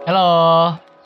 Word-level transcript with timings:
Halo. 0.00 0.30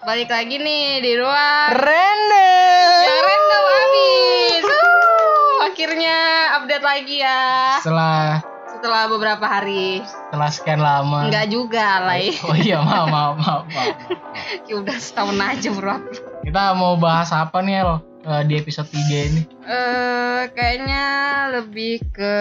Balik 0.01 0.29
lagi 0.29 0.55
nih 0.55 1.01
di 1.01 1.13
ruang 1.17 1.69
Random. 1.73 3.01
yang 3.01 3.23
random 3.25 3.65
habis. 3.67 4.63
Uh, 4.63 5.55
akhirnya 5.65 6.17
update 6.55 6.85
lagi 6.85 7.17
ya. 7.19 7.43
Setelah 7.81 8.45
Setelah 8.69 9.03
beberapa 9.09 9.43
hari. 9.43 10.05
setelah 10.05 10.51
sekian 10.53 10.79
lama. 10.79 11.25
Enggak 11.27 11.49
juga 11.49 12.05
lah. 12.05 12.21
Oh 12.45 12.53
iya, 12.55 12.79
maaf, 12.79 13.07
maaf, 13.09 13.35
maaf, 13.37 13.63
maaf. 13.67 13.97
Ya 14.69 14.75
udah 14.77 14.97
setahun 14.97 15.39
aja 15.39 15.69
bro. 15.73 15.97
Kita 16.45 16.77
mau 16.77 16.95
bahas 16.95 17.33
apa 17.33 17.59
nih, 17.59 17.81
El? 17.81 17.93
Eh, 18.25 18.43
di 18.45 18.55
episode 18.57 18.89
3 18.89 19.01
ini. 19.31 19.43
Eh 19.65 20.43
kayaknya 20.53 21.05
lebih 21.51 22.05
ke 22.11 22.35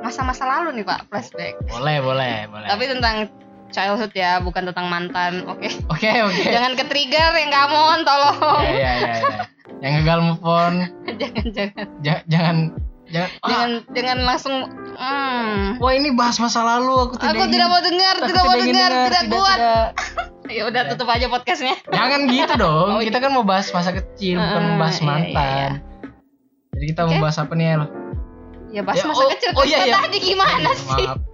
masa-masa 0.00 0.44
lalu 0.44 0.78
nih 0.78 0.84
Pak, 0.84 1.08
flashback. 1.08 1.54
Boleh, 1.66 1.98
boleh, 1.98 2.44
boleh. 2.46 2.68
Tapi 2.68 2.84
tentang 2.86 3.16
childhood 3.70 4.12
ya, 4.12 4.38
bukan 4.38 4.66
tentang 4.66 4.86
mantan. 4.86 5.46
Oke. 5.46 5.68
Oke, 5.92 6.10
oke. 6.20 6.42
Jangan 6.44 6.72
ke 6.74 6.84
trigger 6.84 7.32
yang 7.34 7.50
kamon, 7.50 7.98
tolong. 8.02 8.60
Ya, 8.60 8.72
ya, 8.72 8.92
ya, 8.94 9.14
ya. 9.16 9.30
Yang 9.80 9.92
gagal 10.00 10.18
move 10.20 10.42
on, 10.42 10.74
jangan 11.20 11.44
jangan 11.50 11.84
ja- 12.00 12.24
jangan 12.24 12.56
jangan 13.04 13.30
ah, 13.36 13.48
jangan 13.48 13.70
jangan 13.92 14.18
langsung 14.24 14.54
hmm. 14.96 15.76
Wah, 15.76 15.92
ini 15.92 16.08
bahas 16.10 16.40
masa 16.40 16.64
lalu 16.64 16.92
aku 17.04 17.14
tidak 17.20 17.36
Aku 17.36 17.42
ingin- 17.44 17.52
tidak 17.52 17.68
mau 17.68 17.80
dengar, 17.80 18.14
aku 18.16 18.26
tidak 18.28 18.42
mau 18.42 18.56
dengar, 18.56 18.90
dengar, 18.90 19.08
tidak 19.08 19.22
kuat. 19.28 19.58
tidak. 19.58 19.88
Ya 20.44 20.68
udah 20.68 20.84
tutup 20.92 21.08
aja 21.08 21.24
podcastnya. 21.24 21.72
Jangan 21.88 22.28
gitu 22.28 22.52
dong. 22.60 22.88
Oh, 22.92 23.00
kita 23.00 23.16
kan 23.16 23.32
mau 23.32 23.48
bahas 23.48 23.72
masa 23.72 23.96
kecil, 23.96 24.36
bukan 24.36 24.60
Ah, 24.60 24.68
membahas 24.76 24.92
iya, 24.92 25.00
iya, 25.00 25.08
mantan. 25.08 25.70
Jadi 26.76 26.84
kita 26.92 27.00
mau 27.00 27.12
Oke. 27.16 27.22
bahas 27.24 27.36
apa 27.40 27.52
nih? 27.56 27.66
Ya 28.68 28.80
bahas 28.84 28.98
Ya, 29.00 29.04
masa 29.08 29.22
oh, 29.24 29.28
kecil 29.32 29.50
oh, 29.56 29.64
iya, 29.64 29.78
kita 29.80 29.88
iya. 29.88 30.04
tadi 30.04 30.18
gimana 30.20 30.70
sih? 30.76 31.06
Maaf. 31.08 31.33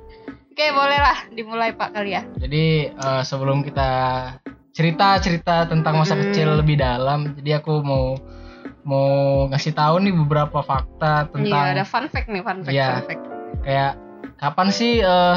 Oke, 0.51 0.67
boleh 0.71 0.99
lah 0.99 1.19
dimulai 1.31 1.71
Pak 1.73 1.95
kali 1.95 2.11
ya. 2.13 2.23
Jadi 2.37 2.91
eh, 2.91 3.23
sebelum 3.23 3.63
kita 3.63 3.91
cerita-cerita 4.71 5.67
tentang 5.67 5.99
masa 5.99 6.15
Mm-mm. 6.15 6.31
kecil 6.31 6.49
lebih 6.59 6.79
dalam, 6.79 7.35
jadi 7.39 7.59
aku 7.59 7.83
mau 7.83 8.15
mau 8.81 9.45
ngasih 9.53 9.77
tahu 9.77 10.01
nih 10.01 10.15
beberapa 10.17 10.65
fakta 10.65 11.29
Iya, 11.29 11.33
tentang 11.37 11.65
ada 11.77 11.85
fun 11.85 12.07
fact 12.09 12.29
nih, 12.29 12.43
fun 12.43 12.59
fact, 12.65 12.73
Iya. 12.73 12.89
fun 12.91 13.07
fact. 13.07 13.25
kayak 13.61 13.93
kapan 14.41 14.69
sih 14.73 14.93
eh, 14.99 15.37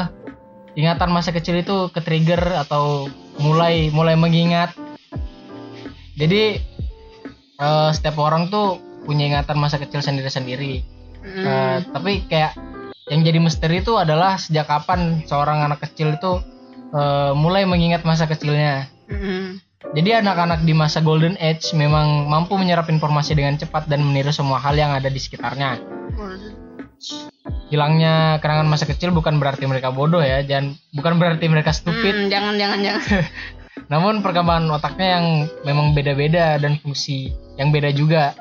ingatan 0.74 1.10
masa 1.12 1.30
kecil 1.30 1.60
itu 1.60 1.92
ke 1.92 2.00
trigger 2.00 2.40
atau 2.56 3.06
mulai 3.38 3.92
mulai 3.92 4.16
mengingat. 4.16 4.72
Jadi 6.16 6.58
eh, 7.54 7.90
setiap 7.92 8.16
orang 8.18 8.48
tuh 8.48 8.80
punya 9.04 9.28
ingatan 9.28 9.60
masa 9.60 9.76
kecil 9.76 10.00
sendiri-sendiri. 10.00 10.80
Mm. 11.20 11.44
Eh, 11.44 11.76
tapi 11.92 12.24
kayak 12.26 12.56
yang 13.12 13.20
jadi 13.20 13.38
misteri 13.40 13.84
itu 13.84 14.00
adalah 14.00 14.40
sejak 14.40 14.64
kapan 14.64 15.20
seorang 15.28 15.64
anak 15.64 15.84
kecil 15.84 16.16
itu 16.16 16.40
eh, 16.94 17.32
mulai 17.36 17.68
mengingat 17.68 18.06
masa 18.06 18.24
kecilnya. 18.24 18.88
Mm-mm. 19.12 19.60
Jadi 19.92 20.10
anak-anak 20.24 20.64
di 20.64 20.72
masa 20.72 21.04
golden 21.04 21.36
age 21.36 21.76
memang 21.76 22.24
mampu 22.26 22.56
menyerap 22.56 22.88
informasi 22.88 23.36
dengan 23.36 23.60
cepat 23.60 23.84
dan 23.84 24.00
meniru 24.00 24.32
semua 24.32 24.56
hal 24.56 24.74
yang 24.74 24.96
ada 24.96 25.12
di 25.12 25.20
sekitarnya. 25.20 25.76
Hilangnya 27.68 28.40
kenangan 28.40 28.64
masa 28.64 28.88
kecil 28.88 29.12
bukan 29.12 29.36
berarti 29.36 29.68
mereka 29.68 29.92
bodoh 29.92 30.24
ya, 30.24 30.40
dan 30.40 30.80
bukan 30.96 31.20
berarti 31.20 31.44
mereka 31.52 31.70
stupid. 31.76 32.16
Mm, 32.16 32.26
jangan 32.32 32.54
jangan 32.56 32.78
jangan. 32.80 33.02
Namun 33.92 34.24
perkembangan 34.24 34.66
otaknya 34.72 35.20
yang 35.20 35.26
memang 35.68 35.92
beda-beda 35.92 36.56
dan 36.56 36.80
fungsi 36.80 37.36
yang 37.60 37.68
beda 37.68 37.92
juga. 37.92 38.32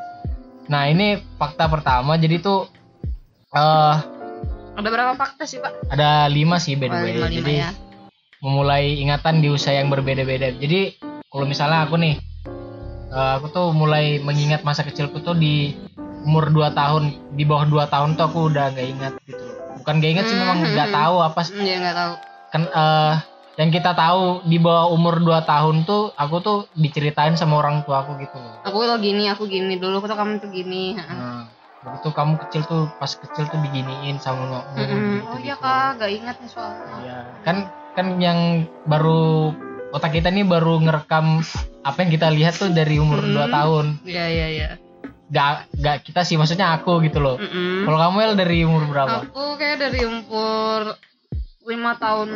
Nah 0.71 0.87
ini 0.87 1.19
fakta 1.35 1.67
pertama. 1.67 2.15
Jadi 2.15 2.39
tuh 2.39 2.71
eh 3.51 3.95
Ada 4.73 4.87
berapa 4.89 5.13
fakta 5.13 5.45
sih 5.45 5.61
Pak? 5.61 5.85
ada 5.87 6.25
lima 6.27 6.57
sih 6.57 6.73
by 6.73 6.87
the 6.87 6.97
Oh, 6.97 7.03
way. 7.03 7.13
Jadi 7.31 7.53
ya. 7.55 7.69
memulai 8.39 8.97
ingatan 8.97 9.39
di 9.39 9.47
usia 9.47 9.71
yang 9.71 9.87
berbeda-beda. 9.87 10.49
Jadi 10.51 10.97
kalau 11.25 11.45
misalnya 11.45 11.85
aku 11.85 11.95
nih, 11.95 12.17
eh, 13.09 13.31
aku 13.37 13.47
tuh 13.49 13.69
mulai 13.71 14.17
mengingat 14.19 14.61
masa 14.61 14.81
kecilku 14.81 15.21
tuh 15.21 15.33
di 15.33 15.77
umur 16.23 16.49
2 16.49 16.71
tahun, 16.71 17.03
di 17.31 17.43
bawah 17.43 17.63
2 17.63 17.85
tahun 17.85 18.15
tuh 18.15 18.25
aku 18.25 18.49
udah 18.49 18.73
gak 18.73 18.87
ingat 18.89 19.13
gitu. 19.23 19.43
Bukan 19.77 19.99
gak 19.99 20.11
ingat 20.11 20.25
sih, 20.25 20.35
memang 20.35 20.57
Hmm, 20.59 20.71
nggak 20.71 20.89
hmm, 20.89 20.97
tahu 20.97 21.15
apa 21.21 21.39
sih. 21.43 21.53
Mm, 21.53 21.63
ya 21.63 21.75
nggak 21.79 21.95
tahu. 21.95 22.13
kan 22.49 22.61
eh, 22.63 23.13
yang 23.55 23.69
kita 23.69 23.91
tahu 23.93 24.23
di 24.43 24.57
bawah 24.57 24.89
umur 24.89 25.17
2 25.17 25.41
tahun 25.41 25.83
tuh 25.83 26.13
aku 26.13 26.35
tuh 26.39 26.57
diceritain 26.73 27.33
sama 27.33 27.57
orang 27.57 27.81
tua 27.81 28.01
aku 28.01 28.17
gitu. 28.17 28.37
Aku 28.63 28.77
tuh 28.79 28.97
gini, 28.97 29.25
aku 29.25 29.45
gini 29.45 29.77
dulu, 29.77 29.97
aku 29.97 30.07
tuh 30.07 30.17
kamu 30.17 30.37
tuh 30.37 30.49
gini. 30.49 30.93
Nah, 30.93 31.45
begitu 31.83 32.09
kamu 32.09 32.33
kecil 32.39 32.61
tuh 32.63 32.81
pas 32.95 33.11
kecil 33.11 33.43
tuh 33.45 33.59
diginiin 33.59 34.15
sama 34.17 34.47
mama 34.47 34.63
Mm-mm. 34.73 35.19
gitu, 35.19 35.27
Oh 35.27 35.37
iya 35.37 35.55
kak, 35.55 35.97
gak 35.97 36.11
ingat 36.11 36.35
nih 36.37 36.49
soalnya. 36.49 36.95
Iya, 36.97 37.17
kan 37.41 37.57
kan 37.93 38.07
yang 38.17 38.39
baru 38.83 39.51
otak 39.91 40.11
kita 40.13 40.27
nih 40.27 40.43
baru 40.43 40.79
ngerekam 40.79 41.43
apa 41.81 41.97
yang 41.99 42.11
kita 42.11 42.27
lihat 42.29 42.55
tuh 42.55 42.69
dari 42.69 42.97
umur 42.97 43.19
Hmm. 43.19 43.35
2 43.37 43.51
tahun. 43.51 43.85
Iya 44.01 44.25
iya 44.27 44.47
iya. 44.49 44.69
Gak, 45.27 45.51
gak 45.75 45.97
kita 46.03 46.21
sih 46.21 46.35
maksudnya 46.35 46.71
aku 46.73 47.01
gitu 47.01 47.17
loh. 47.17 47.35
Mm-mm. 47.35 47.83
Kalau 47.83 47.99
kamu 47.99 48.17
El 48.21 48.33
dari 48.33 48.57
umur 48.61 48.83
berapa? 48.85 49.25
Aku 49.25 49.55
kayak 49.55 49.77
dari 49.81 50.01
umur 50.03 50.95
lima 51.63 51.95
tahun 51.95 52.29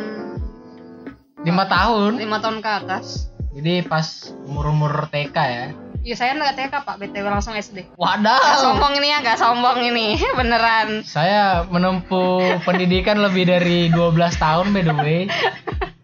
Lima 1.38 1.64
tahun. 1.64 2.18
lima 2.18 2.38
tahun 2.38 2.58
ke 2.58 2.70
atas. 2.76 3.30
Jadi 3.50 3.80
pas 3.82 4.06
umur-umur 4.44 5.06
TK 5.08 5.36
ya. 5.38 5.66
Iya 6.08 6.16
saya 6.16 6.32
nggak 6.40 6.56
TK 6.56 6.74
pak, 6.88 6.96
BTW 7.04 7.26
langsung 7.28 7.52
SD. 7.52 7.84
Gak 7.84 8.00
Wadah. 8.00 8.40
sombong 8.64 8.96
ini 8.96 9.12
ya, 9.12 9.20
gak 9.20 9.36
sombong 9.36 9.76
ini, 9.84 10.16
beneran. 10.40 11.04
Saya 11.04 11.68
menempuh 11.68 12.64
pendidikan 12.64 13.20
lebih 13.20 13.44
dari 13.44 13.92
12 13.92 14.16
tahun 14.40 14.72
by 14.72 14.82
the 14.88 14.96
way. 14.96 15.20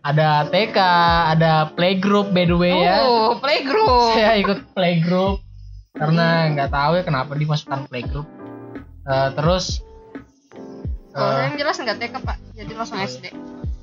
Ada 0.05 0.53
TK, 0.53 0.77
ada 1.33 1.73
playgroup 1.73 2.37
by 2.37 2.45
the 2.45 2.53
way 2.53 2.85
ya. 2.85 3.01
Oh, 3.01 3.41
playgroup. 3.41 4.13
Saya 4.13 4.37
ikut 4.37 4.77
playgroup 4.77 5.41
karena 5.97 6.53
nggak 6.53 6.69
tahu 6.69 7.01
ya 7.01 7.03
kenapa 7.09 7.33
dimasukkan 7.33 7.89
playgroup. 7.89 8.29
Eh, 9.09 9.29
terus 9.33 9.81
Kalau 11.17 11.33
eh, 11.33 11.33
saya 11.33 11.45
yang 11.49 11.57
jelas 11.57 11.81
nggak 11.81 11.97
TK 11.97 12.15
pak, 12.21 12.37
jadi 12.53 12.73
langsung 12.77 13.01
SD. 13.01 13.33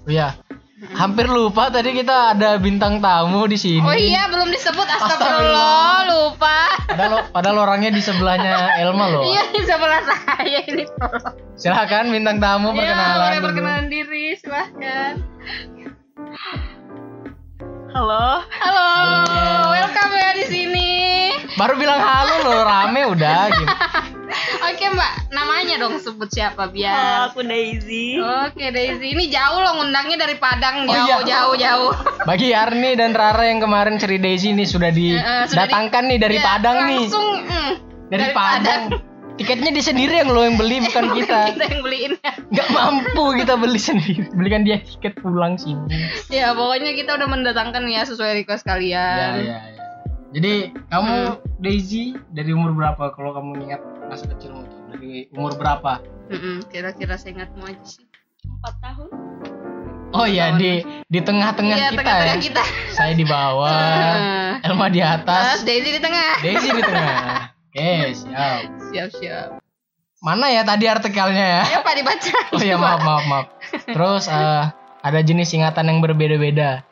oh 0.06 0.12
ya, 0.14 0.38
hampir 0.82 1.30
lupa 1.30 1.70
tadi 1.70 1.94
kita 1.94 2.34
ada 2.34 2.58
bintang 2.58 2.98
tamu 2.98 3.46
di 3.46 3.54
sini. 3.54 3.86
Oh 3.86 3.94
iya, 3.94 4.26
belum 4.26 4.50
disebut 4.50 4.88
astagfirullah, 4.90 6.10
lupa. 6.10 6.58
Padahal, 6.90 7.14
padahal 7.30 7.58
orangnya 7.62 7.94
di 7.94 8.02
sebelahnya 8.02 8.82
Elma 8.82 9.06
loh. 9.08 9.22
Iya, 9.22 9.46
di 9.54 9.62
sebelah 9.62 10.02
saya 10.02 10.60
ini 10.66 10.84
tolong. 10.90 11.38
Silakan 11.54 12.10
bintang 12.10 12.42
tamu 12.42 12.74
Iya, 12.74 12.82
perkenalan 12.82 13.14
boleh 13.14 13.30
dulu. 13.32 13.46
perkenalan 13.46 13.86
diri, 13.88 14.26
silahkan. 14.36 15.14
Halo, 17.92 18.42
Halo, 18.42 18.90
welcome 19.70 20.14
ya 20.16 20.30
di 20.34 20.46
sini. 20.48 20.90
Baru 21.54 21.76
bilang 21.76 22.00
halo 22.00 22.36
loh, 22.42 22.60
rame 22.64 23.02
udah 23.06 23.42
gitu. 23.52 23.66
Oke 24.64 24.86
mbak, 24.88 25.12
namanya 25.30 25.76
dong 25.78 25.98
sebut 25.98 26.30
siapa 26.30 26.70
biar. 26.70 27.28
aku 27.28 27.42
Daisy. 27.42 28.18
Oke 28.18 28.70
Daisy, 28.70 29.08
ini 29.10 29.26
jauh 29.28 29.58
loh 29.58 29.74
ngundangnya 29.76 30.18
dari 30.20 30.34
Oh, 30.34 30.40
Padang, 30.40 30.76
jauh 30.86 31.08
iya. 31.08 31.18
jauh 31.24 31.56
jauh. 31.56 31.92
Bagi 32.24 32.52
Arni 32.52 32.94
dan 32.94 33.12
Rara 33.12 33.42
yang 33.44 33.58
kemarin 33.60 33.98
ceri 33.98 34.18
Daisy 34.18 34.52
nih 34.52 34.64
sudah 34.64 34.90
Eh, 34.90 35.18
eh, 35.18 35.44
sudah 35.46 35.66
didatangkan 35.66 36.04
nih 36.06 36.20
dari 36.20 36.38
Ya, 36.38 36.44
Padang 36.46 36.78
nih. 36.86 37.02
langsung, 37.02 37.28
mm, 37.42 37.72
Dari, 38.08 38.26
Padang. 38.32 38.84
Tiketnya 39.34 39.72
dia 39.72 39.82
sendiri 39.84 40.14
yang 40.16 40.30
lo 40.30 40.44
yang 40.44 40.54
beli 40.54 40.78
bukan 40.86 41.06
kita. 41.16 41.40
kita 41.50 41.64
yang 41.66 41.82
beliin 41.82 42.14
ya. 42.20 42.34
Nggak 42.52 42.68
mampu 42.70 43.24
kita 43.36 43.54
beli 43.56 43.80
sendiri. 43.80 44.30
Belikan 44.32 44.62
dia 44.62 44.78
tiket 44.80 45.18
pulang 45.18 45.56
sini. 45.56 45.90
Ya 46.28 46.54
pokoknya 46.54 46.94
kita 46.94 47.16
udah 47.16 47.26
mendatangkan 47.26 47.82
ya 47.88 48.04
sesuai 48.04 48.38
request 48.38 48.62
Ya, 48.62 48.70
kalian. 48.70 49.02
ya, 49.02 49.40
ya. 49.42 49.60
Jadi 50.32 50.54
kamu 50.88 51.12
Hmm. 51.12 51.36
Daisy 51.58 52.04
dari 52.30 52.52
umur 52.52 52.72
berapa 52.72 53.12
kalau 53.12 53.32
kamu 53.32 53.66
ingat 53.66 53.82
masa 54.12 54.28
kecilmu 54.28 54.68
tuh? 54.68 54.80
Dari 54.92 55.32
umur 55.32 55.56
berapa? 55.56 56.04
Mm-mm, 56.28 56.68
Kira-kira 56.68 57.16
saya 57.16 57.40
ingatmu 57.40 57.64
aja 57.64 57.80
sih. 57.88 58.04
Empat 58.44 58.76
tahun. 58.84 59.10
Oh 60.12 60.28
iya 60.28 60.52
di 60.60 60.84
di 61.08 61.20
tengah-tengah 61.24 61.72
Iya 61.80 61.90
kita 61.96 62.04
tengah-tengah 62.04 62.36
ya. 62.36 62.44
kita. 62.44 62.64
Saya 63.00 63.16
di 63.16 63.24
bawah, 63.24 63.72
Elma 64.68 64.92
di 64.92 65.00
Terus 65.00 65.16
atas, 65.24 65.56
Daisy 65.64 65.90
di 65.96 66.02
tengah. 66.04 66.32
Daisy 66.44 66.70
di 66.76 66.84
tengah. 66.84 67.16
Oke, 67.72 67.92
siap. 68.12 68.62
Siap-siap. 68.92 69.48
Mana 70.20 70.52
ya 70.52 70.68
tadi 70.68 70.92
artikelnya 70.92 71.46
ya? 71.48 71.64
Ya 71.72 71.80
Pak 71.80 71.94
dibaca. 71.96 72.36
Oh 72.52 72.60
iya 72.60 72.76
maaf 72.76 73.00
maaf 73.00 73.24
maaf. 73.32 73.46
Terus 73.88 74.28
eh, 74.28 74.64
ada 75.00 75.20
jenis 75.24 75.56
ingatan 75.56 75.88
yang 75.88 76.04
berbeda-beda. 76.04 76.84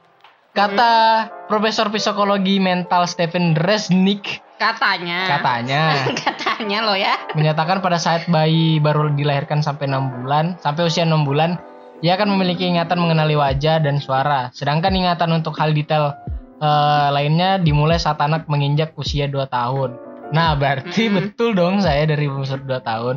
Kata 0.55 1.27
Profesor 1.51 1.91
Psikologi 1.91 2.57
Mental 2.63 3.03
Stephen 3.03 3.53
Resnick 3.59 4.39
Katanya. 4.59 5.19
katanya 5.31 5.81
Katanya 6.21 6.77
lo 6.83 6.93
ya. 6.93 7.15
menyatakan 7.31 7.79
pada 7.79 7.95
saat 7.95 8.27
bayi 8.27 8.77
baru 8.77 9.07
dilahirkan 9.09 9.59
sampai 9.59 9.87
6 9.87 9.95
bulan, 10.19 10.59
sampai 10.59 10.83
usia 10.83 11.01
6 11.01 11.23
bulan, 11.23 11.55
ia 11.99 12.13
akan 12.13 12.35
memiliki 12.35 12.67
ingatan 12.67 12.99
mengenali 12.99 13.33
wajah 13.33 13.79
dan 13.79 13.97
suara. 13.97 14.51
Sedangkan 14.51 14.91
ingatan 14.91 15.31
untuk 15.31 15.55
hal 15.55 15.71
detail 15.71 16.11
eh, 16.57 17.07
lainnya 17.09 17.55
dimulai 17.57 17.95
saat 17.95 18.19
anak 18.19 18.45
menginjak 18.45 18.91
usia 18.93 19.25
2 19.25 19.47
tahun. 19.47 19.95
Nah, 20.29 20.53
berarti 20.53 21.07
Mm-mm. 21.07 21.33
betul 21.33 21.55
dong 21.55 21.79
saya 21.79 22.03
dari 22.03 22.27
umur 22.27 22.45
2 22.45 22.67
tahun. 22.81 23.15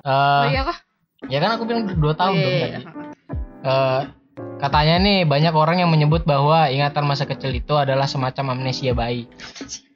Eh, 0.00 0.08
Oh 0.08 0.46
iya 0.48 0.62
kah? 0.64 0.78
ya 1.26 1.38
kan 1.38 1.50
aku 1.52 1.62
bilang 1.62 1.84
2 1.86 2.00
tahun 2.14 2.32
Iya, 2.32 2.40
dong 2.40 2.50
iya, 2.50 2.62
tadi. 2.64 2.72
iya. 2.72 2.90
Eh, 3.60 4.00
katanya 4.56 4.94
nih 4.98 5.18
banyak 5.22 5.52
orang 5.52 5.76
yang 5.78 5.90
menyebut 5.90 6.22
bahwa 6.24 6.66
ingatan 6.66 7.04
masa 7.04 7.22
kecil 7.22 7.52
itu 7.52 7.74
adalah 7.74 8.06
semacam 8.06 8.56
amnesia 8.56 8.90
bayi. 8.92 9.28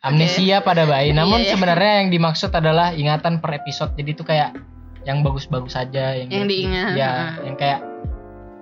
Amnesia 0.00 0.60
pada 0.60 0.84
bayi. 0.84 1.10
Namun 1.10 1.38
Iya, 1.38 1.46
iya. 1.46 1.52
sebenarnya 1.52 1.92
yang 2.00 2.08
dimaksud 2.10 2.50
adalah 2.50 2.92
ingatan 2.92 3.38
per 3.38 3.56
episode. 3.56 3.92
Jadi 3.94 4.10
itu 4.10 4.22
kayak 4.22 4.56
yang 5.02 5.20
bagus-bagus 5.20 5.72
saja 5.72 6.12
yang 6.12 6.28
Yang 6.28 6.44
diingat. 6.46 6.92
Ya, 6.92 7.10
Heeh. 7.10 7.30
yang 7.44 7.56
kayak 7.56 7.80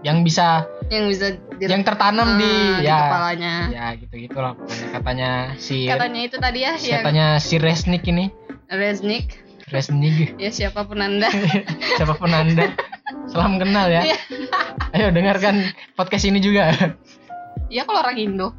yang 0.03 0.19
bisa 0.21 0.67
yang 0.91 1.07
bisa 1.07 1.39
di, 1.57 1.65
yang 1.65 1.87
tertanam 1.87 2.35
di, 2.35 2.43
Ah, 2.43 2.75
di 2.75 2.83
ya 2.83 2.99
kepalanya. 3.07 3.55
ya 3.71 3.85
gitu 3.95 4.15
gitulah 4.19 4.53
pokoknya 4.53 4.87
katanya 4.91 5.31
si 5.57 5.87
Katanya 5.87 6.21
itu 6.21 6.37
tadi 6.37 6.59
ya 6.59 6.75
yang 6.75 7.03
katanya 7.07 7.27
si 7.39 7.55
Resnik 7.57 8.03
ini 8.05 8.27
Resnik. 8.67 9.39
Resnik 9.71 10.35
Ya 10.37 10.51
siapa 10.51 10.83
pun 10.83 10.99
anda. 10.99 11.31
siapa 12.03 12.19
pun 12.19 12.35
anda 12.35 12.75
salam 13.31 13.63
kenal 13.63 13.87
ya 13.87 14.03
Iya. 14.03 14.19
ayo 14.91 15.07
dengarkan 15.09 15.71
podcast 15.95 16.27
ini 16.27 16.43
juga 16.43 16.75
ya 17.71 17.87
kalau 17.87 18.03
orang 18.03 18.19
Indo. 18.19 18.59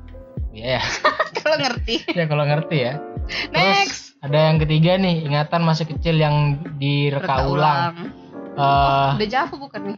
ya 0.69 0.81
kalau 1.41 1.57
ngerti. 1.57 1.95
ya 2.13 2.25
kalau 2.29 2.45
ngerti 2.45 2.77
ya 2.79 2.94
Next. 3.51 3.53
terus 3.53 3.91
ada 4.23 4.39
yang 4.51 4.57
ketiga 4.59 4.95
nih 4.95 5.25
ingatan 5.25 5.61
masa 5.63 5.83
kecil 5.83 6.15
yang 6.15 6.59
direka 6.79 7.44
Reka 7.44 7.47
ulang 7.50 7.95
Eh, 8.53 9.09
Udah 9.17 9.29
Javu 9.29 9.57
bukan 9.57 9.81
nih? 9.81 9.97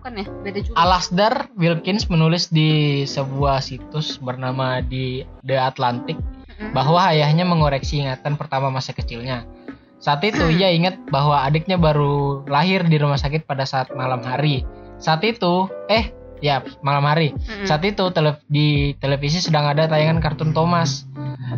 Bukan 0.00 0.12
ya? 0.16 0.26
Beda 0.40 0.58
juga. 0.64 0.76
Alasdair 0.80 1.34
Wilkins 1.60 2.08
menulis 2.08 2.48
di 2.48 3.04
sebuah 3.04 3.60
situs 3.60 4.16
bernama 4.16 4.80
di 4.80 5.20
The 5.44 5.60
Atlantic 5.60 6.16
Mm-mm. 6.16 6.72
bahwa 6.72 7.12
ayahnya 7.12 7.44
mengoreksi 7.44 8.00
ingatan 8.00 8.40
pertama 8.40 8.72
masa 8.72 8.96
kecilnya. 8.96 9.44
Saat 10.00 10.24
itu 10.24 10.48
ia 10.48 10.72
ingat 10.72 10.96
bahwa 11.12 11.44
adiknya 11.44 11.76
baru 11.76 12.48
lahir 12.48 12.88
di 12.88 12.96
rumah 12.96 13.20
sakit 13.20 13.44
pada 13.44 13.68
saat 13.68 13.92
malam 13.92 14.24
hari. 14.24 14.64
Saat 14.96 15.20
itu, 15.20 15.68
eh 15.92 16.08
ya 16.40 16.60
malam 16.80 17.04
hari. 17.04 17.32
Mm-mm. 17.32 17.64
Saat 17.64 17.84
itu 17.84 18.08
tele- 18.10 18.40
di 18.48 18.92
televisi 18.96 19.40
sedang 19.40 19.68
ada 19.68 19.86
tayangan 19.86 20.20
kartun 20.20 20.52
Thomas. 20.52 21.04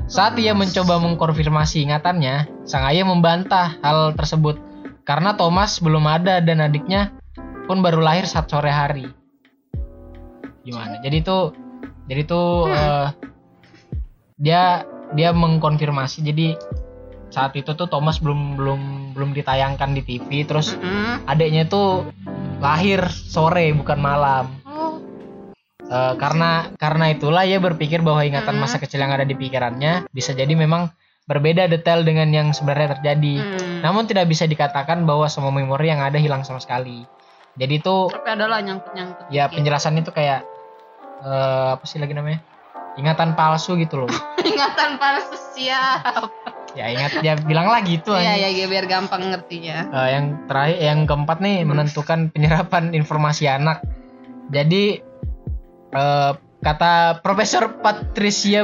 Saat 0.09 0.37
ia 0.37 0.53
mencoba 0.53 0.99
mengkonfirmasi 0.99 1.85
ingatannya, 1.87 2.49
sang 2.67 2.85
ayah 2.87 3.07
membantah 3.07 3.79
hal 3.81 4.13
tersebut 4.13 4.59
karena 5.03 5.35
Thomas 5.35 5.79
belum 5.79 6.05
ada 6.07 6.39
dan 6.41 6.63
adiknya 6.63 7.13
pun 7.67 7.81
baru 7.81 8.03
lahir 8.03 8.27
saat 8.27 8.49
sore 8.49 8.71
hari. 8.71 9.07
Gimana? 10.63 11.03
Jadi 11.03 11.17
itu 11.23 11.39
jadi 12.07 12.21
itu 12.23 12.43
Hmm. 12.67 12.75
eh, 12.75 13.07
dia 14.39 14.63
dia 15.13 15.31
mengkonfirmasi 15.31 16.25
jadi 16.25 16.57
saat 17.29 17.57
itu 17.57 17.73
tuh 17.73 17.89
Thomas 17.89 18.21
belum 18.21 18.57
belum 18.59 18.81
belum 19.17 19.31
ditayangkan 19.33 19.93
di 19.97 20.03
TV 20.05 20.45
terus 20.45 20.75
Mm-mm. 20.77 21.25
adiknya 21.29 21.65
tuh 21.65 22.09
lahir 22.61 23.07
sore 23.09 23.73
bukan 23.73 23.99
malam 23.99 24.62
Eh, 25.85 26.15
karena 26.17 26.51
karena 26.75 27.11
itulah 27.11 27.43
ia 27.43 27.59
berpikir 27.59 28.01
bahwa 28.01 28.23
ingatan 28.23 28.55
Hmm. 28.55 28.63
masa 28.63 28.77
kecil 28.77 28.99
yang 28.99 29.11
ada 29.11 29.23
di 29.23 29.33
pikirannya 29.33 30.07
bisa 30.09 30.31
jadi 30.31 30.51
memang 30.51 30.89
berbeda 31.23 31.67
detail 31.67 32.03
dengan 32.03 32.29
yang 32.29 32.51
sebenarnya 32.51 32.99
terjadi. 32.99 33.35
mm. 33.39 33.79
Namun 33.81 34.05
tidak 34.05 34.27
bisa 34.27 34.43
dikatakan 34.43 35.03
bahwa 35.03 35.27
semua 35.27 35.51
memori 35.51 35.87
yang 35.87 36.01
ada 36.01 36.17
hilang 36.17 36.43
sama 36.43 36.59
sekali. 36.59 37.07
Jadi 37.53 37.79
itu 37.79 38.09
Tapi 38.09 38.29
ada 38.29 38.47
lah 38.47 38.59
nyangkut-nyangkut. 38.59 39.29
ya 39.29 39.47
penjelasan 39.47 39.95
itu 39.97 40.11
kayak 40.11 40.43
eh, 41.21 41.69
apa 41.75 41.85
sih 41.85 41.99
lagi 41.99 42.11
namanya? 42.11 42.41
Ingatan 42.95 43.33
palsu 43.33 43.77
gitu 43.77 44.01
loh. 44.01 44.11
Ingatan 44.43 44.97
palsu 44.97 45.37
siap. 45.53 46.31
ya 46.73 46.89
ingat 46.89 47.21
dia 47.21 47.37
bilang 47.37 47.69
lagi 47.69 48.01
itu 48.01 48.09
Iya, 48.11 48.33
ya, 48.35 48.49
ya, 48.49 48.65
biar 48.65 48.89
gampang 48.89 49.29
ngertinya. 49.29 49.93
Eh, 49.93 50.09
yang 50.11 50.25
terakhir 50.47 50.79
yang 50.81 50.99
keempat 51.05 51.39
nih 51.39 51.57
menentukan 51.63 52.33
penyerapan 52.33 52.91
informasi 52.93 53.45
anak. 53.45 53.85
Jadi 54.49 55.05
eh, 55.93 56.33
kata 56.59 56.93
Profesor 57.21 57.79
Patricia 57.79 58.63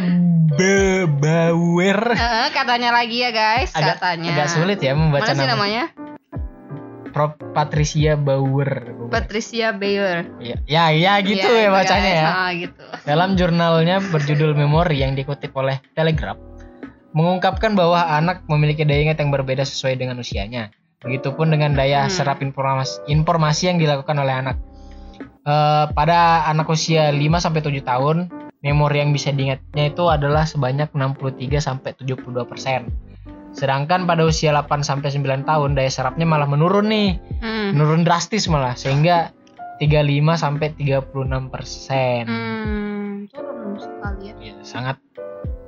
Bauer 1.09 2.01
Eh, 2.11 2.49
katanya 2.51 2.91
lagi 2.91 3.21
ya 3.21 3.31
guys, 3.31 3.71
agak 3.73 3.99
katanya. 3.99 4.31
agak 4.35 4.49
sulit 4.51 4.79
ya 4.79 4.93
membaca 4.93 5.27
Mana 5.27 5.35
sih 5.35 5.45
nama. 5.45 5.53
namanya? 5.55 5.85
Prof 7.09 7.35
Patricia 7.51 8.15
Bauer. 8.15 8.95
Patricia 9.09 9.73
Bayer. 9.73 10.29
Ya, 10.39 10.57
ya, 10.69 10.85
ya 10.93 11.13
gitu 11.21 11.41
Iya, 11.41 11.57
ya 11.57 11.65
itu, 11.65 11.75
bacanya 11.75 12.05
guys. 12.05 12.21
ya. 12.21 12.29
Ah, 12.29 12.51
gitu. 12.53 12.83
Dalam 13.03 13.31
jurnalnya 13.35 13.97
berjudul 14.05 14.53
Memori 14.53 15.01
yang 15.01 15.17
dikutip 15.17 15.51
oleh 15.53 15.81
Telegraph, 15.97 16.37
mengungkapkan 17.11 17.73
bahwa 17.73 18.05
anak 18.07 18.45
memiliki 18.47 18.85
daya 18.85 19.03
ingat 19.03 19.19
yang 19.19 19.33
berbeda 19.33 19.65
sesuai 19.65 19.97
dengan 19.97 20.21
usianya. 20.21 20.69
Begitupun 21.01 21.49
dengan 21.49 21.73
daya 21.73 22.05
Hmm. 22.07 22.13
serap 22.13 22.39
informasi, 22.39 23.01
informasi 23.09 23.73
yang 23.73 23.79
dilakukan 23.81 24.15
oleh 24.15 24.35
anak. 24.37 24.57
Eh, 25.49 25.85
pada 25.97 26.45
anak 26.45 26.69
usia 26.69 27.09
5 27.09 27.41
sampai 27.41 27.65
7 27.65 27.81
tahun, 27.81 28.29
memori 28.61 29.01
yang 29.01 29.17
bisa 29.17 29.33
diingatnya 29.33 29.89
itu 29.89 30.05
adalah 30.05 30.45
sebanyak 30.45 30.93
63 30.93 31.57
sampai 31.57 31.97
72 31.97 32.45
persen. 32.45 32.93
Sedangkan 33.57 34.05
pada 34.05 34.29
usia 34.29 34.53
8 34.53 34.85
sampai 34.85 35.09
9 35.09 35.49
tahun 35.49 35.73
daya 35.73 35.89
serapnya 35.89 36.29
malah 36.29 36.45
menurun 36.45 36.93
nih, 36.93 37.17
Hmm. 37.41 37.73
menurun 37.73 38.05
drastis 38.05 38.45
malah 38.45 38.77
sehingga 38.77 39.33
35 39.81 40.37
sampai 40.37 40.77
36 40.77 41.49
persen. 41.49 42.29
Hmm, 42.29 43.13
turun 43.33 43.81
sekali 43.81 44.29
ya. 44.29 44.35
Ya, 44.53 44.55
sangat 44.61 45.01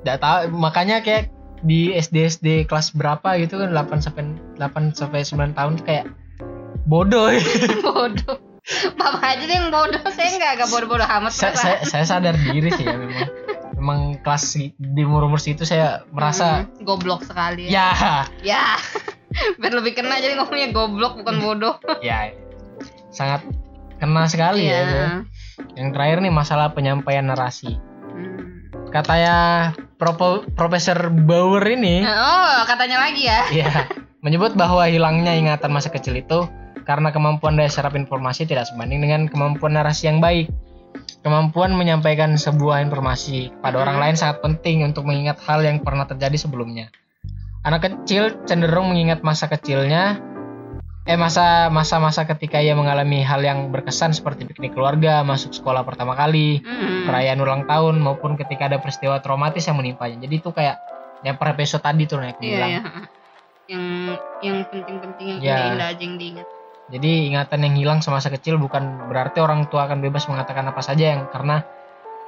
tidak 0.05 0.21
tahu 0.21 0.61
makanya 0.61 1.01
kayak 1.01 1.33
di 1.65 1.97
SD 1.97 2.29
SD 2.29 2.47
kelas 2.69 2.93
berapa 2.93 3.33
gitu 3.41 3.57
kan 3.57 3.73
8 3.73 3.97
sampai 3.97 4.29
8 4.61 4.93
sampai 4.93 5.25
9 5.25 5.57
tahun 5.57 5.73
kayak 5.81 6.05
bodoh. 6.85 7.33
bodoh. 7.87 8.50
Bapak 8.93 9.25
aja 9.25 9.41
deh 9.41 9.57
yang 9.57 9.69
bodoh, 9.69 9.99
saya 10.07 10.29
enggak 10.29 10.51
agak 10.55 10.67
bodoh-bodoh 10.69 11.03
amat. 11.03 11.33
saya, 11.33 11.53
saya, 11.53 11.77
saya 11.81 12.05
sadar 12.07 12.37
diri 12.37 12.69
sih 12.69 12.83
ya 12.83 12.93
memang. 12.93 13.27
Memang 13.73 13.99
kelas 14.21 14.45
di 14.71 15.01
umur 15.01 15.25
umur 15.25 15.37
situ 15.37 15.65
saya 15.65 16.05
merasa 16.07 16.69
Hmm, 16.69 16.85
goblok 16.85 17.25
sekali 17.25 17.67
ya. 17.67 17.89
ya 17.91 18.13
Ya. 18.45 18.63
Biar 19.59 19.73
lebih 19.73 19.91
kena 19.91 20.15
jadi 20.15 20.37
ngomongnya 20.37 20.69
goblok 20.69 21.17
bukan 21.17 21.35
bodoh. 21.37 21.75
ya 21.99 22.29
sangat 23.09 23.41
kena 23.97 24.25
sekali 24.25 24.63
ya. 24.63 24.71
Iya. 24.71 24.81
itu. 24.85 25.03
Yang 25.75 25.89
terakhir 25.91 26.17
nih 26.19 26.31
masalah 26.31 26.67
penyampaian 26.69 27.25
narasi. 27.25 27.81
Hmm. 28.07 28.69
Katanya 28.87 29.35
Propo- 29.95 30.45
Profesor 30.51 30.97
Bauer 31.09 31.65
ini 31.67 32.01
Oh, 32.01 32.57
katanya 32.63 33.01
lagi 33.01 33.23
ya. 33.23 33.41
Iya, 33.51 33.71
menyebut 34.23 34.53
bahwa 34.53 34.85
hilangnya 34.85 35.33
ingatan 35.33 35.69
masa 35.69 35.89
kecil 35.89 36.13
itu 36.15 36.45
karena 36.83 37.09
kemampuan 37.09 37.55
daya 37.55 37.69
serap 37.69 37.93
informasi 37.93 38.45
tidak 38.45 38.67
sebanding 38.67 39.01
dengan 39.01 39.21
kemampuan 39.27 39.75
narasi 39.75 40.07
yang 40.09 40.19
baik. 40.19 40.49
Kemampuan 41.21 41.77
menyampaikan 41.77 42.33
sebuah 42.33 42.81
informasi 42.81 43.53
Hmm. 43.61 43.77
orang 43.77 43.97
lain 44.01 44.15
sangat 44.17 44.41
penting 44.41 44.81
untuk 44.81 45.05
mengingat 45.05 45.37
hal 45.45 45.61
yang 45.61 45.77
pernah 45.79 46.09
terjadi 46.09 46.33
sebelumnya. 46.35 46.89
Anak 47.61 47.85
kecil 47.85 48.41
cenderung 48.49 48.89
mengingat 48.89 49.21
masa 49.21 49.45
kecilnya 49.45 50.17
eh 51.01 51.17
masa 51.17 51.69
masa-masa 51.73 52.29
ketika 52.29 52.61
ia 52.61 52.77
mengalami 52.77 53.25
hal 53.25 53.41
yang 53.41 53.73
berkesan 53.73 54.13
seperti 54.13 54.45
piknik 54.45 54.73
keluarga, 54.73 55.25
masuk 55.25 55.49
sekolah 55.49 55.81
pertama 55.81 56.13
kali, 56.13 56.61
Hmm. 56.61 57.09
perayaan 57.09 57.41
ulang 57.41 57.63
tahun 57.65 57.97
maupun 57.97 58.37
ketika 58.37 58.69
ada 58.69 58.77
peristiwa 58.77 59.17
traumatis 59.17 59.65
yang 59.65 59.77
menimpanya. 59.81 60.21
Jadi 60.21 60.35
itu 60.37 60.49
kayak 60.53 60.77
yang 61.21 61.37
per 61.37 61.53
episode 61.53 61.81
tadi 61.81 62.05
tuh 62.05 62.21
yang 62.21 62.33
Iya, 62.33 62.37
bilang. 62.37 62.69
iya. 62.69 62.81
Yang 63.69 63.83
yang 64.41 64.57
penting-penting 64.67 65.25
yang 65.25 65.39
Ya. 65.41 65.53
indah-indah 65.53 65.87
aja 65.89 66.01
yang 66.01 66.15
diingat. 66.17 66.47
Jadi 66.91 67.31
ingatan 67.31 67.63
yang 67.63 67.75
hilang 67.75 67.99
semasa 68.03 68.27
kecil 68.27 68.59
bukan 68.59 69.07
berarti 69.07 69.39
orang 69.39 69.71
tua 69.71 69.87
akan 69.87 70.03
bebas 70.03 70.27
mengatakan 70.27 70.67
apa 70.67 70.83
saja 70.83 71.15
yang 71.15 71.31
karena 71.31 71.63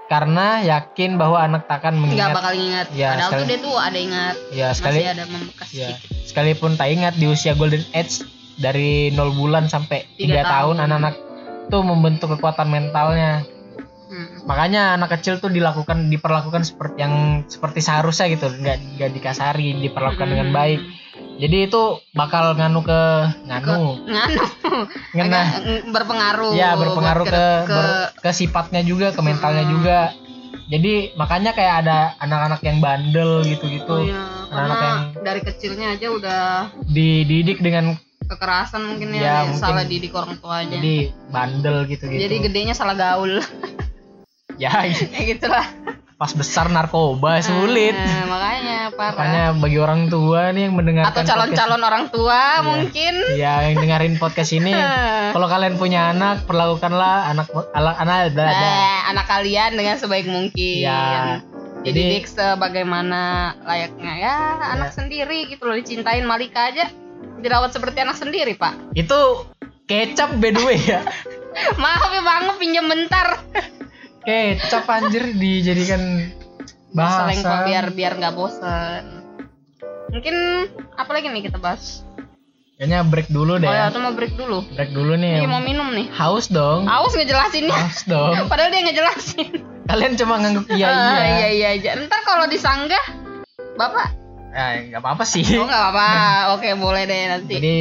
karena 0.03 0.59
yakin 0.61 1.15
bahwa 1.15 1.39
anak 1.39 1.63
takkan 1.65 1.95
mengingat 1.95 2.31
bakal 2.31 2.53
ingat. 2.53 2.87
Ya, 2.91 3.15
Padahal 3.15 3.29
sekali- 3.29 3.39
tuh 3.39 3.47
dia 3.47 3.59
tuh 3.59 3.75
ada 3.75 3.97
ingat. 3.97 4.35
ya 4.51 4.67
sekali 4.71 4.99
Masih 4.99 5.11
ada 5.11 5.23
membekas 5.25 5.69
ya 5.71 5.89
sekalipun 6.23 6.71
tak 6.75 6.89
ingat 6.89 7.13
di 7.13 7.25
usia 7.25 7.53
golden 7.53 7.83
age 7.91 8.23
dari 8.55 9.09
0 9.09 9.33
bulan 9.33 9.67
sampai 9.67 10.07
Tiga 10.15 10.43
3 10.43 10.53
tahun 10.53 10.75
anak-anak 10.79 11.15
tuh 11.67 11.81
membentuk 11.81 12.27
kekuatan 12.31 12.67
mentalnya. 12.67 13.43
Hmm. 14.05 14.45
Makanya 14.45 14.93
anak 14.93 15.17
kecil 15.17 15.39
tuh 15.39 15.49
dilakukan 15.49 16.07
diperlakukan 16.07 16.61
seperti 16.61 17.01
yang 17.01 17.15
seperti 17.47 17.79
seharusnya 17.81 18.29
gitu, 18.29 18.45
nggak 18.47 18.77
nggak 18.95 19.09
dikasari, 19.11 19.81
diperlakukan 19.81 20.27
dengan 20.29 20.53
Hmm. 20.53 20.55
baik. 20.55 20.79
Jadi 21.33 21.57
itu 21.65 21.81
bakal 22.11 22.53
nganu 22.53 22.81
ke 22.81 23.01
nganu, 23.43 23.97
Nganu. 23.99 24.37
ngena 25.15 25.41
Agak, 25.43 25.59
mm, 25.59 25.81
berpengaruh. 25.89 26.51
ya 26.53 26.69
berpengaruh 26.73 27.25
ke 27.25 27.45
ke, 27.63 27.73
ber- 27.73 28.09
ke 28.15 28.29
sifatnya 28.31 28.81
juga 28.81 29.09
ke 29.09 29.19
mentalnya 29.19 29.63
Hmm. 29.63 29.73
juga 29.73 29.99
jadi 30.65 30.93
makanya 31.13 31.51
kayak 31.51 31.75
ada 31.83 31.97
anak-anak 32.17 32.61
yang 32.61 32.77
bandel 32.79 33.43
gitu-gitu 33.43 33.91
Oh, 33.91 33.99
iya. 33.99 34.23
Anak-anak 34.47 34.77
yang- 34.79 35.03
dari 35.19 35.41
kecilnya 35.41 35.87
aja 35.91 36.07
udah 36.07 36.43
dididik 36.85 37.59
dengan 37.59 37.97
kekerasan 38.23 38.85
mungkin 38.85 39.11
ya, 39.11 39.19
Ya, 39.19 39.35
mungkin. 39.43 39.59
salah 39.59 39.83
didik 39.83 40.13
orang 40.13 40.37
tuanya. 40.37 40.77
jadi 40.77 40.95
bandel 41.27 41.77
gitu-gitu 41.85 42.21
Jadi 42.21 42.35
gedenya 42.41 42.73
salah 42.73 42.93
gaul. 42.93 43.41
ya 44.55 44.69
ya 44.87 45.21
gitulah. 45.25 45.65
Pas 46.13 46.31
besar 46.31 46.67
narkoba 46.67 47.39
sulit. 47.39 47.91
Nah, 47.91 48.25
makanya 48.27 48.77
parah. 48.89 49.13
Makanya 49.13 49.43
bagi 49.55 49.77
orang 49.77 50.01
tua 50.07 50.49
nih 50.49 50.65
yang 50.65 50.75
mendengarkan 50.75 51.09
Atau 51.09 51.23
calon-calon 51.23 51.81
orang 51.81 52.05
tua 52.07 52.39
Iya. 52.53 52.63
mungkin. 52.63 53.13
ya 53.33 53.53
yang 53.65 53.75
dengerin 53.77 54.15
podcast 54.15 54.51
ini 54.51 54.71
kalau 55.33 55.45
kalian 55.45 55.75
punya 55.75 56.09
anak 56.09 56.45
perlakukanlah 56.45 57.27
anak 57.27 57.45
anak 57.71 57.95
anak 57.97 58.17
ada 58.29 58.45
Eh, 58.45 58.99
anak 59.07 59.25
kalian 59.25 59.71
dengan 59.73 59.95
sebaik 59.95 60.25
mungkin. 60.25 60.81
Iya. 60.81 61.41
Jadi- 61.83 62.15
Dididik 62.15 62.25
sebagaimana 62.25 63.21
layaknya 63.61 64.13
ya 64.15 64.35
anak 64.69 64.91
sendiri 64.91 65.45
gitu 65.45 65.63
loh 65.63 65.75
dicintain 65.75 66.23
Malika 66.23 66.69
aja 66.69 66.87
dirawat 67.37 67.71
seperti 67.71 67.99
anak 67.99 68.15
sendiri 68.15 68.55
pak. 68.55 68.71
itu 68.93 69.19
kecap 69.83 70.31
by 70.37 70.49
the 70.49 70.63
way 70.63 70.79
ya 70.79 71.03
Maaf 71.75 72.07
ya 72.07 72.21
bang 72.21 72.43
pinjam 72.55 72.85
bentar. 72.85 73.27
kecap 74.23 74.85
anjir 74.87 75.23
dijadikan 75.31 76.31
bahasa 76.89 77.27
Seleng 77.27 77.39
kok 77.41 77.59
biar 77.65 77.85
biar 77.89 78.13
nggak 78.15 78.33
bosen. 78.33 79.03
Mungkin 80.09 80.35
apa 80.93 81.11
lagi 81.11 81.27
nih 81.27 81.43
kita 81.43 81.57
bahas? 81.57 82.01
kayaknya 82.73 83.05
break 83.05 83.29
dulu 83.29 83.55
deh 83.55 83.65
Oh 83.65 83.71
ya, 83.71 83.85
ya. 83.85 83.85
atau 83.87 84.01
mau 84.01 84.11
break 84.11 84.33
dulu. 84.33 84.65
break 84.67 84.91
dulu 84.91 85.13
nih 85.15 85.39
Iya 85.39 85.47
mau 85.47 85.61
minum 85.61 85.87
nih. 85.89 86.09
haus 86.11 86.49
dong 86.49 86.83
Aus 86.83 87.13
ngejelasinnya. 87.13 87.71
haus 87.71 88.01
dong 88.03 88.33
Padahal 88.51 88.69
dia 88.69 88.81
ngejelasin. 88.81 89.61
kalian 89.83 90.13
cuma 90.15 90.35
nganggep 90.37 90.65
iya 90.73 90.87
Ah, 90.89 90.97
iya 91.15 91.23
iya 91.23 91.47
iya 91.49 91.67
aja. 91.75 91.89
Ntar 92.01 92.19
kalau 92.23 92.43
disanggah, 92.45 93.05
bapak. 93.73 94.09
ya 94.49 94.65
nggak 94.89 94.99
apa-apa 94.99 95.23
sih 95.23 95.45
Oh 95.55 95.63
nggak 95.63 95.85
apa. 95.89 96.07
Oke 96.57 96.73
boleh 96.73 97.03
deh 97.03 97.21
nanti. 97.29 97.53
jadi 97.55 97.75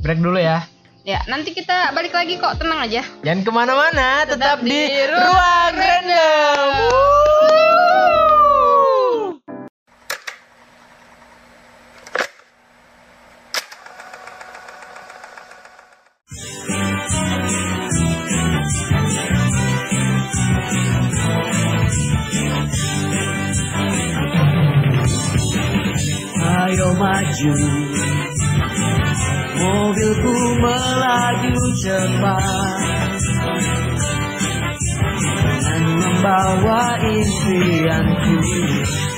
break 0.00 0.18
dulu 0.18 0.36
ya 0.36 0.66
Ya 1.04 1.20
nanti 1.28 1.52
kita 1.52 1.92
balik 1.92 2.16
lagi 2.16 2.40
kok 2.40 2.56
tenang 2.56 2.80
aja. 2.88 3.04
jangan 3.20 3.44
ke 3.44 3.50
mana-mana 3.52 4.24
tetap, 4.24 4.56
Tetap 4.56 4.64
di, 4.64 4.72
di 4.72 5.04
ruang 5.04 5.72
random 5.76 6.68
Wuh. 6.80 7.44
Ayo 26.64 26.88
maju 26.96 27.93
Mobilku 29.64 30.36
melaju 30.60 31.56
cepat. 31.80 32.80
Dan 35.64 35.84
membawa 35.88 37.00
impianku 37.00 38.36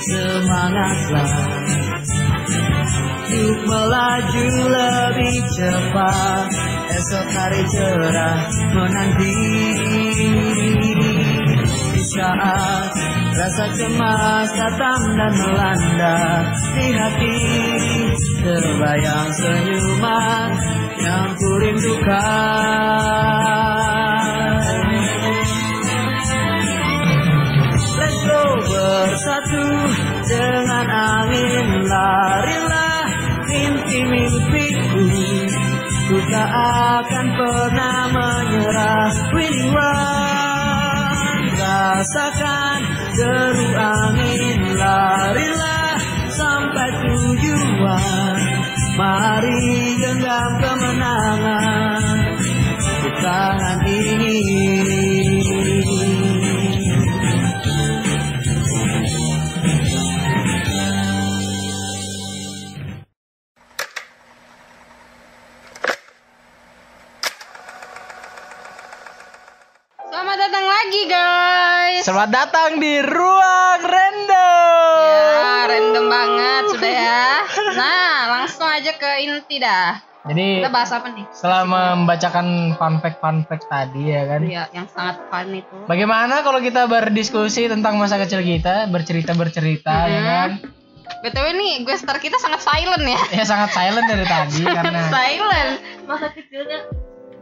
Semangatlah. 0.07 1.31
Yuk 3.27 3.59
melaju 3.67 4.47
lebih 4.71 5.35
cepat. 5.51 6.47
Esok 6.95 7.27
hari 7.27 7.63
cerah 7.67 8.39
menanti. 8.71 9.35
Di 11.91 12.03
saat 12.07 13.16
rasa 13.37 13.69
cemas 13.77 14.49
datang 14.57 15.01
dan 15.13 15.33
melanda 15.37 16.17
Di 16.73 16.87
hati. 16.97 17.37
Terbayang 18.41 19.29
senyuman 19.37 20.49
yang 21.03 21.29
ku 21.37 21.49
rindukan. 21.61 22.15
Let's 27.97 28.19
go 28.25 28.43
bersatu 28.65 29.65
dengan 30.25 30.87
angin 30.87 31.67
larilah 31.85 33.03
mimpi-mimpiku. 33.45 35.05
Ku 36.07 36.17
tak 36.31 36.49
akan 37.03 37.27
pernah 37.35 37.99
menyerah. 38.15 39.11
Run 39.35 39.57
Rasakan 41.57 42.66
deru 43.17 43.67
angin 43.73 44.61
larilah 44.77 45.97
sampai 46.29 46.89
tujuan. 47.01 48.37
Mari 48.97 49.97
genggam 50.01 50.51
kemenangan 50.61 51.86
selamat 72.07 72.29
datang 72.31 72.79
di 72.79 73.03
ruang 73.03 73.81
random 73.83 74.95
Ya 75.27 75.67
random 75.67 76.05
banget 76.07 76.63
sudah 76.71 76.87
ya. 76.89 77.27
Nah 77.75 78.07
langsung 78.31 78.63
aja 78.63 78.95
ke 78.95 79.09
inti 79.19 79.59
dah. 79.59 79.99
jadi 80.23 80.63
Kita 80.63 80.71
bahas 80.71 80.87
apa 80.89 81.11
nih? 81.11 81.27
setelah 81.31 81.63
membacakan 81.63 82.47
fun 82.75 82.99
fact 82.99 83.19
fun 83.19 83.43
fact 83.43 83.67
tadi 83.67 84.07
ya 84.07 84.23
kan 84.23 84.39
Iya 84.39 84.63
yang 84.71 84.87
sangat 84.87 85.19
fun 85.27 85.51
itu. 85.51 85.75
Bagaimana 85.83 86.39
kalau 86.41 86.59
kita 86.59 86.87
berdiskusi 86.87 87.67
tentang 87.67 87.95
masa 87.95 88.15
kecil 88.15 88.39
kita, 88.39 88.87
bercerita-bercerita 88.87 89.95
ya 90.07 90.15
Mhm. 90.17 90.23
kan? 90.25 90.49
btw 91.17 91.47
nih 91.51 91.83
gue 91.83 91.95
star 91.97 92.19
kita 92.19 92.35
sangat 92.37 92.59
silent 92.61 93.03
ya. 93.03 93.19
Ya 93.33 93.43
sangat 93.43 93.71
silent 93.71 94.05
dari 94.05 94.23
tadi 94.23 94.63
karena 94.63 95.01
silent. 95.09 95.71
Masa 96.03 96.31
kecilnya 96.31 96.87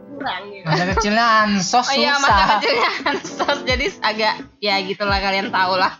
kurang 0.08 0.42
ya. 0.48 0.62
masa 0.64 0.84
kecilnya 0.88 1.24
ansos 1.42 1.86
Oh 1.86 1.92
iya 1.92 2.14
masa 2.14 2.26
susah. 2.28 2.48
kecilnya 2.56 2.90
ansos 3.04 3.58
jadi 3.62 3.86
agak 4.00 4.34
ya 4.58 4.74
gitulah 4.80 5.18
kalian 5.18 5.48
tahu 5.48 5.74
lah. 5.74 5.92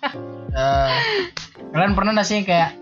Eh, 0.51 0.91
kalian 1.69 1.93
pernah 1.93 2.15
gak 2.15 2.25
sih 2.25 2.41
kayak 2.43 2.73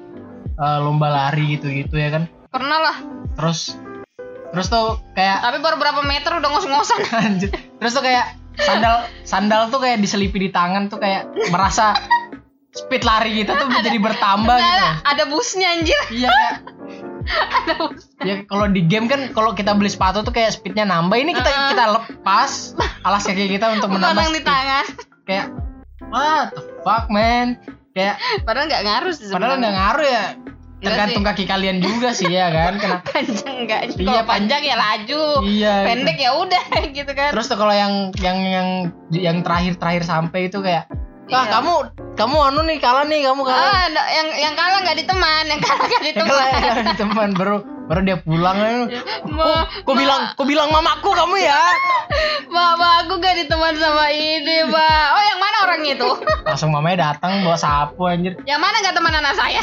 eh, 0.55 0.79
lomba 0.79 1.09
lari 1.09 1.57
gitu-gitu 1.57 1.95
ya 1.95 2.09
kan? 2.11 2.31
Pernah 2.49 2.79
lah. 2.81 2.97
Terus 3.35 3.75
terus 4.49 4.67
tuh 4.69 5.03
kayak 5.13 5.43
Tapi 5.43 5.59
baru 5.59 5.77
berapa 5.77 6.01
meter 6.01 6.31
udah 6.33 6.49
ngos-ngosan. 6.49 7.01
anjir. 7.27 7.51
Terus 7.51 7.93
tuh 7.93 8.03
kayak 8.03 8.27
sandal 8.55 8.95
sandal 9.23 9.63
tuh 9.67 9.83
kayak 9.83 9.99
diselipi 9.99 10.39
di 10.39 10.51
tangan 10.51 10.87
tuh 10.87 11.03
kayak 11.03 11.27
merasa 11.51 11.99
speed 12.71 13.03
lari 13.03 13.43
kita 13.43 13.55
tuh 13.57 13.67
jadi 13.83 13.99
bertambah 13.99 14.55
Nggak 14.55 14.71
gitu. 14.71 14.79
ada, 14.79 14.91
ada 15.05 15.25
busnya 15.27 15.69
anjir. 15.73 16.01
Iya 16.09 16.29
kayak 16.31 16.55
Ada. 16.55 16.84
Ya 18.23 18.45
kalau 18.45 18.67
di 18.67 18.85
game 18.85 19.07
kan 19.07 19.33
kalau 19.33 19.53
kita 19.53 19.73
beli 19.73 19.89
sepatu 19.89 20.21
tuh 20.21 20.31
kayak 20.31 20.53
speednya 20.53 20.85
nambah. 20.85 21.17
Ini 21.17 21.33
kita 21.33 21.51
Heeh. 21.51 21.69
kita 21.75 21.85
lepas 21.93 22.51
alas 23.03 23.23
kaki 23.23 23.49
kita 23.49 23.73
untuk 23.73 23.89
menambah 23.91 24.15
Padang 24.15 24.31
di 24.31 24.41
speed. 24.41 24.49
tangan. 24.49 24.85
kayak 25.25 25.47
what 26.09 26.53
the 26.53 26.63
fuck 26.83 27.07
man? 27.09 27.57
Kayak 27.93 28.19
Padahal 28.43 28.67
nggak 28.67 28.83
ngaruh 28.83 29.13
sih 29.13 29.27
padahal 29.29 29.57
nggak 29.59 29.75
ngaruh 29.75 30.09
ya. 30.09 30.27
Iya 30.85 30.93
tergantung 30.93 31.25
kaki 31.25 31.45
kalian 31.49 31.81
juga 31.81 32.13
sih 32.13 32.29
ya 32.29 32.53
kan? 32.53 32.77
Kena 32.77 33.01
panjang 33.09 33.55
enggak 33.65 33.81
Iya, 33.97 34.05
kalau 34.05 34.25
panjang 34.29 34.63
ya 34.63 34.77
laju. 34.77 35.25
Iya, 35.41 35.75
pendek 35.81 36.19
ya 36.21 36.31
udah 36.37 36.65
gitu 36.99 37.13
kan. 37.17 37.33
Terus 37.33 37.47
tuh 37.49 37.57
kalau 37.57 37.73
yang 37.73 38.13
yang 38.21 38.39
yang 38.45 38.69
yang 39.09 39.37
terakhir 39.41 39.81
terakhir 39.81 40.05
sampai 40.05 40.53
itu 40.53 40.61
kayak 40.61 40.85
wah 41.27 41.41
Iya. 41.41 41.51
kamu 41.51 41.73
kamu 42.15 42.37
anu 42.39 42.61
nih 42.63 42.79
kalah 42.79 43.03
nih 43.03 43.19
kamu 43.23 43.43
kalah 43.43 43.67
ah 43.67 43.85
no, 43.89 44.01
yang 44.07 44.29
yang 44.41 44.55
kalah 44.55 44.79
nggak 44.81 44.97
diteman 44.99 45.43
yang 45.47 45.59
kalah 45.59 45.83
nggak 45.83 45.99
Ya 45.99 46.07
diteman 46.11 46.31
kalah 46.31 46.47
ya, 46.55 46.73
teman 46.95 47.31
baru 47.33 47.57
baru 47.85 48.01
dia 48.01 48.17
pulang 48.19 48.57
kan 48.57 48.75
Ma- 49.29 49.65
kok 49.87 49.95
bilang 49.95 50.21
kok 50.33 50.45
bilang 50.45 50.69
mamaku 50.69 51.09
kamu 51.11 51.37
ya 51.41 51.61
Mama 52.47 53.03
aku 53.03 53.19
gak 53.19 53.35
diteman 53.35 53.75
sama 53.75 54.07
ini, 54.09 54.63
Pak. 54.65 55.05
Oh, 55.11 55.23
yang 55.25 55.39
mana 55.41 55.57
orangnya 55.67 55.93
itu? 55.99 56.11
langsung 56.47 56.71
mamanya 56.71 57.11
datang 57.11 57.43
bawa 57.43 57.59
sapu 57.59 58.07
anjir 58.07 58.39
yang 58.45 58.57
mana 58.57 58.79
gak 58.79 58.95
teman 58.95 59.11
anak 59.11 59.35
saya? 59.35 59.59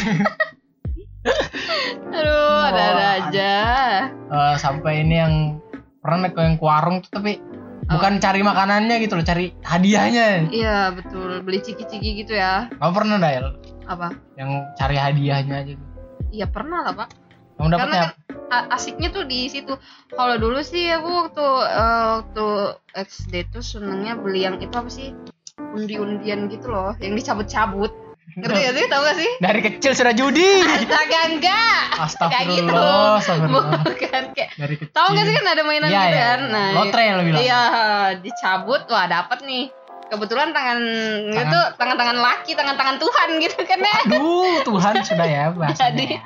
Aduh, 2.12 2.60
ada-ada 2.66 3.00
Wah. 3.00 3.12
aja. 3.24 3.54
Eh, 4.10 4.56
sampai 4.58 5.02
ini 5.02 5.16
yang 5.16 5.34
pernah 6.02 6.28
ke 6.28 6.38
yang 6.38 6.56
ke 6.58 6.62
warung 6.62 6.98
tuh 7.00 7.10
tapi 7.14 7.38
bukan 7.92 8.14
cari 8.18 8.42
makanannya 8.42 8.96
gitu 9.04 9.14
loh 9.16 9.26
cari 9.26 9.52
hadiahnya 9.62 10.48
Iya, 10.50 10.96
betul. 10.96 11.44
Beli 11.44 11.60
ciki-ciki 11.60 12.24
gitu 12.24 12.34
ya. 12.34 12.72
kamu 12.80 12.92
pernah 12.96 13.18
Dael 13.20 13.48
Apa? 13.86 14.16
yang 14.40 14.64
cari 14.76 14.96
hadiahnya 14.96 15.56
aja 15.62 15.74
Iya, 16.32 16.48
pernah 16.48 16.88
lah, 16.88 16.94
Pak. 16.96 17.10
kamu 17.60 17.68
Karena 17.76 17.76
dapetnya 17.76 18.02
kan 18.48 18.64
asiknya 18.72 19.10
tuh 19.12 19.24
di 19.28 19.48
situ. 19.48 19.76
Kalau 20.10 20.36
dulu 20.40 20.60
sih 20.60 20.88
aku 20.92 21.08
waktu 21.28 21.46
eh, 21.68 22.04
waktu 22.20 22.46
SD 22.96 23.34
tuh 23.52 23.60
senengnya 23.60 24.16
beli 24.16 24.44
yang 24.44 24.60
itu 24.60 24.72
apa 24.72 24.88
sih? 24.88 25.12
Undi-undian 25.60 26.48
gitu 26.52 26.68
loh, 26.72 26.96
yang 27.00 27.16
dicabut-cabut. 27.16 27.92
Ngerti 28.40 28.60
gak 28.62 28.74
sih? 28.74 28.86
Tau 28.88 29.02
gak 29.02 29.18
sih? 29.18 29.32
dari 29.40 29.60
kecil 29.60 29.92
sudah 29.92 30.14
judi 30.14 30.50
Astaga 30.64 31.20
enggak. 31.28 31.84
Kayak 32.24 32.46
gitu. 32.48 32.72
Astagfirullah, 32.72 33.12
astagfirullah. 33.18 33.82
Bukan 33.84 34.24
kayak 34.32 34.50
dari 34.56 34.76
kecil 34.76 34.94
Tahu 34.94 35.08
gak 35.12 35.26
sih 35.26 35.34
kan 35.34 35.46
ada 35.48 35.62
mainan 35.62 35.86
Iya, 35.86 36.00
gitu 36.00 36.10
iya. 36.10 36.24
kan? 36.26 36.40
Nah, 36.48 36.68
Lotre 36.74 37.04
lo 37.10 37.22
bilang. 37.22 37.42
Iya, 37.42 37.62
dicabut 38.18 38.82
wah 38.88 39.06
dapat 39.06 39.40
nih. 39.44 39.66
kebetulan 40.04 40.52
tangan, 40.52 40.76
Tangan- 40.76 41.40
itu 41.48 41.60
tangan-tangan 41.78 42.18
laki, 42.20 42.52
tangan-tangan 42.52 43.00
Tuhan 43.00 43.30
gitu 43.40 43.64
kan 43.64 43.80
ya. 43.80 43.96
Aduh, 44.06 44.60
Tuhan 44.62 44.94
sudah 45.02 45.24
ya 45.24 45.44
bahasanya. 45.56 45.88
Jadi- 45.96 46.12
ya. 46.12 46.22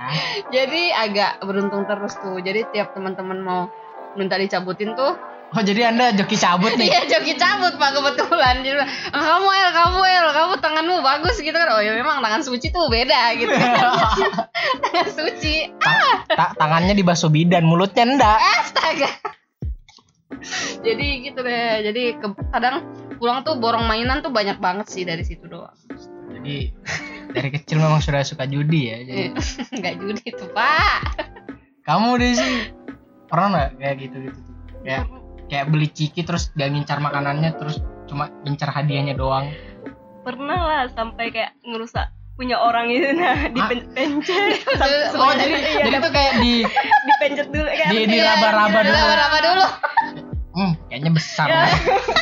Jadi 0.52 0.84
agak 0.90 1.32
beruntung 1.40 1.86
terus 1.86 2.18
tuh. 2.18 2.38
Jadi 2.40 2.66
tiap 2.70 2.92
teman-teman 2.92 3.38
mau 3.38 3.70
minta 4.16 4.36
dicabutin 4.36 4.92
tuh, 4.94 5.16
Oh, 5.48 5.62
jadi 5.62 5.88
Anda 5.88 6.12
joki 6.12 6.36
cabut 6.36 6.74
nih. 6.74 6.84
iya 6.86 7.02
joki 7.06 7.32
cabut 7.34 7.72
pak 7.74 7.94
kebetulan. 7.94 8.60
Jadi 8.60 8.76
"Ah, 9.08 9.24
kamu 9.30 9.48
El, 9.48 9.70
kamu 9.72 10.00
El, 10.04 10.26
kamu 10.30 10.54
tanganmu 10.58 10.96
bagus 11.00 11.38
gitu 11.38 11.54
kan. 11.54 11.70
Oh 11.70 11.80
ya 11.80 11.96
memang 11.96 12.20
tangan 12.20 12.42
suci 12.42 12.70
tuh 12.70 12.90
beda 12.90 13.32
gitu. 13.38 13.54
tangan 14.84 15.08
suci. 15.08 15.72
Ta- 15.78 16.28
ta- 16.28 16.54
tangannya 16.56 16.92
dibasuh 16.92 17.30
bidan, 17.30 17.64
mulutnya 17.64 18.04
enggak. 18.04 18.36
Astaga. 18.60 19.08
Jadi 20.82 21.08
gitu 21.24 21.40
deh. 21.40 21.72
Jadi 21.84 22.04
ke- 22.18 22.48
kadang 22.50 22.84
pulang 23.16 23.42
tuh 23.42 23.56
borong 23.56 23.86
mainan 23.86 24.20
tuh 24.20 24.30
banyak 24.30 24.60
banget 24.60 24.88
sih 24.88 25.08
dari 25.08 25.24
situ 25.24 25.48
doang. 25.48 25.72
Jadi 26.32 26.74
dari 27.32 27.50
kecil 27.50 27.80
memang 27.80 28.00
sudah 28.00 28.22
suka 28.22 28.44
judi 28.44 28.82
ya. 28.86 28.98
Jadi 29.00 29.24
Enggak 29.78 29.94
judi 29.98 30.26
tuh 30.32 30.50
pak. 30.52 31.00
kamu 31.86 32.10
deh 32.18 32.34
sih 32.34 32.56
pernah 33.26 33.48
nggak 33.50 33.70
kayak 33.78 33.96
gitu 34.00 34.16
gitu 34.24 34.40
kayak 34.82 35.04
kayak 35.46 35.66
beli 35.68 35.88
ciki 35.88 36.22
terus 36.22 36.50
gak 36.52 36.70
ngincar 36.70 36.98
makanannya 36.98 37.54
terus 37.54 37.78
cuma 38.06 38.30
ngincar 38.42 38.70
hadiahnya 38.72 39.14
doang. 39.14 39.50
Pernah 40.22 40.58
lah 40.60 40.82
sampai 40.90 41.30
kayak 41.30 41.54
ngerusak 41.62 42.10
punya 42.36 42.58
orang 42.58 42.90
itu 42.94 43.14
nah 43.14 43.46
dipencet. 43.48 44.62
Oh 45.14 45.32
jadi 45.34 45.54
jadi 45.80 45.98
tuh 46.00 46.12
kayak 46.12 46.34
di 46.40 46.66
dipencet 47.06 47.48
dulu 47.50 47.66
kan 47.68 47.90
di 47.90 48.00
di 48.06 48.18
raba-raba 48.20 48.80
dulu. 48.80 48.94
Raba-raba 48.96 49.38
dulu. 49.40 49.66
hmm, 50.56 50.72
kayaknya 50.88 51.12
besar 51.12 51.46
Ya. 51.46 51.62
nih. 51.62 51.74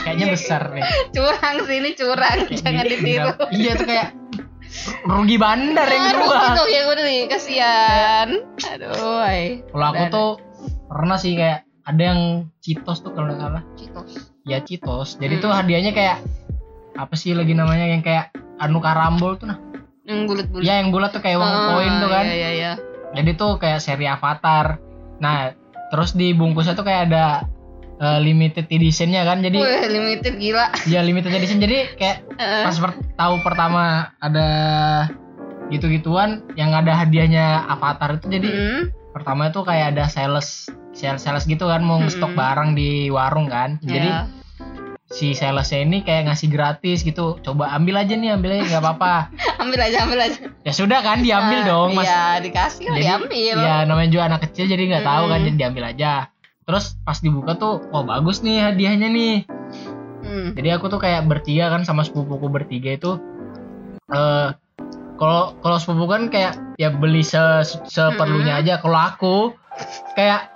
kayaknya 0.04 0.28
besar 0.32 0.62
nih 0.72 0.84
Curang 1.16 1.58
sini 1.64 1.90
curang, 1.94 2.38
Kayak 2.44 2.60
jangan 2.60 2.84
di- 2.84 2.92
ditiru. 2.98 3.32
iya 3.52 3.72
tuh 3.74 3.86
kayak 3.86 4.10
rugi 5.06 5.38
bandar 5.38 5.86
yang 5.86 6.18
ya 6.66 6.82
gue 6.82 6.96
nih, 6.98 7.22
kasihan. 7.30 8.30
Aduh, 8.74 9.22
kalau 9.70 9.86
aku 9.86 10.04
tuh 10.10 10.32
pernah 10.94 11.18
sih 11.18 11.34
kayak 11.34 11.66
ada 11.84 12.02
yang 12.06 12.22
citos 12.60 13.02
tuh 13.02 13.12
kalau 13.12 13.28
nggak 13.28 13.42
salah 13.42 13.64
Citos. 13.74 14.12
ya 14.44 14.62
citos 14.62 15.18
jadi 15.18 15.36
Hmm. 15.36 15.44
tuh 15.44 15.52
hadiahnya 15.52 15.92
kayak 15.92 16.22
apa 16.94 17.14
sih 17.14 17.34
lagi 17.34 17.52
namanya 17.52 17.90
yang 17.90 18.00
kayak 18.00 18.30
anu 18.56 18.78
karambol 18.78 19.34
tuh 19.34 19.50
nah 19.50 19.58
Yang 20.04 20.20
bulat-bulat. 20.28 20.64
ya 20.64 20.74
yang 20.78 20.90
bulat 20.90 21.10
tuh 21.10 21.20
kayak 21.20 21.38
uang 21.38 21.50
Ah, 21.50 21.64
koin 21.74 21.94
tuh 21.98 22.10
kan 22.10 22.26
Iya, 22.26 22.36
iya, 22.36 22.52
iya. 22.54 22.72
jadi 23.12 23.32
tuh 23.34 23.58
kayak 23.58 23.80
seri 23.80 24.06
avatar 24.06 24.78
nah 25.18 25.52
terus 25.90 26.12
di 26.12 26.32
bungkusnya 26.32 26.74
tuh 26.74 26.84
kayak 26.84 27.10
ada 27.10 27.26
eh, 27.96 28.20
limited 28.20 28.68
editionnya 28.68 29.24
kan 29.24 29.40
jadi 29.40 29.58
Wih, 29.58 29.86
limited 29.88 30.36
gila. 30.36 30.70
ya 30.86 31.00
limited 31.00 31.32
edition 31.32 31.58
jadi 31.58 31.94
kayak 31.94 32.18
Heeh. 32.36 32.64
pas 32.64 32.76
per- 32.76 33.00
tahu 33.14 33.36
pertama 33.40 33.84
ada 34.18 34.48
gitu-gituan 35.70 36.44
yang 36.54 36.72
ada 36.72 36.94
hadiahnya 36.96 37.46
avatar 37.68 38.18
itu 38.18 38.28
jadi 38.30 38.50
Hmm. 38.50 38.82
pertama 39.12 39.48
itu 39.48 39.62
kayak 39.62 39.96
ada 39.96 40.06
sales 40.08 40.68
sales 40.94 41.20
sales 41.20 41.44
gitu 41.44 41.66
kan 41.66 41.82
mau 41.82 42.00
stok 42.04 42.30
Mm-mm. 42.30 42.40
barang 42.40 42.70
di 42.74 42.90
warung 43.10 43.46
kan 43.48 43.78
jadi 43.82 44.08
Ya. 44.08 44.22
si 45.10 45.32
salesnya 45.32 45.82
ini 45.82 46.02
kayak 46.02 46.26
ngasih 46.26 46.50
gratis 46.50 47.02
gitu 47.02 47.38
coba 47.40 47.70
ambil 47.72 47.98
aja 47.98 48.14
nih 48.14 48.30
ambil 48.32 48.50
aja 48.52 48.66
nggak 48.68 48.84
apa-apa 48.84 49.16
ambil 49.62 49.80
aja, 49.80 49.98
ambil 50.02 50.20
aja. 50.20 50.40
ya 50.60 50.72
sudah 50.72 51.00
kan 51.00 51.20
diambil 51.20 51.60
Ah, 51.60 51.68
dong 51.68 51.90
mas 51.92 52.06
Iya, 52.06 52.24
dikasih 52.42 52.84
jadi 52.88 52.98
diambil. 53.00 53.56
ya 53.56 53.76
namanya 53.84 54.10
juga 54.10 54.24
anak 54.28 54.42
kecil 54.44 54.66
jadi 54.66 54.84
nggak 54.88 55.06
tahu 55.06 55.24
kan 55.28 55.40
jadi 55.40 55.58
diambil 55.60 55.84
aja 55.88 56.14
terus 56.64 56.98
pas 57.00 57.20
dibuka 57.20 57.54
tuh 57.54 57.84
oh 57.88 58.04
bagus 58.04 58.40
nih 58.40 58.64
hadiahnya 58.64 59.10
nih 59.10 59.36
Hmm. 60.24 60.56
jadi 60.56 60.80
aku 60.80 60.88
tuh 60.88 60.98
kayak 60.98 61.28
bertiga 61.28 61.68
kan 61.68 61.84
sama 61.84 62.02
sepupuku 62.02 62.48
bertiga 62.48 62.90
itu 62.92 63.20
eh 64.08 64.50
kalau 65.14 65.54
kalau 65.60 65.78
sepupu 65.78 66.08
kan 66.08 66.28
kayak 66.28 66.56
ya 66.76 66.90
beli 66.90 67.22
se 67.22 67.38
seperlunya 67.86 68.56
aja 68.56 68.80
kalau 68.80 68.98
aku 68.98 69.36
kayak 70.14 70.50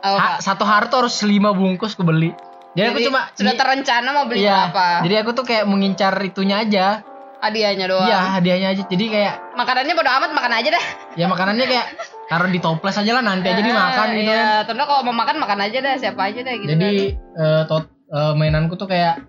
Oh, 0.00 0.20
ha- 0.20 0.36
satu 0.36 0.62
hari 0.62 0.86
tuh 0.86 1.00
harus 1.00 1.16
lima 1.24 1.50
bungkus 1.50 1.96
aku 1.96 2.04
beli 2.04 2.36
jadi, 2.72 2.92
aku 2.92 2.98
Jadi, 2.98 3.06
cuma 3.08 3.20
sudah 3.32 3.54
terencana 3.54 4.08
mau 4.12 4.28
beli 4.28 4.44
iya, 4.44 4.68
apa? 4.68 5.00
jadi 5.00 5.24
aku 5.24 5.32
tuh 5.32 5.44
kayak 5.44 5.64
mengincar 5.64 6.12
itunya 6.20 6.60
aja 6.60 7.00
Hadiahnya 7.40 7.86
doang. 7.86 8.04
iya 8.04 8.20
hadiahnya 8.34 8.68
aja 8.70 8.82
jadi 8.84 9.04
kayak 9.06 9.34
Makanannya 9.54 9.92
bodo 9.92 10.10
amat 10.10 10.30
makan 10.30 10.52
aja 10.54 10.68
dah. 10.70 10.84
ya 11.14 11.24
makanannya 11.24 11.64
kayak 11.66 11.86
taruh 12.26 12.48
di 12.48 12.56
toples 12.58 12.92
aja 12.94 13.12
lah 13.12 13.22
nanti 13.22 13.48
aja 13.48 13.60
dimakan 13.60 14.06
gitu 14.12 14.28
kan 14.28 14.44
Iya, 14.44 14.56
terus 14.64 14.80
kalau 14.82 15.02
mau 15.02 15.14
makan 15.14 15.36
makan 15.38 15.58
aja 15.62 15.78
dah, 15.80 15.94
siapa 15.96 16.20
aja 16.22 16.40
dah 16.40 16.54
gitu. 16.54 16.68
jadi 16.70 16.92
kan. 17.10 17.40
eh, 17.40 17.62
tot- 17.64 17.92
eh, 18.06 18.32
mainanku 18.34 18.76
tuh 18.76 18.84
kayak 18.86 19.24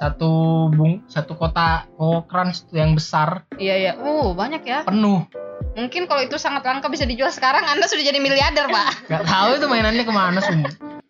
satu 0.00 0.32
bung 0.72 1.04
satu 1.04 1.36
kota 1.36 1.84
crunch 2.24 2.64
yang 2.72 2.96
besar 2.96 3.44
Iya, 3.60 3.74
iya. 3.76 3.92
Uh, 4.00 4.32
banyak 4.32 4.64
ya. 4.64 4.80
penuh 4.82 5.28
Mungkin 5.70 6.08
kalau 6.08 6.24
itu 6.24 6.34
sangat 6.34 6.64
langka 6.64 6.88
bisa 6.88 7.04
dijual 7.04 7.30
sekarang, 7.30 7.62
Anda 7.62 7.84
sudah 7.86 8.02
jadi 8.02 8.18
miliarder, 8.18 8.66
Pak. 8.66 8.86
Gak 9.12 9.22
tahu 9.22 9.48
itu 9.54 9.66
mainannya 9.68 10.02
ke 10.02 10.10
mana 10.10 10.40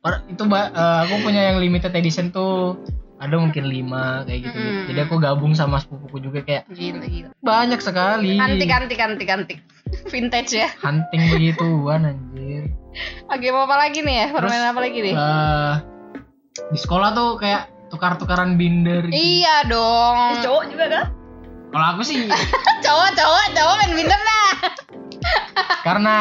Or- 0.00 0.20
itu 0.26 0.42
Mbak, 0.42 0.66
eh, 0.74 0.98
aku 1.07 1.14
punya 1.22 1.42
yang 1.48 1.62
limited 1.62 1.94
edition 1.94 2.29
tuh 2.29 2.76
ada 3.20 3.37
mungkin 3.37 3.68
lima 3.68 4.24
kayak 4.24 4.48
gitu, 4.48 4.59
Mm. 4.59 4.85
jadi 4.88 5.00
aku 5.05 5.14
gabung 5.20 5.53
sama 5.53 5.76
sepupuku 5.76 6.24
juga 6.24 6.40
kayak 6.40 6.64
Gila, 6.72 7.05
gila. 7.05 7.29
banyak 7.40 7.81
sekali 7.81 8.40
Antik, 8.40 8.72
antik, 8.72 8.96
antik, 8.98 9.29
antik. 9.29 9.59
Vintage 10.09 10.57
ya. 10.57 10.68
hunting 10.81 11.29
begituan 11.29 12.07
anjir 12.07 12.72
Oke, 13.29 13.46
apa 13.48 13.76
lagi 13.76 14.00
nih 14.03 14.16
ya? 14.18 14.26
Permainan 14.33 14.72
apa 14.72 14.81
lagi 14.83 14.98
nih? 14.98 15.14
Eh, 15.14 15.74
di 16.68 16.79
sekolah 16.79 17.12
tuh 17.12 17.37
kayak 17.37 17.68
tukar-tukaran 17.90 18.55
binder 18.55 19.05
gitu. 19.11 19.18
Iya 19.18 19.66
dong. 19.66 20.16
Eh, 20.38 20.42
cowok 20.46 20.64
juga 20.70 20.85
kan 20.88 21.07
kalau 21.70 21.87
aku 21.96 22.03
sih 22.03 22.26
cowok, 22.85 23.09
cowok, 23.14 23.44
cowok 23.55 23.74
main 23.79 23.92
binder 23.94 24.20
dah. 24.20 24.50
karena 25.87 26.16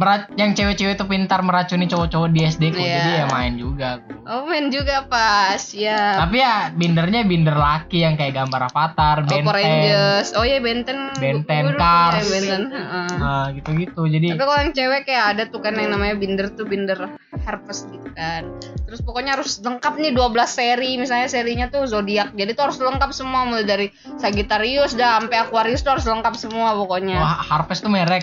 merat 0.00 0.32
yang 0.34 0.50
cewek-cewek 0.50 0.96
tuh 0.96 1.04
pintar 1.04 1.44
meracuni 1.44 1.84
cowok-cowok 1.84 2.32
di 2.32 2.40
SD 2.42 2.72
ku 2.72 2.80
Iya. 2.80 2.96
jadi 2.96 3.10
ya 3.12 3.26
main 3.28 3.52
juga 3.54 4.00
aku 4.00 4.08
Oh, 4.24 4.46
main 4.46 4.70
juga 4.70 5.04
pas. 5.04 5.58
Ya. 5.74 6.14
tapi 6.16 6.38
ya 6.38 6.70
bindernya 6.70 7.20
binder 7.22 7.52
laki 7.52 8.00
yang 8.00 8.14
kayak 8.14 8.32
gambar 8.32 8.70
avatar 8.70 9.20
Oh, 9.20 9.26
benten 9.26 9.42
Power 9.42 9.58
Rangers. 9.58 10.28
Oh 10.32 10.42
iya 10.42 10.56
Benten. 10.58 11.10
Benten, 11.14 11.74
Cars. 11.74 12.22
punya 12.22 12.30
Benten. 12.32 12.62
Heeh. 12.70 13.08
nah 13.12 13.44
gitu-gitu 13.50 14.00
jadi 14.06 14.26
Tapi 14.30 14.40
kalau 14.40 14.56
yang 14.56 14.72
cewek 14.72 15.02
kayak 15.04 15.24
ada 15.28 15.42
tuh 15.44 15.58
kan 15.58 15.74
yang 15.74 15.90
namanya 15.90 16.14
binder 16.14 16.46
tuh 16.48 16.64
binder 16.64 17.10
harvest 17.42 17.90
gitu 17.90 18.08
kan. 18.12 18.46
Terus 18.86 19.02
pokoknya 19.02 19.34
harus 19.34 19.58
lengkap 19.58 19.98
nih 19.98 20.12
12 20.12 20.22
seri. 20.48 20.94
Misalnya 20.94 21.26
serinya 21.26 21.66
tuh 21.66 21.84
zodiak. 21.84 22.30
Jadi 22.32 22.50
tuh 22.52 22.64
harus 22.64 22.78
lengkap 22.78 23.10
semua 23.10 23.44
mulai 23.44 23.62
dari 23.64 23.86
Sagittarius 24.16 24.94
dah 24.94 25.18
sampai 25.18 25.36
Aquarius 25.40 25.80
tuh 25.80 25.92
harus 25.92 26.06
lengkap 26.06 26.34
semua 26.34 26.72
pokoknya. 26.72 27.18
wah 27.18 27.36
harvest 27.40 27.82
tuh 27.82 27.90
merek 27.90 28.22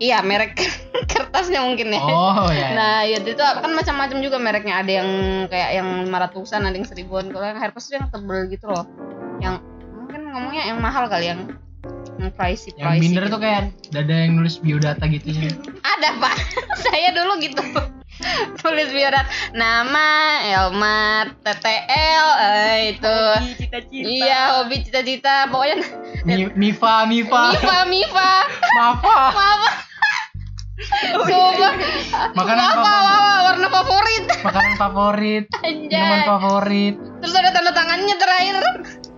Iya, 0.00 0.24
merek 0.24 0.56
kertasnya 1.12 1.60
mungkin 1.60 1.92
ya. 1.92 2.00
oh 2.00 2.48
ya 2.48 2.72
Nah, 2.72 2.98
ya 3.04 3.20
itu 3.20 3.36
kan 3.36 3.68
macam-macam 3.68 4.18
juga 4.24 4.40
mereknya. 4.40 4.80
Ada 4.80 4.92
yang 5.04 5.08
kayak 5.52 5.70
yang 5.76 5.88
500-an, 6.08 6.62
ada 6.64 6.76
yang 6.80 6.88
seribuan. 6.88 7.28
Kalau 7.28 7.44
yang 7.44 7.60
harvest 7.60 7.92
tuh 7.92 8.00
yang 8.00 8.08
tebel 8.08 8.48
gitu 8.48 8.66
loh. 8.72 8.88
Yang 9.44 9.60
mungkin 9.92 10.20
ngomongnya 10.32 10.72
yang 10.72 10.80
mahal 10.80 11.04
kali 11.06 11.28
yang 11.28 11.52
yang 12.16 12.32
pricey 12.36 12.72
yang 12.76 12.92
pricey 12.92 13.00
binder 13.00 13.24
gitu. 13.28 13.32
tuh 13.36 13.40
kayak 13.40 13.62
ada 13.92 14.14
yang 14.24 14.32
nulis 14.40 14.56
biodata 14.56 15.04
gitu 15.08 15.28
sih. 15.32 15.52
Ada 16.00 16.16
pak, 16.16 16.34
saya 16.88 17.12
dulu 17.12 17.36
gitu. 17.40 17.60
Tulis 18.56 18.88
biodata. 18.92 19.28
Nama 19.52 20.08
Elma 20.44 21.24
TTL 21.40 22.26
eh, 22.40 22.76
itu. 22.96 23.16
Hobi, 23.36 23.52
cita-cita. 23.56 24.04
Iya 24.08 24.40
hobi 24.60 24.76
cita-cita. 24.84 25.34
Pokoknya 25.48 25.76
Mi- 26.28 26.52
Mifa 26.52 27.08
Mifa. 27.08 27.56
Mifa 27.56 27.78
Mifa. 27.88 28.32
Mafa. 28.76 29.16
Mama 29.32 29.68
Sumpah 30.80 31.72
Makanan 32.32 32.64
apa, 32.64 32.74
favorit. 32.74 33.10
apa, 33.10 33.36
warna 33.44 33.68
favorit? 33.68 34.24
Makanan 34.40 34.74
favorit. 34.74 35.44
Minuman 35.62 36.20
favorit. 36.24 36.94
Terus 37.20 37.34
ada 37.34 37.50
tanda 37.50 37.70
tangannya 37.70 38.16
terakhir. 38.16 38.56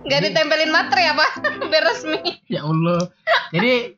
Gak 0.03 0.19
Jadi- 0.19 0.25
ditempelin 0.29 0.69
materai 0.69 1.05
apa? 1.09 1.25
Biar 1.71 1.83
resmi. 1.85 2.19
Ya 2.45 2.61
Allah. 2.61 3.07
Jadi 3.49 3.95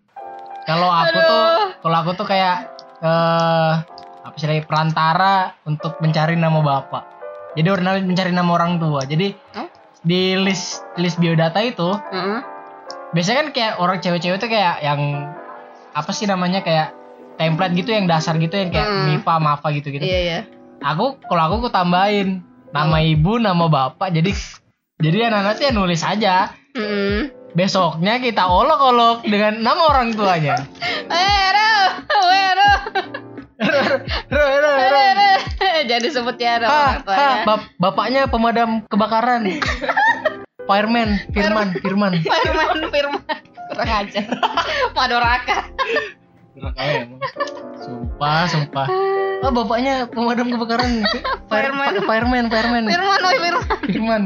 kalau 0.64 0.88
aku 0.88 1.10
Aduh. 1.12 1.22
tuh 1.24 1.46
kalau 1.82 1.98
aku 2.00 2.12
tuh 2.16 2.28
kayak 2.28 2.56
eh 3.00 3.74
apa 4.22 4.36
sih 4.36 4.48
lagi, 4.48 4.62
perantara 4.62 5.34
untuk 5.64 5.98
mencari 6.00 6.34
nama 6.34 6.58
bapak. 6.58 7.04
Jadi 7.54 7.68
orang 7.68 8.06
mencari 8.06 8.30
nama 8.30 8.52
orang 8.52 8.78
tua. 8.78 9.02
Jadi 9.04 9.34
Oh? 9.56 9.66
di 10.02 10.38
list 10.38 10.86
list 10.96 11.18
biodata 11.18 11.58
itu 11.60 11.90
Heeh. 11.90 12.40
biasanya 13.12 13.38
kan 13.40 13.50
kayak 13.52 13.74
orang 13.80 13.98
cewek-cewek 13.98 14.38
tuh 14.38 14.46
kayak 14.48 14.78
yang 14.80 15.02
apa 15.92 16.12
sih 16.12 16.26
namanya 16.26 16.62
kayak 16.62 16.94
template 17.36 17.74
gitu 17.74 17.90
yang 17.90 18.06
dasar 18.06 18.36
gitu 18.36 18.54
yang 18.54 18.70
kayak 18.70 18.86
Hmm. 18.86 19.06
Mifa 19.10 19.36
Mafa 19.38 19.68
gitu 19.72 19.88
gitu 19.90 20.02
Iya 20.02 20.20
iya. 20.22 20.40
Aku 20.82 21.20
kalau 21.22 21.42
aku 21.44 21.56
aku 21.60 21.70
tambahin. 21.70 22.40
Nama 22.68 22.98
ibu 23.02 23.38
nama 23.38 23.66
bapak. 23.66 24.12
Jadi 24.12 24.36
jadi 24.98 25.28
anak-anak 25.28 25.58
ya 25.58 25.72
nulis 25.72 26.02
aja. 26.02 26.52
Heeh. 26.72 27.32
besoknya 27.52 28.20
kita 28.20 28.44
olok-olok 28.44 29.24
dengan 29.24 29.56
nama 29.58 29.88
orang 29.88 30.12
tuanya. 30.12 30.60
Eh, 31.08 31.46
Ro, 31.48 31.72
Wero, 32.26 32.72
Ro, 33.56 33.82
ro, 34.28 34.72
ro, 34.84 35.04
ro. 35.14 35.30
Jadi 35.86 36.08
sebut 36.10 36.36
ya 36.36 36.58
Ah, 36.58 37.00
orang 37.00 37.00
tuanya. 37.02 37.36
bap- 37.46 37.72
bapaknya 37.78 38.22
pemadam 38.26 38.84
kebakaran. 38.86 39.48
Fireman, 40.68 41.16
Firman, 41.30 41.68
Firman. 41.78 42.14
Firman 42.20 42.90
Firman. 42.90 43.24
Kurang 43.70 43.92
ajar. 44.02 44.26
Madoraka 44.98 45.58
Sumpah, 47.78 48.48
sumpah. 48.48 48.88
Oh, 49.44 49.52
bapaknya 49.52 50.08
pemadam 50.08 50.48
kebakaran. 50.50 51.04
Fire- 51.46 51.70
Fireman. 51.70 51.94
Fireman, 52.02 52.46
Fireman. 52.48 52.84
Firman 52.88 53.20
oi 53.22 53.36
Firman 53.38 53.64
Firman. 53.84 54.24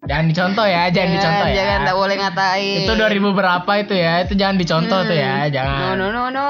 Jangan 0.00 0.26
dicontoh 0.26 0.64
ya, 0.64 0.88
jangan 0.88 1.10
dicontoh 1.12 1.46
ya. 1.46 1.54
jangan 1.54 1.78
nggak 1.84 1.98
boleh 2.00 2.16
ngatain 2.16 2.78
Itu 2.82 2.92
2000 2.96 3.36
berapa 3.36 3.72
itu 3.78 3.94
ya? 3.94 4.12
Itu 4.24 4.32
jangan 4.34 4.56
dicontoh 4.56 5.00
tuh 5.04 5.14
ya, 5.14 5.34
no 5.38 5.52
jangan. 5.52 5.94
no 5.94 6.06
no 6.08 6.22
no 6.32 6.46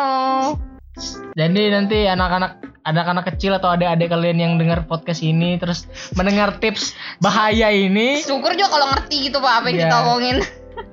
Jadi 1.34 1.62
nanti 1.68 2.06
anak-anak 2.06 2.52
anak-anak 2.80 3.24
kecil 3.28 3.52
atau 3.52 3.68
adik-adik 3.68 4.08
kalian 4.08 4.38
yang 4.38 4.52
dengar 4.56 4.86
podcast 4.86 5.20
ini 5.20 5.58
terus 5.58 5.84
mendengar 6.14 6.56
tips 6.56 6.94
bahaya 7.18 7.68
ini, 7.68 8.22
syukur 8.22 8.54
juga 8.54 8.70
kalau 8.70 8.86
ngerti 8.88 9.28
gitu 9.28 9.36
pak 9.36 9.52
apa 9.52 9.66
yang 9.68 9.76
Iya. 9.76 9.84
kita 9.84 9.96
omongin 10.00 10.36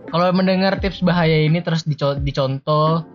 kalau 0.08 0.28
mendengar 0.32 0.74
tips 0.78 1.00
bahaya 1.00 1.38
ini 1.40 1.62
terus 1.62 1.84
dico- 1.84 2.18
dicontoh 2.18 3.08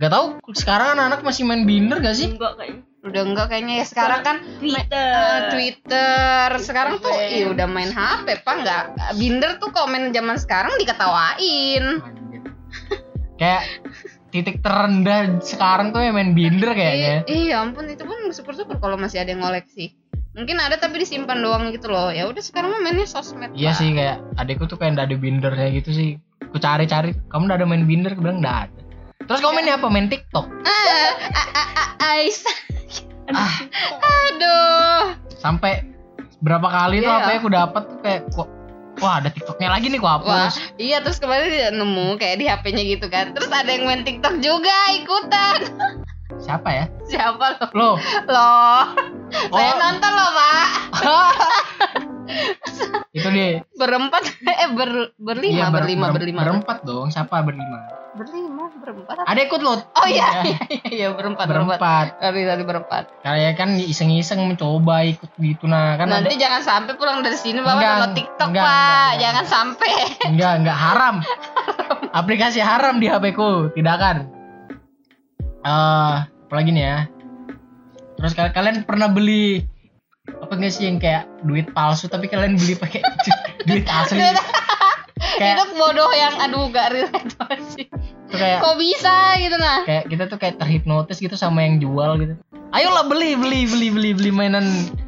Gak 0.00 0.10
tahu 0.16 0.26
sekarang 0.56 0.96
anak-anak 0.96 1.20
masih 1.20 1.44
main 1.44 1.68
binder 1.68 2.00
gak 2.00 2.16
sih? 2.16 2.32
Enggak 2.32 2.56
kayaknya. 2.56 2.88
udah 3.00 3.22
enggak 3.24 3.46
kayaknya 3.48 3.74
ya 3.80 3.86
sekarang 3.88 4.20
kan 4.20 4.36
Twitter. 4.60 4.92
eh, 4.92 5.40
Twitter 5.48 6.48
sekarang 6.60 7.00
tuh 7.00 7.16
iya 7.16 7.48
udah 7.48 7.64
main 7.64 7.88
HP 7.88 8.44
pak 8.44 8.54
nggak 8.60 8.84
binder 9.16 9.56
tuh 9.56 9.72
komen 9.72 10.12
zaman 10.12 10.36
sekarang 10.36 10.76
diketawain 10.76 12.04
Kayak 13.40 13.64
titik 14.28 14.60
terendah 14.60 15.40
sekarang 15.40 15.96
tuh 15.96 16.04
ya 16.04 16.12
main 16.12 16.36
binder 16.36 16.76
kayaknya. 16.76 17.24
Iya, 17.24 17.32
iya 17.40 17.54
ampun 17.64 17.88
itu 17.88 18.04
pun 18.04 18.20
syukur-syukur 18.28 18.76
kalau 18.76 19.00
masih 19.00 19.24
ada 19.24 19.32
yang 19.32 19.40
ngoleksi. 19.40 19.96
Mungkin 20.36 20.60
ada 20.60 20.76
tapi 20.76 21.00
disimpan 21.00 21.40
doang 21.40 21.72
gitu 21.72 21.88
loh. 21.88 22.12
Ya 22.12 22.28
udah 22.28 22.44
sekarang 22.44 22.76
mah 22.76 22.84
mainnya 22.84 23.08
sosmed. 23.08 23.48
Iya 23.56 23.72
Pak. 23.72 23.78
sih 23.80 23.88
kayak 23.96 24.16
adekku 24.36 24.68
tuh 24.68 24.76
kayak 24.76 24.92
nggak 24.92 25.08
ada 25.08 25.16
bindernya 25.16 25.68
gitu 25.72 25.90
sih. 25.96 26.20
Aku 26.52 26.60
cari-cari, 26.60 27.16
kamu 27.32 27.48
udah 27.48 27.56
ada 27.56 27.66
main 27.66 27.88
binder? 27.88 28.12
Aku 28.12 28.20
bilang 28.20 28.44
nggak 28.44 28.58
ada. 28.68 28.79
Terus 29.30 29.38
kamu 29.40 29.54
mainnya 29.54 29.78
apa? 29.78 29.86
Main 29.86 30.10
TikTok? 30.10 30.42
Ah, 30.66 31.06
ah, 31.30 31.48
ah, 31.54 31.68
ah, 31.78 31.88
Ais. 32.10 32.42
Ah, 33.30 33.62
Aduh. 34.26 35.14
sampai 35.38 35.86
berapa 36.42 36.66
kali 36.66 36.98
tuh 36.98 37.06
Iya. 37.06 37.16
apa 37.16 37.30
ya 37.30 37.38
aku 37.38 37.48
dapat 37.48 37.82
tuh 37.86 37.98
kayak 38.00 38.20
kok 38.28 38.48
wah 38.98 39.22
ada 39.22 39.30
TikToknya 39.30 39.70
lagi 39.70 39.86
nih 39.86 39.96
Wah, 39.96 40.18
hapus. 40.18 40.58
iya 40.76 40.98
terus 40.98 41.16
kemarin 41.16 41.46
dia 41.46 41.70
nemu 41.70 42.18
kayak 42.18 42.36
di 42.36 42.44
HP-nya 42.44 42.82
gitu 42.82 43.06
kan. 43.06 43.30
Terus 43.30 43.48
ada 43.48 43.70
yang 43.70 43.86
main 43.86 44.02
TikTok 44.02 44.42
juga 44.42 44.74
ikutan. 44.92 45.58
Siapa 46.36 46.68
ya? 46.68 46.84
Siapa 47.06 47.70
lo? 47.70 47.94
Loh. 48.26 48.84
Saya 49.30 49.70
Oh. 49.70 49.78
nonton 49.78 50.10
loh, 50.10 50.30
Pak. 50.34 50.68
itu 53.16 53.28
dia. 53.28 53.62
Berempat 53.72 54.22
eh 54.40 54.68
ber 54.70 55.14
berlima, 55.16 55.56
Iya, 55.56 55.66
ber- 55.68 55.82
berlima, 55.82 56.06
ber- 56.08 56.14
berlima. 56.16 56.40
Berempat 56.42 56.78
dong. 56.82 57.08
Siapa 57.08 57.42
berlima? 57.42 57.78
Berlima, 58.10 58.66
berempat. 58.74 59.22
Ada 59.22 59.40
ikut 59.40 59.60
lo. 59.60 59.78
Oh 59.78 60.08
iya, 60.08 60.42
iya, 60.42 60.58
iya, 60.98 61.08
berempat, 61.10 61.46
berempat. 61.46 61.78
Berempat. 61.78 62.06
Tadi 62.18 62.64
berempat. 62.64 63.04
Kayak 63.22 63.52
kan 63.54 63.70
iseng-iseng 63.76 64.42
mencoba 64.44 65.06
ikut 65.06 65.30
gitu 65.36 65.64
nah 65.64 65.94
kan 65.94 66.10
Nanti 66.10 66.34
ada 66.34 66.42
jangan 66.42 66.62
sampai 66.62 66.98
pulang 66.98 67.22
dari 67.22 67.38
sini 67.38 67.62
bawa 67.62 67.78
download 67.78 68.12
TikTok, 68.12 68.48
enggak, 68.50 68.62
Pak. 68.62 68.74
enggak, 68.74 68.90
enggak. 68.90 69.20
Jangan 69.22 69.44
sampai. 69.46 69.92
enggak 70.26 70.52
enggak 70.58 70.78
haram. 70.78 71.14
Aplikasi 72.20 72.58
haram 72.58 72.98
di 72.98 73.06
HP 73.06 73.24
ku, 73.32 73.70
tidak 73.70 73.96
kan. 73.96 74.16
Eh, 75.60 76.14
apalagi 76.48 76.70
nih 76.72 76.84
ya. 76.84 76.98
Terus 78.16 78.32
kal- 78.34 78.50
kalian 78.50 78.82
pernah 78.82 79.06
beli 79.06 79.64
apa 80.36 80.52
enggak 80.52 80.72
sih 80.72 80.84
yang 80.84 80.96
kayak 80.96 81.24
duit 81.42 81.66
palsu 81.70 82.06
tapi 82.06 82.26
kalian 82.26 82.54
beli 82.54 82.74
pakai 82.74 83.00
duit 83.66 83.84
asli. 83.84 84.20
kayak 85.36 85.56
Itu 85.56 85.64
bodoh 85.74 86.10
yang 86.10 86.34
aduh 86.38 86.68
gak 86.68 86.92
relate 86.92 87.32
sih. 87.70 87.86
kayak 88.30 88.62
Kok 88.62 88.76
bisa 88.76 89.14
gitu 89.36 89.56
nah? 89.56 89.82
kayak 89.82 90.04
kita 90.06 90.24
tuh 90.26 90.38
kayak 90.38 90.56
terhipnotis 90.56 91.18
gitu 91.18 91.34
sama 91.34 91.62
yang 91.62 91.78
jual 91.78 92.16
gitu. 92.16 92.34
Ayolah 92.70 93.02
beli 93.04 93.34
beli 93.34 93.66
beli 93.66 93.88
beli 93.90 94.10
beli 94.14 94.30
mainan 94.30 94.62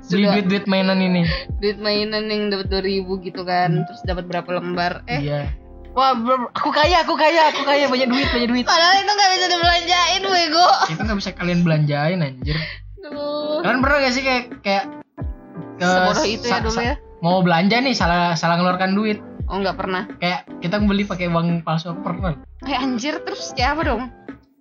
beli 0.05 0.27
Sudah. 0.27 0.35
duit 0.35 0.47
duit 0.49 0.65
mainan 0.67 0.99
ini. 0.99 1.23
Duit 1.59 1.79
mainan 1.79 2.27
yang 2.27 2.51
dapat 2.51 2.67
2000 2.69 3.07
gitu 3.23 3.43
kan, 3.43 3.87
terus 3.87 4.03
dapat 4.03 4.27
berapa 4.27 4.51
lembar? 4.53 5.07
Eh, 5.07 5.23
Iya. 5.23 5.41
Wah, 5.93 6.17
bro, 6.17 6.49
aku 6.51 6.73
kaya, 6.73 7.05
aku 7.05 7.15
kaya, 7.15 7.53
aku 7.53 7.63
kaya, 7.63 7.85
banyak 7.85 8.09
duit, 8.09 8.25
banyak 8.33 8.49
duit. 8.49 8.65
padahal 8.65 8.97
itu 8.97 9.13
gak 9.13 9.31
bisa 9.31 9.47
dibelanjain, 9.47 10.23
bego. 10.25 10.69
Itu 10.89 11.01
nggak 11.05 11.19
bisa 11.21 11.31
kalian 11.37 11.61
belanjain 11.61 12.19
anjir. 12.19 12.57
Aduh. 13.05 13.61
Kalian 13.61 13.79
pernah 13.79 13.99
gak 14.01 14.15
sih 14.17 14.25
kayak 14.25 14.43
kayak 14.65 14.85
Sebodoh 15.87 16.27
itu 16.27 16.47
ya 16.47 16.59
dulu 16.63 16.81
ya. 16.81 16.95
Mau 17.23 17.39
belanja 17.43 17.77
nih 17.79 17.95
salah 17.95 18.35
salah 18.35 18.59
ngeluarkan 18.59 18.95
duit. 18.95 19.19
Oh, 19.51 19.59
nggak 19.59 19.77
pernah. 19.77 20.07
Kayak 20.17 20.47
kita 20.63 20.79
beli 20.81 21.05
pakai 21.05 21.29
uang 21.29 21.63
palsu 21.63 21.93
pernah. 22.01 22.39
Eh 22.65 22.79
anjir, 22.79 23.21
terus 23.27 23.53
ya 23.55 23.75
apa 23.75 23.83
dong? 23.85 24.09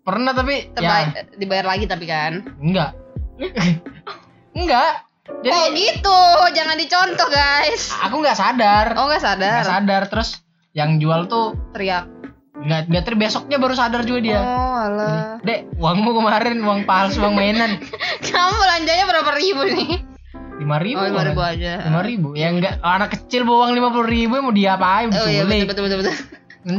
Pernah 0.02 0.34
tapi 0.34 0.74
Terba- 0.74 1.14
ya 1.14 1.24
dibayar 1.38 1.66
lagi 1.70 1.86
tapi 1.86 2.06
kan. 2.10 2.42
enggak. 2.58 2.98
enggak. 4.58 5.06
Jadi 5.46 5.54
oh 5.56 5.68
gitu, 5.72 6.22
jangan 6.58 6.76
dicontoh 6.76 7.30
guys. 7.30 7.94
aku 8.04 8.20
nggak 8.20 8.36
sadar. 8.36 8.98
Oh 9.00 9.06
nggak 9.08 9.24
sadar. 9.24 9.62
Nggak 9.64 9.72
sadar 9.72 10.04
terus 10.12 10.30
yang 10.74 11.00
jual 11.00 11.30
tuh 11.30 11.56
Teriak. 11.72 12.10
nggak 12.62 12.94
nggak 12.94 13.04
ter 13.06 13.16
besoknya 13.18 13.58
baru 13.58 13.74
sadar 13.74 14.02
juga 14.04 14.20
dia. 14.22 14.42
Oh 14.42 14.76
alah. 14.76 15.42
Dek, 15.42 15.72
uangmu 15.82 16.14
kemarin 16.14 16.62
uang 16.62 16.86
palsu, 16.86 17.22
uang 17.22 17.34
mainan. 17.34 17.80
Kamu 18.28 18.54
belanjanya 18.60 19.06
berapa 19.08 19.32
ribu 19.34 19.62
nih? 19.66 19.90
Lima 20.62 20.78
ribu 20.78 21.00
Oh 21.00 21.08
lima 21.08 21.24
ribu 21.26 21.42
aja. 21.42 21.72
lima 21.82 22.02
ribu 22.02 22.30
ya 22.34 22.48
enggak 22.48 22.78
anak 22.80 23.10
kecil 23.12 23.42
bawa 23.42 23.66
uang 23.66 23.74
lima 23.74 23.90
puluh 23.90 24.06
ribu 24.06 24.38
mau 24.38 24.54
diapain 24.54 25.10
Oh 25.10 25.26
iya 25.26 25.42
betul 25.44 25.66
betul 25.66 25.98
betul. 25.98 26.14
betul. 26.14 26.16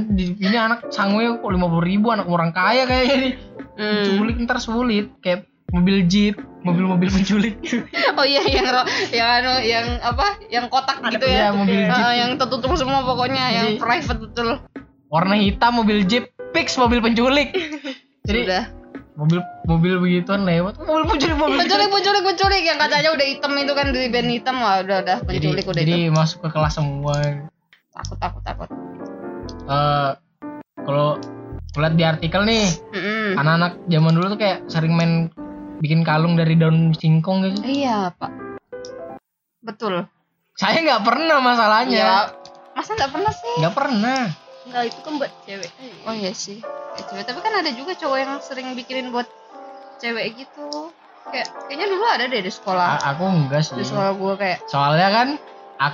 Di- 0.09 0.39
ini 0.39 0.55
anak 0.55 0.89
sanggunya 0.89 1.35
kok 1.35 1.51
lima 1.51 1.67
puluh 1.67 1.83
ribu 1.83 2.07
anak 2.09 2.27
orang 2.27 2.51
kaya 2.51 2.85
kayaknya 2.85 3.17
nih 3.21 3.35
Hmm. 3.73 4.05
culik 4.05 4.37
ntar 4.39 4.61
sulit 4.61 5.17
kayak 5.19 5.49
mobil 5.69 6.05
jeep 6.05 6.37
mobil-mobil 6.61 7.09
penculik 7.09 7.57
Oh 8.21 8.23
iya 8.23 8.45
yang 8.45 8.69
ro- 8.69 8.85
yang 9.09 9.29
anu 9.35 9.53
yang 9.59 9.87
apa? 9.99 10.27
Yang 10.47 10.69
kotak 10.69 11.01
gitu 11.09 11.25
Iya, 11.25 11.49
ya. 11.49 11.49
mobil 11.51 11.81
jeep. 11.83 12.13
yang 12.13 12.31
tertutup 12.37 12.69
semua 12.77 13.01
pokoknya 13.03 13.45
yang 13.51 13.67
Jadi- 13.71 13.81
private 13.81 14.21
betul. 14.21 14.49
warna 15.09 15.35
hitam 15.35 15.73
mobil 15.75 16.05
jeep 16.05 16.29
fix 16.53 16.77
mobil 16.77 17.01
penculik 17.01 17.51
jadi 18.29 18.41
Sudah. 18.45 18.65
Mobil 19.13 19.39
mobil 19.65 19.93
begituan 20.01 20.43
lewat 20.43 20.81
"Oh, 20.81 20.89
mobil 20.89 21.05
penculik 21.07 21.37
mobil 21.37 21.57
Penculik 21.61 21.89
penculik 21.89 22.23
penculik 22.25 22.63
yang 22.65 22.79
kacanya 22.81 23.11
udah 23.13 23.27
hitam 23.29 23.53
itu 23.55 23.73
kan 23.73 23.87
dari 23.93 24.09
band 24.09 24.29
hitam 24.31 24.57
wah 24.59 24.81
udah 24.81 25.05
udah 25.05 25.17
jadi, 25.21 25.29
penculik 25.29 25.65
udah 25.69 25.83
jadi 25.85 25.99
masuk 26.09 26.39
ke 26.41 26.49
kelas 26.49 26.75
semua 26.75 27.17
Takut 27.93 28.17
takut 28.17 28.41
takut. 28.41 28.69
Eh, 29.69 30.11
kalau 30.81 31.21
lihat 31.77 31.95
di 31.95 32.05
artikel 32.05 32.41
nih 32.43 32.73
Mm-mm. 32.89 33.37
anak-anak 33.37 33.73
zaman 33.87 34.13
dulu 34.13 34.27
tuh 34.33 34.41
kayak 34.41 34.59
sering 34.65 34.93
main 34.93 35.29
bikin 35.79 36.01
kalung 36.01 36.33
dari 36.33 36.57
daun 36.57 36.93
singkong 36.93 37.45
gitu 37.45 37.61
Iya 37.63 38.17
pak. 38.17 38.33
Betul. 39.61 40.09
saya 40.53 40.81
nggak 40.81 41.01
pernah 41.01 41.39
masalahnya 41.39 41.97
Iya. 41.97 42.17
Masa 42.73 42.97
nggak 42.97 43.13
pernah 43.13 43.33
sih? 43.33 43.55
nggak 43.61 43.75
pernah 43.77 44.21
Enggak, 44.73 44.89
itu 44.89 45.01
kan 45.05 45.13
buat 45.21 45.33
cewek. 45.45 45.71
Oh 46.09 46.15
iya 46.17 46.33
sih. 46.33 46.65
Eh, 46.97 47.05
cewek. 47.05 47.29
Tapi 47.29 47.39
kan 47.45 47.53
ada 47.61 47.71
juga 47.77 47.93
cowok 47.93 48.17
yang 48.17 48.33
sering 48.41 48.73
bikinin 48.73 49.13
buat 49.13 49.29
cewek 50.01 50.33
gitu. 50.41 50.97
Kayak 51.29 51.53
kayaknya 51.69 51.87
dulu 51.93 52.05
ada 52.09 52.25
deh 52.25 52.41
di 52.41 52.49
sekolah. 52.49 52.89
A- 52.99 53.05
aku 53.13 53.25
enggak 53.29 53.63
sih 53.69 53.77
Di 53.77 53.85
sekolah 53.85 54.17
gua 54.17 54.35
kayak 54.41 54.65
soalnya 54.67 55.09
kan 55.13 55.29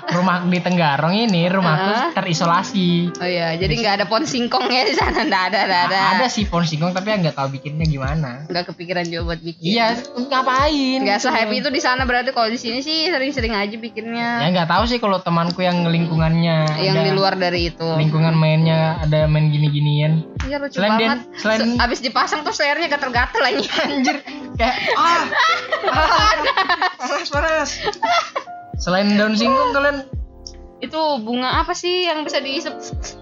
rumah 0.08 0.42
di 0.42 0.58
Tenggarong 0.58 1.14
ini 1.18 1.46
rumahku 1.46 1.90
Hah? 1.90 2.10
terisolasi 2.12 3.12
oh 3.14 3.24
iya, 3.24 3.54
jadi 3.54 3.72
nggak 3.74 3.94
ada 3.94 4.04
pohon 4.04 4.24
singkong 4.24 4.66
ya 4.66 4.82
di 4.82 4.92
sana, 4.92 5.22
nggak 5.22 5.44
ada, 5.48 5.60
nggak 5.62 5.82
ada. 5.86 5.98
ada 6.14 6.26
sih 6.26 6.44
pohon 6.44 6.62
singkong 6.62 6.90
tapi 6.90 7.10
nggak 7.10 7.32
tahu 7.32 7.48
bikinnya 7.50 7.84
gimana 7.84 8.44
Nggak 8.46 8.64
kepikiran 8.68 9.04
juga 9.04 9.22
buat 9.26 9.40
bikin. 9.40 9.64
iya 9.66 9.96
ngapain 10.18 10.98
Nggak 11.00 11.18
se-happy 11.20 11.56
itu 11.58 11.68
di 11.68 11.78
sana 11.78 12.02
berarti 12.02 12.30
kalau 12.30 12.46
di 12.46 12.56
sini 12.56 12.78
sih 12.78 13.06
sering-sering 13.06 13.52
aja 13.52 13.74
bikinnya. 13.74 14.40
ya 14.40 14.48
nggak 14.50 14.68
tahu 14.68 14.84
sih 14.84 14.96
kalau 14.96 15.18
temanku 15.18 15.60
yang 15.60 15.82
lingkungannya 15.82 16.78
yang 16.78 16.96
di 17.00 17.10
luar 17.10 17.34
dari 17.34 17.68
itu. 17.68 17.88
lingkungan 17.94 18.32
mainnya 18.32 18.98
ada 18.98 19.24
main 19.24 19.48
gini-ginian 19.48 20.24
Iya 20.40 20.56
lucu 20.58 20.76
Selain 20.76 20.94
dia- 20.94 21.08
banget. 21.08 21.20
selain- 21.36 21.60
Se- 21.60 21.78
abis 21.78 21.98
dipasang 22.00 22.40
tuh 22.40 22.54
layarnya 22.54 22.88
gatel-gatel 22.90 23.42
aja. 23.42 23.70
anjir 23.84 24.16
kayak 24.54 24.76
ah, 24.92 25.22
ah 25.86 26.32
panas 27.00 27.28
panas 27.28 27.70
selain 28.78 29.14
daun 29.14 29.34
singkong 29.34 29.74
kalian 29.74 29.98
itu 30.78 31.00
bunga 31.20 31.60
apa 31.60 31.74
sih 31.74 32.06
yang 32.06 32.22
bisa 32.22 32.38
diisep 32.38 32.74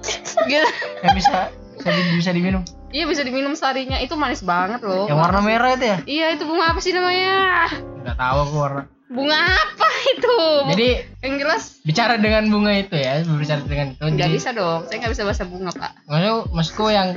gitu? 0.51 0.69
yang 1.03 1.15
bisa 1.17 1.49
bisa, 1.77 1.91
bisa 2.17 2.31
diminum 2.33 2.63
Iya 2.87 3.05
bisa 3.05 3.27
diminum 3.27 3.53
sarinya. 3.53 3.99
Itu 3.99 4.15
manis 4.15 4.41
banget 4.41 4.81
loh. 4.81 5.05
yang 5.05 5.19
warna 5.19 5.43
merah 5.43 5.75
itu 5.75 5.85
ya 5.85 5.99
Iya 6.07 6.27
itu 6.39 6.47
bunga 6.47 6.71
apa 6.73 6.81
sih 6.81 6.95
namanya? 6.95 7.67
nggak 8.07 8.17
tahu 8.17 8.39
aku 8.47 8.55
warna 8.57 8.83
Bunga 9.07 9.39
apa 9.39 9.89
itu? 10.17 10.37
jadi 10.73 10.89
yang 11.21 11.35
jelas 11.39 11.79
bicara 11.83 12.15
dengan 12.17 12.47
bunga 12.49 12.73
itu 12.75 12.95
ya 12.95 13.21
berbicara 13.23 13.61
dengan 13.63 13.87
itu 13.93 14.03
nggak 14.03 14.19
jadi 14.23 14.35
bisa 14.35 14.51
dong. 14.55 14.81
Saya 14.87 14.97
nggak 15.03 15.13
bisa 15.13 15.23
bahasa 15.27 15.45
bunga 15.45 15.71
pak. 15.75 15.93
maksudku 16.07 16.39
maksudku 16.55 16.85
yang 16.89 17.09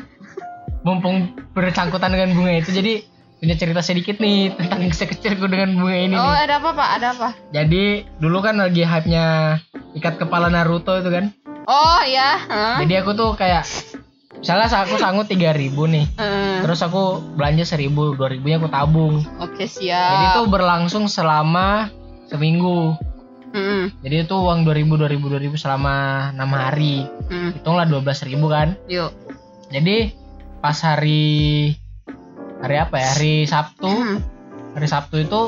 mumpung 0.82 1.16
bersangkutan 1.52 2.12
dengan 2.14 2.30
bunga 2.34 2.52
itu 2.56 2.70
jadi 2.72 2.94
punya 3.40 3.56
cerita 3.56 3.80
sedikit 3.80 4.20
nih 4.20 4.52
tentang 4.52 4.92
kisah 4.92 5.08
kecilku 5.08 5.48
dengan 5.48 5.80
bunga 5.80 5.96
ini 5.96 6.16
Oh 6.16 6.28
nih. 6.28 6.44
ada 6.44 6.54
apa 6.60 6.70
pak? 6.76 6.90
Ada 7.00 7.08
apa? 7.16 7.30
Jadi 7.56 7.84
dulu 8.20 8.44
kan 8.44 8.60
lagi 8.60 8.84
hype-nya 8.84 9.58
ikat 9.96 10.20
kepala 10.20 10.52
Naruto 10.52 11.00
itu 11.00 11.08
kan. 11.08 11.32
Oh 11.64 12.02
ya. 12.04 12.36
Hah? 12.52 12.78
Jadi 12.84 12.94
aku 13.00 13.16
tuh 13.16 13.40
kayak 13.40 13.64
misalnya 14.36 14.68
aku 14.68 15.00
sanggup 15.00 15.32
3000 15.32 15.72
nih. 15.72 16.06
Heeh. 16.20 16.56
Terus 16.68 16.80
aku 16.84 17.24
belanja 17.40 17.64
1000, 17.64 18.20
2000 18.20 18.44
nya 18.44 18.58
aku 18.60 18.70
tabung. 18.70 19.24
Oke 19.40 19.64
Jadi 19.64 19.88
siap. 19.88 20.36
itu 20.36 20.42
berlangsung 20.52 21.08
selama 21.08 21.88
seminggu. 22.28 23.00
Mm-mm. 23.50 23.90
Jadi 24.06 24.30
itu 24.30 24.36
uang 24.36 24.62
2000 24.62 25.00
2000 25.10 25.56
2000 25.56 25.58
selama 25.58 25.96
6 26.38 26.44
hari. 26.54 27.08
Mm. 27.32 27.50
Hitunglah 27.58 27.86
12.000 27.90 28.36
kan. 28.46 28.68
Yuk. 28.86 29.10
Jadi 29.72 30.14
pas 30.60 30.76
hari 30.84 31.74
hari 32.60 32.76
apa 32.78 32.96
ya? 32.96 33.08
Hari 33.10 33.34
Sabtu. 33.44 33.88
Mm. 33.88 34.18
Hari 34.72 34.88
Sabtu 34.88 35.16
itu 35.18 35.42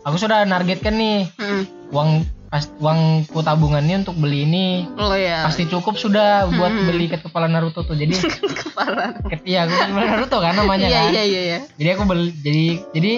aku 0.00 0.16
sudah 0.16 0.44
nargetkan 0.44 0.94
nih 0.94 1.28
Mm. 1.34 1.62
uang 1.90 2.10
pas 2.46 2.70
uangku 2.78 3.42
tabungannya 3.42 3.98
untuk 3.98 4.14
beli 4.14 4.46
ini 4.46 4.86
Oh 4.94 5.10
ya. 5.12 5.42
pasti 5.42 5.66
cukup 5.66 5.98
sudah 5.98 6.46
buat 6.48 6.70
Hmm. 6.70 6.86
beli 6.86 7.10
ikat 7.10 7.26
kepala 7.26 7.50
Naruto 7.50 7.82
tuh. 7.82 7.98
Jadi 7.98 8.14
kepala. 8.62 9.10
iya 9.42 9.66
aku 9.66 9.74
kepala 9.74 10.06
Naruto 10.08 10.38
kan 10.38 10.54
namanya 10.54 10.86
Iya 10.86 11.00
kan. 11.00 11.10
iya 11.10 11.22
iya 11.24 11.40
iya. 11.42 11.58
Jadi 11.74 11.88
aku 11.90 12.02
beli 12.06 12.30
jadi 12.38 12.64
jadi 12.94 13.12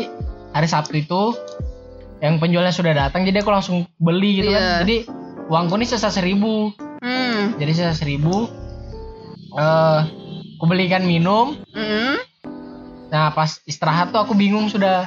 hari 0.50 0.66
Sabtu 0.66 0.96
itu 0.96 1.22
yang 2.16 2.40
penjualnya 2.40 2.72
sudah 2.72 2.96
datang 2.96 3.22
jadi 3.22 3.44
aku 3.44 3.52
langsung 3.52 3.84
beli 3.98 4.40
gitu 4.40 4.48
Iya. 4.48 4.56
kan. 4.56 4.64
Jadi 4.82 4.96
uangku 5.46 5.74
nih 5.76 5.84
sisa 5.86 6.08
seribu. 6.08 6.72
Hmm. 6.98 7.60
Jadi 7.60 7.72
sisa 7.72 7.92
seribu. 7.92 8.48
Eh 9.52 10.00
aku 10.56 10.64
belikan 10.64 11.04
minum. 11.04 11.60
Mm. 11.70 12.24
Nah 13.06 13.30
pas 13.30 13.60
istirahat 13.62 14.10
tuh 14.10 14.18
aku 14.18 14.32
bingung 14.32 14.66
sudah 14.66 15.06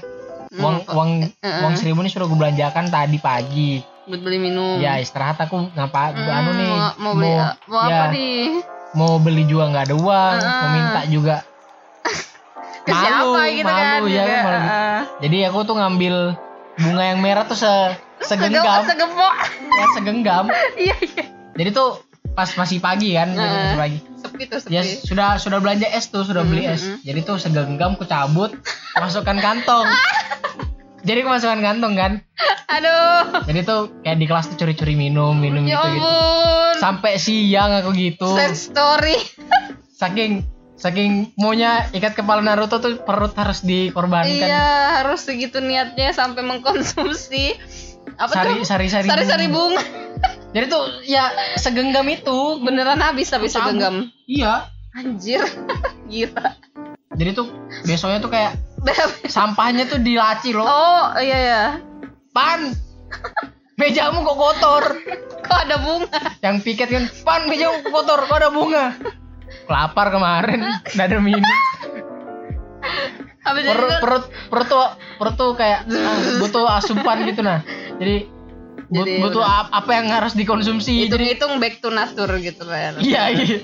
uang 0.52 0.82
Hmm. 0.82 0.96
uang 0.96 1.10
Eh, 1.38 1.62
uang 1.62 1.74
eh. 1.74 1.78
seribu 1.78 2.00
nih 2.00 2.10
sudah 2.10 2.26
gue 2.26 2.38
belanjakan 2.38 2.86
tadi 2.88 3.18
pagi. 3.18 3.74
buat 4.04 4.20
beli 4.20 4.42
minum. 4.42 4.78
Ya 4.78 4.98
istirahat 4.98 5.38
aku 5.38 5.70
ngapa 5.70 6.10
Hmm, 6.12 6.26
anu 6.34 6.52
nih 6.52 6.66
mau, 6.68 6.90
mau 6.98 7.14
beli 7.14 7.30
mau 7.68 7.86
ya, 7.86 7.94
apa 7.96 8.06
nih? 8.10 8.42
mau 8.92 9.14
beli 9.16 9.44
juga 9.46 9.70
nggak 9.70 9.86
ada 9.86 9.96
uang, 9.96 10.36
Ah. 10.36 10.50
mau 10.58 10.70
minta 10.72 11.02
juga 11.06 11.36
Ke 12.86 12.92
siapa 12.92 13.40
gitu 13.52 13.70
kan? 13.70 13.86
malu 13.94 14.08
ya 14.08 14.14
juga. 14.16 14.34
kan 14.34 14.42
malu. 14.44 14.60
Ah. 14.66 15.02
Jadi 15.20 15.38
aku 15.46 15.60
tuh 15.62 15.76
ngambil 15.78 16.16
bunga 16.76 17.04
yang 17.06 17.20
merah 17.20 17.46
tuh 17.46 17.54
se 17.56 17.70
segenggam, 18.30 18.82
Segempok. 18.84 19.34
ya 19.70 19.86
segenggam. 19.94 20.46
Iya 20.82 20.96
iya. 21.00 21.24
Jadi 21.54 21.70
tuh 21.70 22.02
pas 22.32 22.50
masih 22.50 22.80
pagi 22.80 23.14
kan, 23.14 23.30
masih 23.30 23.78
pagi. 23.78 23.98
Sepi 24.16 24.44
tuh 24.46 24.60
sepi. 24.60 24.72
Ya 24.72 24.82
sudah 24.84 25.36
sudah 25.36 25.58
belanja 25.58 25.88
es 25.88 26.08
tuh, 26.08 26.24
sudah 26.24 26.42
beli 26.42 26.64
Hmm, 26.64 26.74
es. 26.74 26.84
hmm, 26.84 27.00
Jadi 27.02 27.20
tuh 27.22 27.36
segenggam 27.36 27.94
ku 27.94 28.04
cabut, 28.04 28.56
masukkan 28.96 29.36
kantong. 29.36 29.88
Jadi 31.00 31.24
aku 31.24 31.30
masukkan 31.30 31.60
kantong 31.60 31.94
kan. 31.96 32.12
Aduh. 32.70 33.44
Jadi 33.44 33.60
tuh 33.62 33.80
kayak 34.02 34.18
di 34.18 34.26
kelas 34.26 34.46
tuh 34.48 34.58
curi-curi 34.58 34.94
minum, 34.94 35.32
minum 35.34 35.64
Ya 35.64 35.80
gitu 35.80 35.96
gitu. 35.96 36.12
Sampai 36.78 37.16
siang 37.16 37.72
aku 37.74 37.92
gitu. 37.94 38.28
Sad 38.30 38.54
story. 38.54 39.16
Saking 40.00 40.44
saking 40.76 41.36
maunya 41.36 41.92
ikat 41.92 42.16
kepala 42.16 42.40
Naruto 42.40 42.80
tuh 42.80 43.00
perut 43.00 43.32
harus 43.34 43.60
dikorbankan. 43.62 44.32
Iya, 44.32 44.68
harus 44.98 45.24
segitu 45.24 45.60
niatnya 45.60 46.12
sampai 46.12 46.40
mengkonsumsi 46.40 47.60
apa 48.16 48.32
Sari 48.32 48.52
tuh? 48.56 48.64
sari 48.64 48.88
sari. 48.88 49.08
Sari-sari 49.08 49.48
bunga. 49.48 49.84
Jadi 50.50 50.66
tuh 50.66 50.84
ya 51.06 51.30
segenggam 51.58 52.06
itu. 52.10 52.62
Beneran 52.62 53.02
habis 53.02 53.30
tapi 53.30 53.50
segenggam. 53.50 54.10
Iya. 54.26 54.70
Anjir. 54.98 55.46
Gila. 56.12 56.58
Jadi 57.14 57.30
tuh 57.36 57.48
besoknya 57.86 58.20
tuh 58.22 58.32
kayak 58.32 58.58
sampahnya 59.36 59.86
tuh 59.86 60.02
di 60.02 60.18
laci 60.18 60.56
loh. 60.56 60.66
Oh, 60.66 61.04
iya 61.20 61.38
ya. 61.38 61.64
Pan. 62.34 62.74
Mejamu 63.80 64.28
kok 64.28 64.38
kotor. 64.38 64.84
Kok 65.50 65.60
ada 65.66 65.78
bunga? 65.82 66.20
Yang 66.44 66.56
piket 66.68 66.90
kan, 66.92 67.04
pan 67.24 67.48
mejamu 67.48 67.80
kok 67.82 67.92
kotor, 67.96 68.20
kok 68.28 68.38
ada 68.38 68.52
bunga. 68.52 68.86
Lapar 69.66 70.14
kemarin, 70.14 70.62
nggak 70.94 71.08
ada 71.10 71.18
minum. 71.18 71.56
Perut 73.50 73.98
perut 73.98 74.26
perut 74.52 74.68
tuh 74.70 74.84
perut 75.18 75.36
tuh 75.40 75.52
kayak 75.58 75.90
ah, 75.90 76.18
butuh 76.38 76.70
asupan 76.70 77.26
gitu 77.26 77.42
nah. 77.42 77.66
Jadi 77.98 78.30
Jadi 78.92 79.12
butuh 79.20 79.40
udah. 79.40 79.62
ap- 79.64 79.74
apa 79.76 79.92
yang 79.94 80.08
harus 80.08 80.34
dikonsumsi. 80.34 81.06
Jadi 81.06 81.14
hitung-hitung 81.30 81.54
back 81.58 81.78
to 81.78 81.90
nature 81.90 82.34
gitu 82.38 82.64
lah. 82.64 82.98
iya 83.00 83.30
iya. 83.30 83.62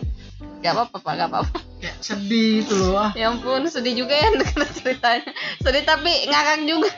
Gak 0.60 0.72
apa-apa, 0.72 0.98
Pak, 0.98 1.14
gak 1.16 1.30
apa-apa. 1.30 1.58
Kayak 1.78 1.98
sedih 2.00 2.62
tuh 2.64 2.78
loh. 2.80 2.98
ah. 3.00 3.12
Ya 3.14 3.30
ampun, 3.30 3.66
sedih 3.66 3.94
juga 3.96 4.14
ya 4.14 4.30
dengar 4.36 4.66
ceritanya. 4.72 5.30
Sedih 5.60 5.84
tapi 5.84 6.10
ngakak 6.26 6.58
juga. 6.64 6.92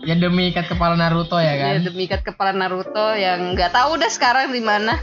Ya 0.00 0.14
demi 0.14 0.48
ikat 0.48 0.66
kepala 0.66 0.94
Naruto 0.94 1.36
ya 1.36 1.52
Ya, 1.52 1.74
kan. 1.74 1.84
demi 1.84 2.06
ikat 2.06 2.22
kepala 2.24 2.50
Naruto 2.50 3.12
yang 3.12 3.52
nggak 3.52 3.70
tahu 3.70 3.94
udah 3.94 4.08
sekarang 4.08 4.48
di 4.48 4.58
mana. 4.58 4.98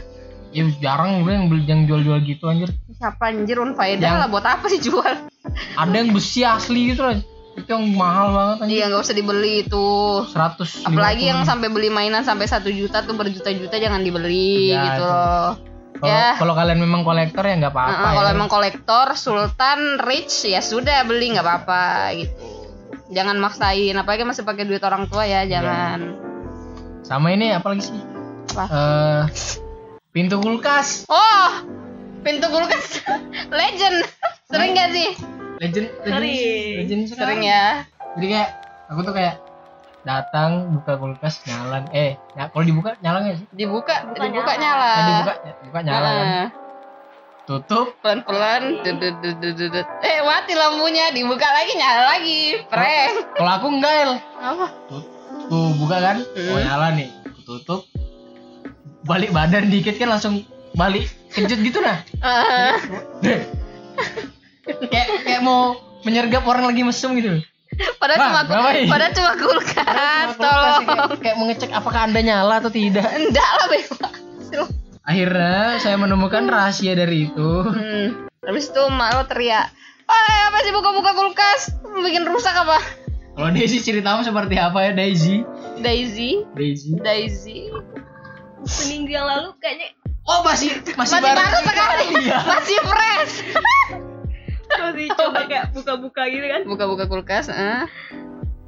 Ya 0.50 0.64
jarang 0.78 1.20
gue 1.20 1.30
yang 1.30 1.46
beli 1.46 1.62
yang 1.64 1.84
jual-jual 1.84 2.20
gitu 2.22 2.46
anjir. 2.46 2.72
Siapa 2.90 3.28
anjir 3.28 3.56
unfaedah 3.56 4.00
Yang- 4.02 4.18
lah 4.18 4.28
buat 4.28 4.44
apa 4.44 4.66
dijual? 4.66 5.14
Ada 5.74 5.94
yang 5.94 6.10
besi 6.10 6.40
asli 6.42 6.90
gitu 6.90 7.00
loh. 7.02 7.20
Itu 7.56 7.68
yang 7.68 7.88
mahal 7.90 8.26
banget 8.30 8.56
anjir. 8.62 8.74
Iya 8.76 8.84
nggak 8.88 9.02
usah 9.02 9.16
dibeli 9.16 9.64
itu. 9.64 9.88
100 10.28 10.86
Apalagi 10.86 11.24
yang 11.24 11.40
sampai 11.42 11.68
beli 11.68 11.88
mainan 11.88 12.20
sampai 12.20 12.44
satu 12.44 12.68
juta 12.68 13.00
tuh 13.00 13.12
berjuta-juta 13.12 13.76
jangan 13.76 14.00
dibeli 14.00 14.70
Iya, 14.70 14.82
gitu 14.82 14.92
itu. 14.92 15.04
loh. 15.04 15.50
kalau, 15.96 16.12
ya. 16.12 16.36
kalau 16.36 16.52
kalian 16.52 16.76
memang 16.76 17.00
kolektor 17.02 17.40
ya 17.40 17.56
nggak 17.56 17.72
apa-apa 17.72 17.96
Nah, 17.96 18.04
ya. 18.06 18.14
kalau 18.14 18.28
emang 18.30 18.48
kolektor, 18.48 19.06
sultan, 19.16 19.80
rich 20.04 20.44
ya 20.44 20.60
sudah 20.60 21.00
beli 21.02 21.32
nggak 21.32 21.40
apa-apa 21.42 21.82
gitu. 22.14 22.36
Jangan 23.06 23.38
maksain, 23.38 23.96
apalagi 23.96 24.22
masih 24.22 24.44
pakai 24.44 24.66
duit 24.66 24.82
orang 24.82 25.08
tua 25.08 25.24
ya, 25.24 25.48
jangan. 25.48 26.20
Sama 27.00 27.32
ini 27.32 27.48
apa 27.50 27.72
lagi 27.72 27.86
sih? 27.86 28.00
Apa? 28.52 28.64
Eh 28.66 29.22
pintu 30.10 30.36
kulkas. 30.36 31.06
Oh, 31.06 31.50
pintu 32.20 32.44
kulkas 32.46 33.00
legend. 33.58 34.04
Sering 34.46 34.72
gak 34.72 34.90
sih? 34.90 35.10
Legend, 35.56 35.88
legend, 35.98 36.04
Sering. 36.04 36.76
legend. 36.78 37.02
Sering 37.10 37.42
ya. 37.42 37.64
Jadi 38.16 38.26
kayak 38.28 38.50
aku 38.88 39.00
tuh 39.02 39.14
kayak 39.14 39.34
datang 40.02 40.70
buka 40.70 40.94
kulkas 40.94 41.42
nyala 41.42 41.82
eh 41.90 42.14
ya, 42.32 42.46
kalau 42.48 42.62
dibuka 42.62 42.94
nyala 43.00 43.18
nggak 43.22 43.36
sih? 43.36 43.46
Dibuka, 43.52 43.94
Buka 44.06 44.22
dibuka 44.22 44.52
nyala. 44.54 44.60
nyala. 44.60 44.86
Nah, 44.86 45.06
dibuka 45.08 45.32
dibuka 45.58 45.80
nyala 45.82 46.08
kan. 46.08 46.26
Nah, 46.26 46.48
Tutup 47.46 47.94
pelan-pelan. 48.02 48.82
dudut, 48.82 49.14
dudut, 49.22 49.54
dudut. 49.54 49.86
Eh, 50.02 50.18
mati 50.20 50.52
lampunya, 50.52 51.14
dibuka 51.14 51.46
lagi 51.46 51.72
nyala 51.74 52.02
lagi. 52.08 52.40
Prank. 52.66 53.38
kalau 53.38 53.52
aku 53.54 53.66
enggak 53.70 53.94
El. 53.96 54.12
Apa? 54.36 54.66
Tuh, 54.90 55.02
tuh 55.46 55.66
buka 55.78 55.96
kan, 56.00 56.16
oh 56.26 56.58
nyala 56.58 56.90
nih, 56.92 57.06
Aku 57.22 57.40
tutup, 57.44 57.80
balik 59.02 59.30
badan 59.30 59.70
dikit 59.70 59.94
kan 59.94 60.10
langsung 60.10 60.42
balik 60.74 61.06
kejut 61.30 61.62
gitu 61.62 61.78
nah, 61.78 62.02
Ah, 62.18 62.74
kayak 64.84 65.08
kayak 65.24 65.40
mau 65.42 65.78
menyergap 66.04 66.42
orang 66.46 66.68
lagi 66.70 66.82
mesum 66.86 67.16
gitu. 67.18 67.42
padahal 68.00 68.30
cuma 68.30 68.40
ngapain? 68.46 68.86
padahal 68.88 69.12
cuma 69.12 69.32
kulkas. 69.36 69.74
Cuma 69.76 69.92
kulkas, 69.92 70.28
Tolong. 70.38 70.82
kayak, 70.86 71.18
kayak 71.20 71.36
mengecek 71.36 71.70
apakah 71.74 72.00
anda 72.08 72.20
nyala 72.22 72.62
atau 72.62 72.70
tidak. 72.72 73.04
Enggak 73.16 73.48
lah 73.58 73.66
bebas. 73.68 74.14
Akhirnya 75.06 75.78
saya 75.78 75.96
menemukan 76.02 76.50
rahasia 76.50 76.98
dari 76.98 77.30
itu. 77.30 77.50
Hmm. 77.62 78.26
Habis 78.42 78.74
itu 78.74 78.80
emak 78.90 79.10
lo 79.14 79.22
teriak, 79.26 79.70
"Wah, 80.06 80.50
apa 80.50 80.58
sih 80.66 80.74
buka-buka 80.74 81.14
kulkas? 81.14 81.74
Bikin 82.02 82.26
rusak 82.26 82.54
apa?" 82.54 82.78
Kalau 83.36 83.52
Daisy 83.52 83.84
ceritamu 83.84 84.24
seperti 84.24 84.56
apa 84.56 84.80
ya 84.80 84.90
Daisy? 84.96 85.44
Daisy, 85.78 86.42
Daisy. 86.56 86.96
Daisy. 87.04 87.68
seminggu 88.66 89.14
yang 89.14 89.30
lalu 89.30 89.54
kayaknya 89.62 89.94
Oh 90.26 90.42
masih 90.42 90.74
masih, 90.98 91.22
Masih 91.22 91.38
baru 91.38 91.58
sekali. 91.62 92.06
Iya. 92.26 92.38
Masih 92.42 92.78
fresh. 92.82 93.34
Masih 94.86 95.06
coba 95.14 95.40
kayak 95.50 95.74
buka-buka 95.74 96.22
gitu 96.30 96.46
kan 96.46 96.60
Buka-buka 96.66 97.04
kulkas, 97.10 97.50
eh. 97.50 97.84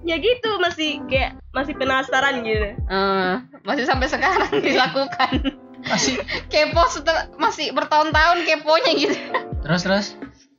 ya 0.02 0.16
gitu 0.18 0.50
masih 0.58 1.02
kayak 1.06 1.36
masih 1.52 1.74
penasaran 1.76 2.42
gitu 2.42 2.74
Eh, 2.74 3.34
masih 3.62 3.84
sampai 3.84 4.08
sekarang 4.08 4.50
dilakukan. 4.66 5.54
Masih. 5.86 6.18
Kepo 6.50 6.82
setelah 6.90 7.30
masih 7.38 7.70
bertahun-tahun 7.70 8.42
keponya 8.42 8.92
gitu. 8.98 9.14
Terus 9.62 9.82
terus. 9.86 10.06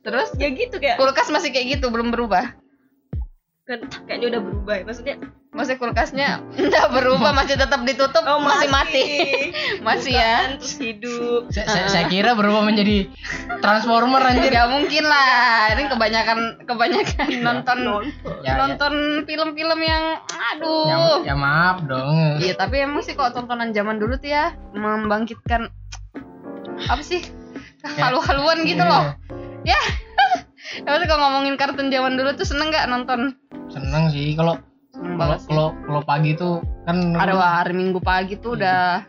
Terus 0.00 0.28
ya 0.40 0.48
gitu 0.48 0.80
kayak 0.80 0.96
kulkas 0.96 1.28
masih 1.28 1.52
kayak 1.52 1.76
gitu, 1.76 1.92
belum 1.92 2.08
berubah. 2.08 2.56
Kan 3.68 3.78
kayaknya 4.08 4.26
udah 4.36 4.40
berubah 4.42 4.74
ya 4.80 4.84
maksudnya 4.84 5.16
Masih 5.50 5.82
kulkasnya 5.82 6.46
enggak 6.54 6.94
berubah, 6.94 7.34
masih 7.34 7.58
tetap 7.58 7.82
ditutup, 7.82 8.22
oh 8.22 8.38
masih 8.38 8.70
mati. 8.70 9.02
masih 9.86 10.14
ya. 10.14 10.54
Terus 10.62 10.78
hidup 10.78 11.50
Saya, 11.50 11.66
saya, 11.66 11.86
saya 11.90 12.04
kira 12.06 12.38
berubah 12.38 12.62
menjadi 12.62 13.10
transformer 13.58 14.22
anjir. 14.30 14.54
Gak 14.54 14.70
mungkin 14.70 15.10
lah. 15.10 15.74
Ini 15.74 15.90
kebanyakan 15.90 16.38
kebanyakan 16.70 17.26
nonton 17.42 17.78
Ya, 17.82 17.98
ya. 18.46 18.52
nonton 18.62 19.26
film-film 19.26 19.80
yang 19.82 20.22
Ya, 20.22 20.54
aduh. 20.54 21.26
ya 21.26 21.34
maaf 21.34 21.82
dong. 21.82 22.38
Iya, 22.38 22.54
tapi 22.54 22.86
emang 22.86 23.02
sih 23.02 23.18
kalau 23.18 23.34
tontonan 23.34 23.74
zaman 23.74 23.98
dulu 23.98 24.22
tuh 24.22 24.30
ya 24.30 24.54
membangkitkan 24.70 25.66
apa 26.86 27.02
sih? 27.02 27.26
Halu-haluan 27.98 28.62
gitu 28.62 28.86
loh. 28.86 29.18
Ya. 29.66 29.82
Sih 30.60 30.84
kalau 31.06 31.20
ngomongin 31.22 31.56
kartun 31.56 31.88
zaman 31.88 32.14
dulu 32.14 32.30
tuh 32.32 32.44
seneng 32.44 32.68
nggak 32.68 32.86
nonton? 32.86 33.32
Seneng 33.68 34.08
sih 34.08 34.34
kalau 34.34 34.60
kalau 34.92 35.36
kalau 35.40 35.66
kalau 35.80 36.00
pagi 36.02 36.34
tuh 36.34 36.60
kan 36.84 37.14
Ada 37.14 37.32
wah, 37.32 37.52
hari 37.58 37.72
Minggu 37.72 37.98
pagi 37.98 38.36
tuh 38.36 38.54
udah 38.54 39.04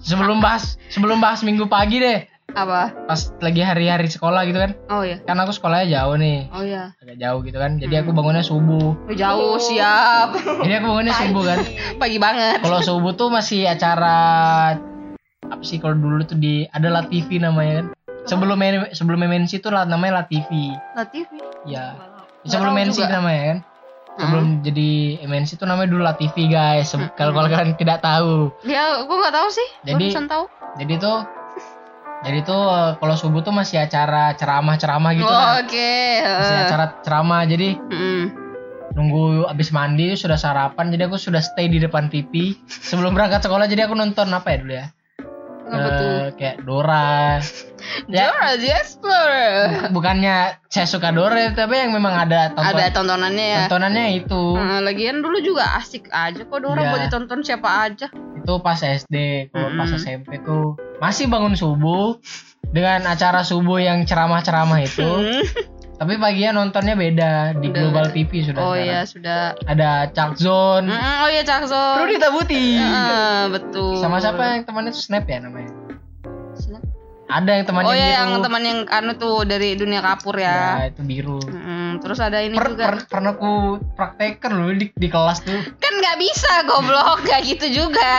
sebelum 0.00 0.38
bahas 0.38 0.78
sebelum 0.88 1.18
bahas 1.18 1.42
minggu 1.42 1.66
pagi 1.66 1.98
deh 1.98 2.22
Apa? 2.48 2.94
pas 3.04 3.20
lagi 3.38 3.60
hari-hari 3.60 4.08
sekolah 4.08 4.46
gitu 4.46 4.56
kan 4.56 4.72
Oh 4.88 5.02
iya. 5.02 5.20
kan 5.20 5.36
aku 5.36 5.52
sekolahnya 5.52 5.86
jauh 5.92 6.16
nih 6.16 6.48
Oh 6.48 6.64
iya. 6.64 6.94
agak 6.96 7.18
jauh 7.18 7.40
gitu 7.42 7.58
kan 7.58 7.76
jadi 7.76 8.02
aku 8.02 8.10
bangunnya 8.10 8.40
subuh 8.40 8.96
Oh, 8.96 9.12
jauh 9.12 9.58
siap. 9.60 10.32
jadi 10.64 10.80
aku 10.80 10.86
bangunnya 10.88 11.14
subuh 11.14 11.42
kan 11.44 11.58
Pagi 11.98 12.16
banget. 12.16 12.58
kalau 12.58 12.80
subuh 12.80 13.12
tuh 13.12 13.28
masih 13.28 13.68
acara 13.68 14.16
apa 15.44 15.62
sih 15.62 15.76
kalau 15.76 15.94
dulu 15.94 16.24
tuh 16.24 16.36
di 16.36 16.64
ada 16.68 16.88
La 16.88 17.02
TV 17.04 17.36
namanya 17.36 17.84
kan 17.84 17.86
sebelum 18.28 18.58
M- 18.58 18.90
sebelum 18.90 19.18
MNC 19.18 19.58
tuh 19.58 19.70
lah 19.70 19.82
namanya 19.82 20.20
La 20.20 20.24
TV 20.24 20.76
Latif. 20.92 21.26
ya 21.64 21.96
Nggak 22.38 22.46
sebelum 22.46 22.74
MNC 22.76 22.98
juga. 23.00 23.14
namanya 23.14 23.42
kan 23.42 23.58
sebelum 24.18 24.44
jadi 24.60 24.90
MNC 25.24 25.50
tuh 25.54 25.64
namanya 25.64 25.88
dulu 25.88 26.02
La 26.02 26.12
TV 26.12 26.36
guys 26.46 26.90
kalau 27.14 27.32
kalau 27.32 27.48
kalian 27.48 27.74
tidak 27.74 27.98
tahu 27.98 28.52
Ya, 28.62 29.02
gua 29.02 29.16
nggak 29.20 29.34
tahu 29.34 29.48
sih. 29.48 29.68
Jadi- 29.84 30.12
tahu. 30.14 30.44
jadi 30.76 30.94
tuh 30.96 31.18
jadi 32.20 32.42
tuh 32.42 32.62
eh, 32.66 32.90
kalau 32.96 33.14
subuh 33.14 33.40
tuh 33.40 33.52
masih 33.52 33.78
acara 33.78 34.34
ceramah-ceramah 34.34 35.10
gitu 35.14 35.24
Oh, 35.24 35.30
kan 35.30 35.62
Oke. 35.62 35.94
masih 36.18 36.50
heeh. 36.52 36.66
acara 36.66 36.84
ceramah 37.00 37.42
jadi 37.44 37.68
Mm. 37.78 38.24
nunggu 38.90 39.22
abis 39.46 39.70
mandi 39.70 40.12
sudah 40.12 40.34
sarapan 40.34 40.90
jadi 40.90 41.06
aku 41.06 41.14
sudah 41.14 41.38
stay 41.38 41.66
di 41.66 41.78
depan 41.78 42.10
TV 42.10 42.58
sebelum 42.66 43.14
berangkat 43.14 43.38
sekolah 43.40 43.64
jadi 43.64 43.86
aku 43.86 43.94
nonton 43.94 44.26
apa 44.28 44.48
ya 44.50 44.58
dulu 44.58 44.74
ya 44.74 44.86
Eh, 45.68 46.26
kayak 46.34 46.56
Dora 46.62 47.36
ya 48.08 48.24
Dora 48.26 48.48
the 48.54 48.70
Explorer. 48.70 49.88
bukannya 49.90 50.36
saya 50.66 50.84
suka 50.84 51.10
Dora 51.10 51.52
tapi 51.52 51.76
yang 51.76 51.92
memang 51.92 52.14
ada 52.18 52.50
tonton 52.50 52.72
Ada 52.72 52.84
tontonannya 52.90 53.46
ya. 53.46 53.58
tontonannya 53.62 54.06
itu 54.18 54.42
Nah, 54.54 54.80
lagian 54.80 55.18
dulu 55.18 55.38
juga 55.38 55.76
asik 55.76 56.08
aja 56.08 56.40
kok 56.40 56.58
Dora 56.58 56.80
Iya. 56.80 56.88
buat 56.88 57.00
ditonton 57.04 57.40
siapa 57.42 57.68
aja. 57.82 58.08
itu 58.38 58.52
pas 58.58 58.78
SD 58.78 59.14
kalau 59.48 59.68
pas 59.74 59.86
Mm-mm. 59.86 60.00
SMP 60.00 60.40
tuh 60.40 60.72
masih 60.98 61.26
bangun 61.26 61.52
subuh 61.52 62.16
dengan 62.66 63.04
acara 63.06 63.40
subuh 63.42 63.76
yang 63.76 64.02
ceramah-ceramah 64.02 64.80
itu 64.80 65.04
Hmm. 65.04 65.44
Tapi 65.98 66.14
paginya 66.14 66.50
nontonnya 66.56 66.94
beda 66.94 67.30
di 67.54 67.68
Udah. 67.68 67.80
Global 67.82 68.06
TV 68.08 68.30
sudah 68.40 68.60
Oh 68.60 68.72
iya 68.72 69.02
sudah. 69.02 69.58
ada 69.64 70.06
Chuck 70.08 70.34
Zone 70.34 70.86
Mm, 70.86 71.16
oh 71.18 71.28
iya 71.28 71.42
Cakso. 71.42 71.98
Rudy 71.98 72.16
Tabuti 72.16 72.78
Ah, 72.78 73.46
betul. 73.48 73.98
sama 73.98 74.16
siapa 74.16 74.40
yang 74.52 74.62
temannya 74.62 74.90
tuh 74.90 75.02
Snap 75.02 75.24
ya 75.24 75.38
namanya 75.40 75.70
Snap? 76.54 76.82
ada 77.28 77.50
yang 77.52 77.66
temannya 77.66 77.88
Oh 77.88 77.92
iya 77.92 78.06
biru 78.06 78.16
yang 78.16 78.30
teman 78.40 78.62
yang 78.62 78.80
anu 78.88 79.12
tuh 79.14 79.44
dari 79.44 79.74
dunia 79.74 80.00
kapur 80.00 80.32
ya 80.34 80.80
ya. 80.80 80.88
itu 80.88 81.02
biru 81.02 81.42
Mm, 81.42 81.98
terus 81.98 82.18
ada 82.18 82.38
ini 82.38 82.54
Per- 82.54 82.72
juga. 82.72 82.84
per- 82.88 83.04
pernah 83.06 83.32
ku 83.34 83.52
praktekkan 83.92 84.52
loh 84.54 84.70
di, 84.70 84.88
di 84.88 85.08
kelas 85.08 85.42
tuh 85.42 85.60
Kan 85.76 85.92
nggak 85.94 86.16
bisa 86.16 86.52
goblok, 86.64 87.20
nggak 87.20 87.40
gitu 87.44 87.66
juga. 87.76 88.12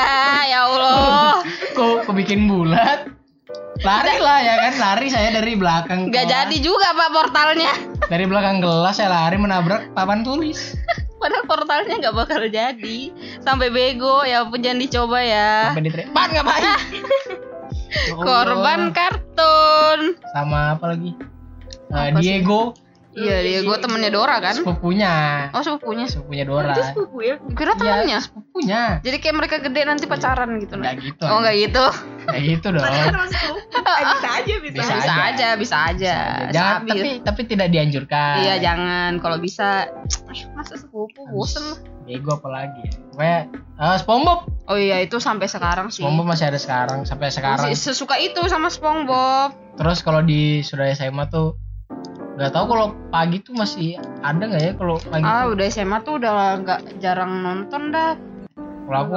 Ya 0.44 0.62
Allah. 0.64 1.42
kok 1.74 2.04
kok 2.04 2.14
bikin 2.14 2.46
bulat 2.46 3.08
lari 3.80 4.18
lah 4.18 4.40
ya 4.40 4.54
kan 4.60 4.74
lari 4.76 5.08
saya 5.08 5.30
dari 5.32 5.54
belakang 5.54 6.08
Nggak 6.08 6.22
kelas. 6.22 6.34
jadi 6.36 6.56
juga 6.60 6.88
Pak 6.92 7.10
portalnya. 7.10 7.72
dari 8.06 8.26
belakang 8.26 8.60
kelas 8.60 8.96
saya 8.96 9.10
lari 9.10 9.38
menabrak 9.38 9.90
papan 9.92 10.22
tulis 10.22 10.76
Padahal 11.16 11.44
portalnya 11.44 12.00
nggak 12.00 12.16
bakal 12.16 12.40
jadi. 12.46 13.00
Sampai 13.40 13.68
bego 13.68 14.24
ya 14.24 14.40
ampun 14.42 14.60
jangan 14.60 14.80
dicoba 14.80 15.20
ya. 15.20 15.68
sampai 15.68 15.84
diteriak 15.84 16.10
pan 16.10 16.30
ngapain 16.30 16.64
Ya 16.64 16.76
Allah. 18.08 18.22
Korban 18.22 18.82
kartun. 18.92 20.00
sama 20.32 20.78
apa 20.78 20.94
lagi 20.94 21.12
Apa 21.90 22.22
sih? 22.22 22.40
Iya, 23.12 23.42
dia 23.42 23.60
gue 23.62 23.78
temennya 23.80 24.10
Dora 24.10 24.38
kan. 24.38 24.54
sepupunya 24.54 25.14
Oh 25.50 25.60
sepupunya. 25.60 26.06
sepupunya 26.06 26.46
Dora 26.46 26.72
Itu 26.72 26.84
sepupu 26.86 27.18
ya? 27.20 27.36
Kira 27.52 27.74
temennya. 27.74 28.06
Iya, 28.06 28.20
sepupunya 28.22 28.82
Jadi 29.02 29.18
kayak 29.18 29.36
mereka 29.36 29.56
gede 29.60 29.82
nanti 29.84 30.06
pacaran 30.06 30.50
gitu. 30.58 30.74
nggak 30.76 30.94
nah. 30.94 31.02
gitu 31.02 31.24
Oh 31.26 31.38
nggak 31.40 31.56
gitu. 31.60 31.86
nggak 32.24 32.40
gitu 32.44 32.68
dong 32.70 32.84
Padahal 32.84 33.28
sepupu. 33.28 33.58
Eh, 33.90 34.06
bisa 34.06 34.30
aja 34.32 34.54
bisa. 34.56 34.76
Bisa 34.76 34.94
Bisa 34.94 35.10
aja. 35.10 35.24
aja, 35.26 35.48
bisa 35.56 35.78
aja. 35.84 36.16
jangan 36.50 36.78
Sabi. 36.78 36.90
tapi 36.92 37.10
tapi 37.26 37.42
tidak 37.46 37.68
dianjurkan 37.70 38.36
Iya 38.40 38.56
jangan. 38.62 39.12
Kalau 39.18 39.38
bisa, 39.38 39.90
masa 40.52 40.74
sepupu 40.76 41.26
bosen 41.28 41.66
lah. 41.66 41.80
Diego 42.06 42.34
apalagi 42.34 42.82
ya 42.84 42.94
kayak 43.16 43.44
eh, 43.76 43.98
SpongeBob 43.98 44.40
Oh 44.66 44.78
iya 44.78 44.98
itu 45.00 45.18
sampai 45.18 45.46
sekarang 45.46 45.90
sih. 45.90 46.02
SpongeBob 46.02 46.28
masih 46.28 46.46
ada 46.48 46.58
sekarang 46.58 47.02
sampai 47.04 47.30
sekarang 47.30 47.66
Masih 47.66 47.78
sesuka 47.88 48.16
itu 48.16 48.38
sama 48.46 48.70
SpongeBob. 48.70 49.58
terus 49.76 50.00
kalau 50.00 50.22
di 50.22 50.62
Surabaya 50.62 50.94
SMA 50.94 51.26
tuh 51.28 51.58
nggak 52.40 52.52
tahu 52.52 52.66
kalau 52.68 52.88
pagi 53.10 53.38
tuh 53.40 53.52
masih 53.52 53.88
ada 54.22 54.40
nggak 54.40 54.62
ya 54.62 54.72
kalau 54.74 54.96
pagi 55.02 55.22
Ah 55.22 55.44
tuh 55.44 55.52
udah 55.52 55.66
SMA 55.68 55.98
tuh 56.00 56.14
udah 56.16 56.32
nggak 56.58 56.80
jarang 56.98 57.32
nonton 57.38 57.92
dah. 57.92 58.16
kalau 58.86 59.00
aku 59.04 59.16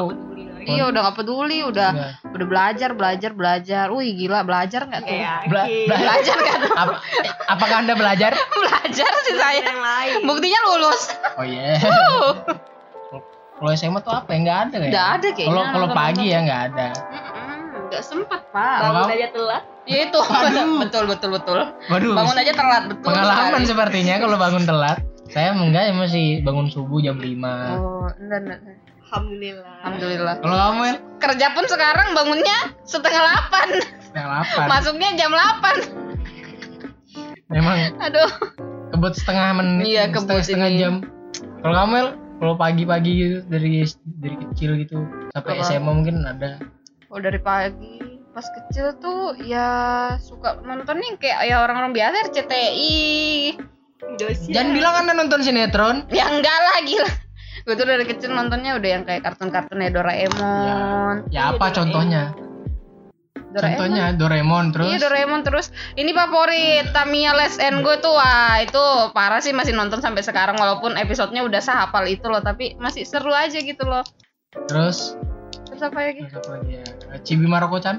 Iya 0.62 0.86
udah 0.86 1.00
nggak 1.00 1.16
peduli, 1.16 1.58
udah 1.60 1.90
nggak. 1.90 2.10
udah 2.32 2.46
belajar 2.48 2.90
belajar 2.92 3.30
belajar. 3.32 3.86
Wih 3.88 4.14
gila 4.16 4.42
belajar 4.42 4.86
nggak 4.86 5.00
tuh? 5.00 5.10
Kayak 5.12 5.38
Bela- 5.44 5.66
bela- 5.66 5.98
Belajar 5.98 6.36
nggak 6.36 6.56
tuh? 6.60 6.72
Apa- 6.76 7.00
apakah 7.48 7.76
anda 7.78 7.94
belajar 7.94 8.30
belajar 8.60 9.10
sih 9.20 9.34
saya. 9.36 9.58
yang 9.60 9.78
lain. 9.80 10.18
Buktinya 10.22 10.60
lulus. 10.64 11.02
oh 11.32 11.42
iya 11.42 11.78
kalau 13.54 13.70
SMA 13.72 13.98
tuh 14.00 14.10
apa 14.12 14.26
ya 14.28 14.38
nggak 14.40 14.58
ada 14.60 14.74
kayak 14.76 14.90
Nggak 14.90 15.08
ada 15.08 15.28
kayaknya. 15.32 15.50
kalau 15.54 15.62
kalau 15.72 15.88
pagi 15.92 16.24
ya 16.26 16.38
nggak 16.40 16.62
ada 16.68 16.86
Nggak 17.92 18.02
sempet 18.02 18.40
pak. 18.48 18.76
Bangun 18.80 19.10
aja 19.10 19.26
telat. 19.30 19.62
Ya 19.84 19.98
itu 20.02 20.18
Waduh. 20.22 20.80
betul 20.80 21.04
betul 21.06 21.30
betul. 21.32 21.58
waduh 21.86 22.14
Bangun 22.14 22.36
aja 22.36 22.52
telat 22.52 22.82
betul. 22.88 23.04
pengalaman 23.04 23.52
sekali. 23.58 23.68
sepertinya 23.68 24.14
kalau 24.16 24.36
bangun 24.36 24.62
telat 24.62 24.98
saya 25.26 25.52
enggak 25.52 25.82
ya 25.82 25.92
masih 25.92 26.26
bangun 26.40 26.66
subuh 26.66 26.98
jam 26.98 27.16
5 27.16 27.28
Oh 27.74 28.08
enggak 28.16 28.38
enggak. 28.42 28.60
Alhamdulillah. 29.04 29.74
Alhamdulillah. 29.82 30.34
kalau 30.40 30.56
kamu 30.58 30.82
ya 30.82 30.94
Kerja 31.18 31.46
pun 31.50 31.64
sekarang 31.66 32.08
bangunnya 32.12 32.58
setengah 32.82 33.20
delapan. 33.20 33.68
setengah 34.00 34.26
delapan 34.30 34.66
Masuknya 34.68 35.08
jam 35.14 35.30
delapan. 35.30 35.76
memang 37.48 37.76
Aduh. 37.98 38.30
kebut 38.90 39.12
setengah 39.14 39.48
menit 39.54 39.84
Iya, 39.84 40.02
setengah, 40.06 40.16
kebut 40.24 40.42
setengah 40.42 40.70
ini. 40.70 40.78
jam 40.78 40.92
kalau 41.58 41.74
kamu 41.76 41.92
El, 41.94 42.08
kalau 42.38 42.54
pagi-pagi 42.56 43.10
gitu 43.12 43.36
dari 43.46 43.84
dari 44.18 44.36
kecil 44.40 44.70
gitu 44.78 44.96
sampai 45.30 45.52
Apa? 45.54 45.64
SMA 45.64 45.92
mungkin 45.92 46.16
ada 46.22 46.58
Oh 47.12 47.20
dari 47.20 47.36
pagi 47.36 48.00
pas 48.32 48.48
kecil 48.48 48.96
tuh 48.96 49.36
ya 49.44 49.68
suka 50.16 50.64
nonton 50.64 50.96
nih 50.96 51.20
kayak 51.20 51.44
ya 51.44 51.60
orang-orang 51.60 51.92
biasa 51.92 52.32
RCTI. 52.32 52.96
Indosiar. 54.02 54.50
jangan 54.50 54.70
bilang 54.74 54.94
anda 54.98 55.12
nonton 55.14 55.46
sinetron 55.46 56.08
Ya 56.10 56.26
enggak 56.26 56.56
lah 56.56 56.80
gila. 56.82 57.12
Gue 57.68 57.74
tuh 57.78 57.86
dari 57.86 58.02
kecil 58.08 58.32
nontonnya 58.34 58.74
udah 58.80 58.90
yang 58.98 59.04
kayak 59.06 59.22
kartun-kartunnya 59.22 59.92
Doraemon. 59.92 61.30
ya 61.30 61.54
apa 61.54 61.70
contohnya 61.70 62.32
Doraemon. 63.52 63.60
contohnya 63.60 64.04
Doraemon 64.16 64.64
terus 64.72 64.88
Iya 64.88 64.98
Doraemon 65.04 65.40
terus 65.44 65.66
ini 66.00 66.10
favorit 66.16 66.90
Tamiya 66.96 67.36
Let's 67.36 67.60
and 67.60 67.84
Go 67.84 68.00
tuh 68.00 68.16
wah 68.16 68.56
itu 68.64 69.12
parah 69.12 69.44
sih 69.44 69.52
masih 69.52 69.76
nonton 69.76 70.00
sampai 70.00 70.24
sekarang 70.24 70.56
walaupun 70.56 70.96
episodenya 70.96 71.44
udah 71.44 71.60
sehafal 71.60 72.08
itu 72.08 72.24
loh 72.26 72.40
tapi 72.40 72.74
masih 72.80 73.04
seru 73.04 73.30
aja 73.36 73.60
gitu 73.60 73.84
loh. 73.84 74.02
terus 74.66 75.14
Terus 75.82 75.90
apa 75.90 76.00
lagi? 76.06 76.22
terus 76.22 76.38
apa 76.38 76.50
lagi 76.54 76.72
ya 76.78 76.84
Cibi 77.26 77.46
Maroko-chan 77.50 77.96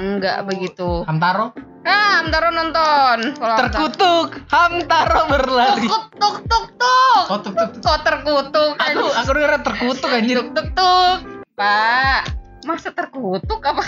Enggak 0.00 0.48
begitu. 0.48 1.04
Hamtaro 1.04 1.52
Ah, 1.84 2.24
Hamtaro 2.24 2.48
nonton. 2.48 3.36
Kalau 3.36 3.56
terkutuk 3.60 4.28
Hamtaro 4.48 5.28
berlari 5.28 5.84
Tuk 5.84 6.08
tuk 6.16 6.36
tuk 6.48 6.64
tuk. 6.72 7.24
oh 7.28 7.38
tuk 7.44 7.52
tuk. 7.52 7.70
Kok 7.84 7.98
terkutuk? 8.00 8.72
aku 8.80 9.04
aku 9.12 9.30
denger 9.36 9.52
terkutuk 9.60 10.08
anjir 10.08 10.36
tuk 10.40 10.56
tuk 10.56 10.68
tuk. 10.72 11.18
Pak, 11.52 12.32
masa 12.64 12.96
terkutuk 12.96 13.60
apa? 13.60 13.84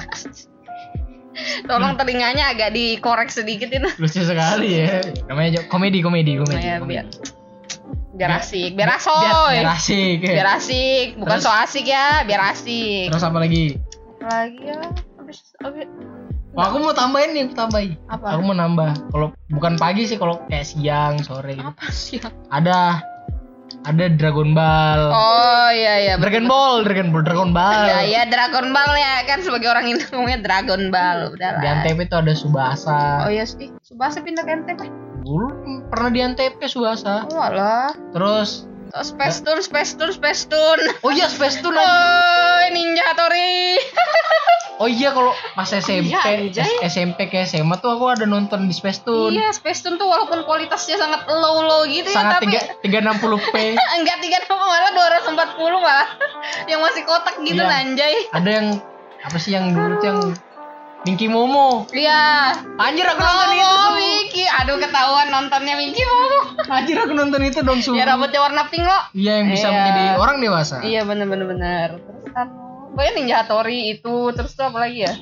Tolong 1.64 1.96
telinganya 1.96 2.53
agak 2.53 2.76
dikorek 2.76 3.33
sedikit 3.33 3.72
ini. 3.72 3.88
lucu 3.96 4.20
sekali 4.20 4.85
ya 4.85 5.00
namanya 5.24 5.64
komedi 5.64 6.05
komedi 6.05 6.37
komedi, 6.37 6.61
Ya, 6.61 6.76
komedi. 6.76 6.92
biar 6.92 7.07
biar 8.20 8.33
asik, 8.37 8.70
biar 8.76 8.90
asoy. 8.92 9.54
biar 9.56 9.68
asik 9.72 10.18
ya. 10.20 10.33
Biar 10.37 10.48
asik, 10.54 11.06
bukan 11.16 11.38
Terus- 11.40 11.44
so 11.44 11.50
asik 11.50 11.87
ya, 11.87 12.20
biar 12.22 12.42
asik. 12.52 13.09
terus 13.09 13.24
apa 13.24 13.38
lagi 13.40 13.80
Lagi 14.20 14.61
ya, 14.61 14.76
habis 15.16 15.38
habis 15.59 15.88
Oh, 16.50 16.66
aku 16.66 16.83
mau 16.83 16.90
tambahin 16.90 17.30
nih, 17.30 17.47
tambahin. 17.55 17.95
Apa? 18.11 18.34
Aku 18.34 18.42
mau 18.42 18.53
nambah. 18.53 19.14
Kalau 19.14 19.30
bukan 19.49 19.78
pagi 19.78 20.03
sih, 20.03 20.18
kalau 20.18 20.42
kayak 20.51 20.66
siang, 20.66 21.22
sore 21.22 21.55
gitu. 21.55 21.62
apa 21.62 21.86
sih? 21.88 22.18
Ada 22.51 22.99
ada 23.86 24.05
Dragon 24.11 24.51
Ball. 24.51 25.01
Oh 25.09 25.70
iya 25.70 25.95
iya. 26.03 26.14
Dragon 26.18 26.51
Ball, 26.51 26.82
Dragon 26.82 27.14
Ball, 27.14 27.22
Dragon 27.22 27.51
Ball. 27.55 27.86
Ya 27.86 28.03
ya 28.03 28.22
Dragon 28.26 28.74
Ball 28.74 28.92
ya 28.92 29.22
kan 29.24 29.40
sebagai 29.40 29.70
orang 29.70 29.88
Indo 29.88 30.03
ngomongnya 30.11 30.42
Dragon 30.42 30.90
Ball. 30.90 31.32
Udah 31.32 31.62
Di. 31.62 31.66
Antep 31.70 32.03
itu 32.03 32.14
ada 32.18 32.34
Subasa. 32.34 33.24
Oh 33.24 33.30
iya 33.30 33.47
sih. 33.47 33.70
Subasa 33.80 34.18
pindah 34.18 34.42
ke 34.42 34.51
NTB. 34.51 34.80
Dulu 35.21 35.47
pernah 35.89 36.11
di 36.11 36.21
Antep 36.21 36.57
Subasa. 36.64 37.29
Oh 37.29 37.41
alah. 37.41 37.93
Terus 38.12 38.66
Oh, 38.91 39.07
Space 39.07 39.39
Tune, 39.39 39.62
Space 39.62 39.95
Tune, 39.95 40.11
Space 40.11 40.51
Tune. 40.51 40.83
Oh 41.07 41.14
iya 41.14 41.31
Space 41.31 41.62
Tune. 41.62 41.79
Oh, 41.79 42.59
Ninja 42.71 43.07
Hattori. 43.07 43.79
Oh 44.81 44.89
iya 44.89 45.12
kalau 45.12 45.37
pas 45.53 45.68
SMP, 45.68 46.09
Iya, 46.09 46.64
SMP 46.89 47.29
ke 47.29 47.45
SMA 47.45 47.77
tuh 47.77 47.93
aku 47.93 48.16
ada 48.16 48.25
nonton 48.25 48.64
di 48.64 48.73
Space 48.73 49.05
Tune. 49.05 49.37
Iya, 49.37 49.53
Space 49.53 49.85
Tune 49.85 50.01
tuh 50.01 50.09
walaupun 50.09 50.41
kualitasnya 50.43 50.97
sangat 50.97 51.29
low-low 51.29 51.85
gitu 51.85 52.09
Sangat 52.09 52.41
ya, 52.41 52.41
tapi 52.41 52.45
tiga 52.49 52.61
tiga 52.81 52.99
enam 53.05 53.21
puluh 53.21 53.37
p. 53.37 53.77
enggak 54.01 54.16
3 54.25 54.41
malah 54.49 54.91
240 55.21 55.37
malah. 55.85 56.09
yang 56.64 56.81
masih 56.81 57.05
kotak 57.05 57.37
gitu 57.45 57.61
Iya. 57.61 57.77
anjay. 57.77 58.14
Ada 58.33 58.51
yang 58.51 58.66
apa 59.21 59.37
sih 59.37 59.53
yang 59.53 59.68
dulu 59.68 60.01
tuh 60.01 60.07
yang 60.09 60.21
Minky 61.01 61.26
Momo 61.26 61.88
Iya. 61.90 62.53
anjir 62.76 63.05
aku 63.05 63.16
nonton 63.18 63.48
itu 63.51 63.64
Oh, 63.64 63.76
tuh 63.78 63.92
Miki. 63.96 64.44
Aduh 64.44 64.76
ketahuan 64.76 65.28
nontonnya 65.28 65.74
Miki 65.74 66.03
Momo. 66.03 66.40
anjir 66.68 66.96
aku 66.98 67.12
nonton 67.12 67.40
itu 67.42 67.59
dong 67.61 67.78
Ya 67.78 67.84
sumpah 67.86 68.07
rambutnya 68.07 68.40
warna 68.40 68.62
pink 68.68 68.84
lo. 68.84 68.98
iya 69.12 69.40
yang 69.40 69.48
bisa 69.48 69.66
Iya. 69.66 69.74
menjadi 69.74 70.03
orang 70.18 70.36
dewasa 70.38 70.76
Iya 70.82 71.01
bener 71.03 71.26
bener 71.26 71.46
bener. 71.46 71.88
Terus 71.98 72.24
kan 72.30 72.46
pokoknya 72.92 73.12
Ninja 73.14 73.36
Hattori 73.38 73.78
itu 73.90 74.14
terus 74.30 74.53
tuh 74.53 74.66
apa 74.66 74.78
lagi 74.78 74.98
ya? 75.03 75.12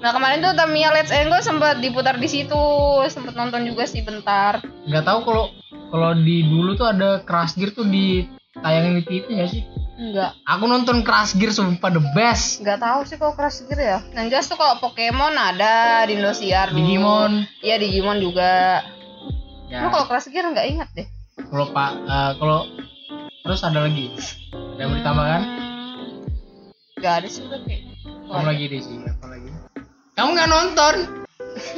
Nah 0.00 0.10
kemarin 0.10 0.40
tuh 0.40 0.52
Tamiya 0.54 0.88
Let's 0.90 1.12
Go 1.12 1.38
sempat 1.40 1.76
diputar 1.78 2.16
di 2.16 2.24
situ, 2.24 2.64
sempat 3.06 3.32
nonton 3.34 3.64
juga 3.64 3.84
sih 3.84 4.00
bentar. 4.00 4.60
nggak 4.84 5.00
tahu 5.02 5.18
kalau 5.22 5.44
kalau 5.88 6.10
di 6.14 6.42
dulu 6.42 6.72
tuh 6.74 6.88
ada 6.88 7.20
Crash 7.20 7.54
Gear 7.54 7.70
tuh 7.70 7.84
di 7.84 8.28
tayangin 8.54 8.96
di 8.96 9.02
TV 9.02 9.24
nggak 9.34 9.48
sih 9.48 9.62
Enggak, 10.00 10.32
aku 10.42 10.64
nonton 10.64 11.04
Crash 11.04 11.36
Gear 11.36 11.50
sumpah 11.50 11.90
the 11.90 12.00
best 12.10 12.58
enggak 12.58 12.80
tahu 12.80 13.04
sih 13.04 13.14
kalau 13.14 13.32
Crash 13.32 13.60
Gear 13.62 13.76
ya. 13.76 13.98
Yang 14.14 14.26
jelas 14.30 14.46
tuh 14.46 14.56
kalau 14.56 14.80
Pokemon 14.80 15.34
ada 15.34 16.02
di 16.02 16.16
Indosiar. 16.16 16.72
Digimon 16.72 17.44
Iya 17.60 17.76
Digimon 17.76 18.16
juga. 18.16 18.80
ya 19.66 19.78
Lu 19.78 19.88
kalau 19.88 20.06
Crash 20.06 20.26
Gear 20.26 20.46
nggak 20.46 20.66
ingat 20.68 20.88
deh. 20.90 21.04
kalau 21.42 21.68
pak 21.68 21.92
eh, 22.00 22.32
kalau 22.34 22.64
terus 23.40 23.60
ada 23.60 23.80
lagi 23.82 24.08
ada 24.52 24.78
yang 24.78 24.88
mau 24.88 24.98
ditambahkan 24.98 25.42
Hmm, 25.42 26.08
Nggak 26.96 27.14
ada 27.14 27.26
sih 27.26 27.42
udah 27.42 27.60
kayak. 27.62 27.82
kamu 28.26 28.44
lagi 28.46 28.64
deh 28.66 28.80
sih 28.80 28.96
apa 29.00 29.26
lagi 29.26 29.48
kamu 30.12 30.28
nggak 30.30 30.50
nonton 30.50 30.94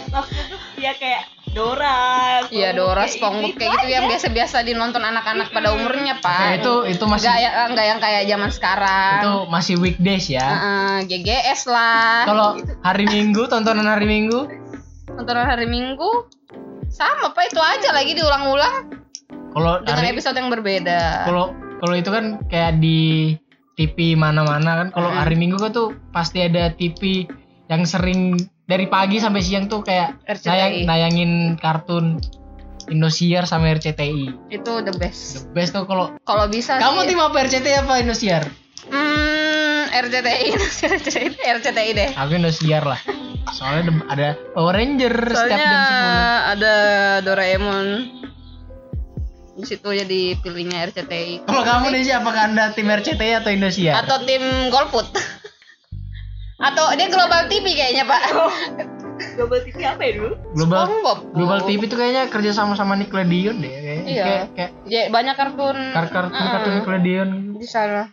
maksudnya 0.08 0.44
tuh 0.46 0.60
ya 0.76 0.92
kayak 0.94 1.22
Dora 1.52 2.40
Iya 2.48 2.72
Dora, 2.72 3.04
SpongeBob 3.04 3.52
itu 3.52 3.60
kayak 3.60 3.72
gitu 3.74 3.88
yang 3.90 4.04
biasa-biasa 4.06 4.64
dinonton 4.64 5.00
anak-anak 5.00 5.52
pada 5.52 5.68
umurnya 5.70 6.16
Oke, 6.16 6.24
pak. 6.24 6.58
itu 6.58 6.72
itu 6.88 7.04
masih 7.04 7.28
Nggak 7.28 7.38
ya, 7.38 7.50
nggak 7.68 7.86
yang 7.86 7.98
kayak 8.00 8.22
zaman 8.26 8.50
sekarang. 8.50 9.20
itu 9.20 9.32
masih 9.46 9.74
weekdays 9.76 10.26
ya 10.26 10.48
Heeh, 10.48 10.94
GGS 11.06 11.60
lah. 11.66 12.24
kalau 12.24 12.48
hari 12.80 13.04
minggu 13.04 13.42
tontonan 13.46 13.84
hari 13.84 14.06
minggu 14.06 14.48
Nontonan 15.12 15.44
hari 15.44 15.68
Minggu 15.68 16.08
sama 16.88 17.32
pak 17.32 17.44
itu 17.46 17.60
aja 17.60 17.92
lagi 17.92 18.12
diulang-ulang 18.12 18.96
kalau 19.52 19.80
dengan 19.80 19.96
hari 19.98 20.08
episode 20.10 20.32
yang 20.32 20.48
berbeda. 20.48 21.28
kalau 21.28 21.52
kalau 21.78 21.94
itu 21.94 22.08
kan 22.08 22.24
kayak 22.46 22.80
di 22.80 23.36
TV 23.74 24.12
mana-mana 24.14 24.76
kan 24.78 24.88
kalau 24.88 25.08
Hmm. 25.08 25.20
hari 25.20 25.36
minggu 25.36 25.56
kan 25.56 25.68
tuh 25.68 25.92
pasti 26.08 26.40
ada 26.40 26.72
TV 26.72 27.28
yang 27.68 27.84
sering 27.84 28.40
dari 28.62 28.86
pagi 28.86 29.18
sampai 29.18 29.40
siang 29.40 29.66
tuh 29.66 29.80
kayak 29.80 30.22
RCTI. 30.24 30.48
nayang, 30.48 30.72
nayangin 30.84 31.32
kartun 31.56 32.22
Indosiar 32.84 33.44
sama 33.44 33.70
RCTI 33.70 34.50
Itu 34.50 34.80
the 34.80 34.90
the 34.90 34.94
best. 34.94 35.46
best 35.50 35.70
tuh 35.70 35.84
kalau 35.84 36.18
Kalau 36.20 36.46
bisa 36.46 36.76
kamu 36.76 37.02
sih. 37.02 37.08
tim 37.08 37.20
apa 37.20 37.36
RCTI 37.40 37.74
apa 37.80 37.94
Indosiar 37.98 38.42
Hmm, 38.84 39.86
RCTI, 39.88 40.46
RCTI, 40.92 41.26
RCTI 41.52 41.90
deh. 41.92 42.10
aku 42.12 42.32
Indosiar 42.34 42.82
lah 42.84 42.98
soalnya 43.52 44.02
ada 44.06 44.28
Power 44.50 44.72
Ranger 44.72 45.12
setiap 45.12 45.38
Soalnya 45.50 45.58
jam 45.60 45.82
10 46.40 46.52
ada 46.52 46.74
Doraemon. 47.20 47.86
Di 49.52 49.64
situ 49.64 49.84
jadi 49.86 50.20
pilihnya 50.36 50.88
RCTI. 50.88 51.44
kalau 51.44 51.62
kamu 51.62 51.86
nih 51.90 52.02
sih 52.02 52.12
apakah 52.12 52.48
anda 52.48 52.70
tim 52.70 52.86
RCTI 52.86 53.32
atau 53.36 53.50
Indosiar 53.50 54.00
Atau 54.00 54.24
tim 54.24 54.40
Golput. 54.68 55.06
Atau 56.62 56.94
dia 56.94 57.08
Global 57.08 57.42
TV 57.46 57.66
kayaknya 57.70 58.04
pak. 58.04 58.22
Global 59.36 59.58
TV 59.60 59.76
apa 59.82 60.02
ya 60.02 60.12
dulu 60.16 60.34
Global 60.52 60.78
SpongeBob. 60.80 61.18
Global 61.32 61.58
TV 61.62 61.80
itu 61.80 61.94
kayaknya 61.94 62.22
kerja 62.26 62.50
sama 62.52 62.74
sama 62.74 62.94
Nickelodeon 62.94 63.56
deh 63.56 63.72
kayaknya 63.72 64.06
Iya. 64.08 64.24
kayak 64.24 64.46
kayak 64.52 64.70
Ya, 64.84 65.02
banyak 65.08 65.34
kartun. 65.34 65.78
kar- 65.90 66.10
kartun 66.10 66.34
Heeh. 66.34 66.50
kartun 66.50 66.72
Nickelodeon 66.76 67.28
di 67.54 67.66
sana. 67.66 68.10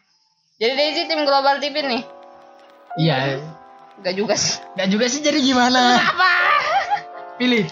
Jadi 0.55 0.73
Daisy 0.75 1.01
tim 1.05 1.23
Global 1.23 1.57
TV 1.57 1.75
nih. 1.83 2.01
iya 2.95 3.37
Enggak 3.95 4.15
juga 4.15 4.33
sih. 4.33 4.57
nggak 4.73 4.89
juga 4.89 5.05
sih 5.05 5.19
jadi 5.19 5.39
gimana 5.39 5.99
Apa? 5.99 6.31
pilih 7.35 7.67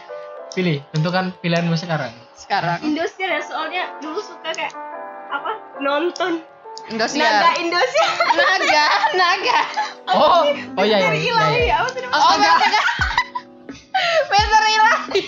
pilih 0.49 0.79
tentukan 0.89 1.33
pilihanmu 1.37 1.73
sekarang 1.73 2.11
Sekarang 2.33 2.79
Indosiar 2.81 3.29
ya 3.29 3.41
soalnya 3.41 3.83
dulu 3.97 4.19
suka 4.19 4.49
kayak 4.49 4.71
apa 5.27 5.51
nonton 5.77 6.43
Naga 6.85 6.93
Indosiar. 6.93 7.41
Indosiar 7.57 8.09
Naga, 8.37 8.85
naga. 9.17 9.59
oh 10.13 10.45
oh 10.77 10.83
iya 10.85 10.97
iya, 10.97 11.07
dari 11.09 11.19
iya, 11.19 11.31
ilahi 11.33 11.59
iya. 11.67 11.75
apa 11.81 11.89
tuh 11.91 12.01
namanya? 12.05 12.21
Oh, 12.21 12.35
naga. 12.37 12.81
Peter 14.29 14.63
Ilahi. 14.67 15.23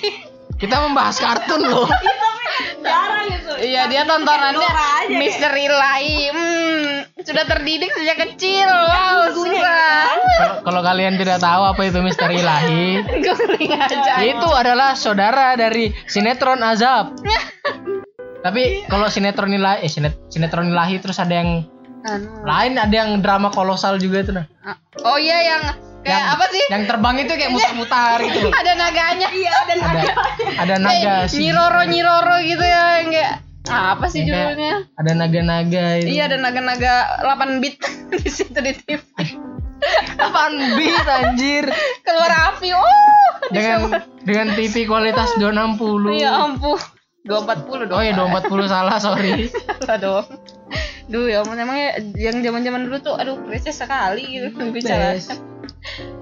kita 0.59 0.75
membahas 0.85 1.15
kartun 1.17 1.61
loh 1.65 1.87
Iya, 1.99 2.13
tapi 2.15 2.43
kan 2.47 2.65
jarang 2.85 3.25
gitu 3.27 3.51
Iya, 3.59 3.81
dia 3.87 4.03
tontonannya. 4.03 4.69
Mister 5.15 5.51
Ilahi. 5.51 6.31
Hmm, 6.31 6.87
sudah 7.19 7.43
terdidik 7.43 7.91
sejak 7.91 8.17
kecil. 8.19 8.67
Wow, 8.67 9.31
susah. 9.31 10.07
kalau 10.63 10.79
kalian 10.79 11.19
tidak 11.19 11.39
tahu 11.39 11.63
apa 11.67 11.81
itu 11.83 11.99
misteri 11.99 12.39
ilahi 12.39 13.03
aja. 13.83 14.23
itu 14.23 14.49
adalah 14.49 14.95
saudara 14.95 15.55
dari 15.55 15.91
sinetron 16.07 16.63
azab 16.63 17.15
tapi 18.39 18.61
kalau 18.85 19.07
sinetron 19.07 19.51
ilahi 19.51 19.83
eh 19.83 19.89
sinet- 19.89 20.19
sinetron 20.27 20.67
ilahi 20.67 20.97
terus 20.97 21.17
ada 21.17 21.35
yang 21.35 21.67
Anu. 22.01 22.31
lain 22.41 22.75
ada 22.75 22.95
yang 22.95 23.19
drama 23.19 23.49
kolosal 23.49 23.95
juga 23.95 24.21
itu 24.21 24.31
nah 24.31 24.47
Oh 25.01 25.15
iya 25.15 25.39
yang 25.45 25.63
kayak 25.99 26.11
yang, 26.13 26.25
apa 26.29 26.45
sih? 26.47 26.63
yang 26.69 26.83
terbang 26.85 27.15
itu 27.19 27.33
kayak 27.33 27.51
mutar-mutar 27.51 28.17
gitu 28.21 28.39
loh. 28.41 28.51
Ada 28.57 28.71
naganya. 28.73 29.27
iya 29.29 29.55
dan 29.65 29.77
ada 29.81 30.03
ada 30.57 30.75
naga 30.77 31.13
sih 31.25 31.39
Nyiroro 31.41 31.83
nyiroro 31.83 32.37
gitu 32.41 32.61
ya 32.61 32.83
yang 32.99 33.09
kayak 33.09 33.33
ah, 33.67 33.93
apa 33.93 34.05
sih 34.07 34.19
Yang 34.21 34.27
kayak 34.29 34.47
judulnya? 34.49 34.75
ada 34.95 35.11
naga-naga 35.13 35.85
itu 35.97 36.07
Iya 36.09 36.23
ada 36.25 36.37
naga-naga 36.37 36.93
8 37.21 37.59
bit 37.59 37.75
di 38.13 38.29
situ 38.29 38.55
di 38.55 38.71
TV. 38.77 39.03
apaan 40.19 40.53
bit 40.75 41.03
anjir 41.05 41.65
Keluar 42.01 42.31
api. 42.49 42.69
Oh. 42.71 42.83
dengan 43.49 43.79
dengan 44.21 44.47
TV 44.51 44.83
kualitas 44.85 45.31
260 45.35 46.15
Ya 46.15 46.31
ampun. 46.37 46.79
240 47.27 47.89
dong. 47.91 47.97
oh 47.99 48.03
iya 48.03 48.13
240 48.15 48.71
salah 48.71 48.95
sorry 49.01 49.51
Salah 49.83 49.99
dong. 49.99 50.25
Duh 51.09 51.25
ya 51.25 51.41
ampun 51.41 51.57
emangnya 51.57 51.99
yang 52.15 52.39
zaman-zaman 52.45 52.85
dulu 52.85 52.97
tuh 53.01 53.15
aduh 53.17 53.35
receh 53.49 53.73
sekali 53.73 54.39
gitu 54.39 54.55
bicara. 54.75 55.17
Best. 55.17 55.41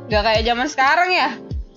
Gak 0.08 0.24
kayak 0.24 0.44
zaman 0.48 0.68
sekarang 0.72 1.10
ya. 1.12 1.30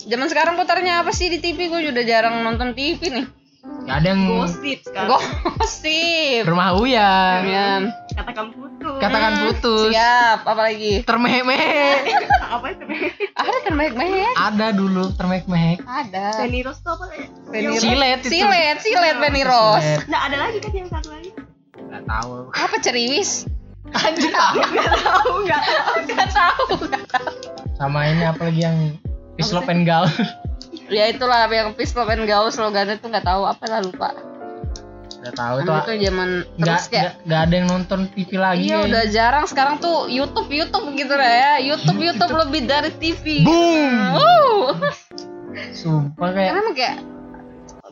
Zaman 0.06 0.30
sekarang 0.30 0.54
putarnya 0.56 1.04
apa 1.04 1.12
sih 1.12 1.28
di 1.28 1.42
TV? 1.42 1.68
Gue 1.68 1.90
udah 1.90 2.04
jarang 2.06 2.40
nonton 2.40 2.72
TV 2.72 2.96
nih. 3.10 3.26
Gak 3.61 3.96
ada 4.00 4.08
yang 4.08 4.22
gosip 4.26 4.78
sekarang 4.80 5.20
Gosip. 5.52 6.42
rumah 6.44 6.72
Uya 6.74 7.12
Ya. 7.42 7.66
katakan 8.11 8.50
putus 8.50 8.96
katakan 8.96 9.32
putus 9.44 9.92
Siap, 9.92 10.38
apalagi? 10.44 11.04
termehek-mehek 11.04 12.08
apa 12.54 12.66
itu 12.70 12.84
Ada 13.36 13.58
termehek-mehek. 13.62 14.32
ada 14.34 14.66
dulu 14.70 15.12
termehek-mehek 15.12 15.78
Ada. 15.82 16.40
Rose 16.62 16.80
tuh 16.80 16.92
apa 16.94 17.04
ya 17.11 17.26
Penny 17.46 17.76
Silet 17.76 18.20
itu. 18.22 18.30
Silet, 18.32 18.76
silet 18.80 19.16
Rose. 19.42 19.82
Silet. 19.82 20.00
nah 20.06 20.20
ada 20.24 20.36
lagi 20.38 20.58
kan 20.58 20.72
yang 20.72 20.88
satu 20.88 21.08
lagi 21.11 21.30
Gak 21.82 22.02
tahu 22.06 22.32
Apa 22.50 22.76
ceriwis? 22.78 23.44
anjir 23.90 24.30
tahu 24.30 24.54
nggak 24.62 24.92
tahu 24.96 25.30
nggak 25.42 25.62
tahu 25.66 25.92
Gak 26.06 26.28
tahu, 26.30 26.72
gak 26.86 27.04
tahu. 27.11 27.32
sama 27.74 28.06
ini 28.06 28.22
apa 28.22 28.40
lagi 28.42 28.61
yang 28.62 28.78
Pislop 29.34 29.66
and 29.66 29.82
Gal 29.82 30.06
Ya 30.91 31.07
itulah 31.07 31.47
yang 31.47 31.72
pistol 31.78 32.05
and 32.11 32.26
gaus 32.26 32.59
slogannya 32.59 32.99
tuh 32.99 33.09
nggak 33.09 33.26
tahu 33.26 33.47
apa 33.47 33.64
lah 33.70 33.80
lupa. 33.80 34.11
Gak 35.20 35.36
tahu 35.36 35.55
itu 35.61 35.68
Nah, 35.68 35.84
itu 35.84 35.93
zaman 36.09 36.28
nggak 36.57 36.78
kayak 36.88 37.05
nggak 37.05 37.14
nggak 37.28 37.41
ada 37.45 37.55
yang 37.61 37.68
nonton 37.68 38.01
TV 38.16 38.30
lagi 38.41 38.72
Iya 38.72 38.88
udah 38.88 39.03
jarang 39.12 39.45
sekarang 39.45 39.76
tuh 39.76 40.09
YouTube 40.09 40.49
YouTube 40.49 40.97
gitu 40.97 41.12
lah 41.12 41.28
ya 41.28 41.53
YouTube 41.61 42.01
YouTube 42.01 42.32
lebih 42.41 42.61
dari 42.64 42.91
TV. 42.97 43.45
Boom. 43.45 43.93
Wow. 44.16 44.80
sumpah 45.76 46.30
kayak 46.32 46.51
Karena 46.57 46.72
kayak 46.72 46.97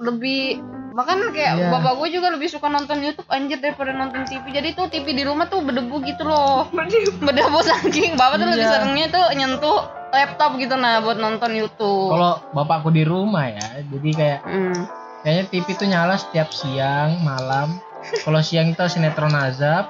lebih 0.01 0.63
bahkan 0.99 1.31
kayak 1.31 1.53
Iya. 1.55 1.71
bapak 1.71 1.95
gue 1.95 2.09
juga 2.11 2.29
lebih 2.29 2.51
suka 2.51 2.67
nonton 2.67 2.99
YouTube 2.99 3.29
anjir 3.29 3.57
daripada 3.57 3.95
nonton 3.95 4.27
TV. 4.27 4.51
Jadi 4.51 4.75
tuh 4.75 4.91
TV 4.91 5.07
di 5.13 5.23
rumah 5.23 5.47
tuh 5.47 5.63
berdebu 5.63 6.03
gitu 6.03 6.27
loh. 6.27 6.67
Berdebu 7.23 7.59
saking 7.63 8.19
bapak 8.19 8.37
tuh 8.37 8.49
lebih 8.49 8.67
Iya. 8.67 8.73
seringnya 8.75 9.07
tuh 9.09 9.25
nyentuh 9.33 9.79
laptop 10.09 10.57
gitu 10.57 10.75
nah 10.75 10.99
buat 10.99 11.15
nonton 11.17 11.53
YouTube. 11.53 12.09
kalau 12.09 12.41
bapakku 12.51 12.89
di 12.89 13.05
rumah 13.05 13.47
ya 13.47 13.61
jadi 13.85 14.09
kayak 14.11 14.39
Hmm. 14.41 14.81
kayaknya 15.21 15.45
TV 15.47 15.67
tuh 15.77 15.85
nyala 15.87 16.17
setiap 16.17 16.49
siang 16.49 17.21
malam 17.21 17.77
kalau 18.19 18.41
siang 18.41 18.73
itu 18.73 18.81
sinetron 18.89 19.37
azab 19.37 19.85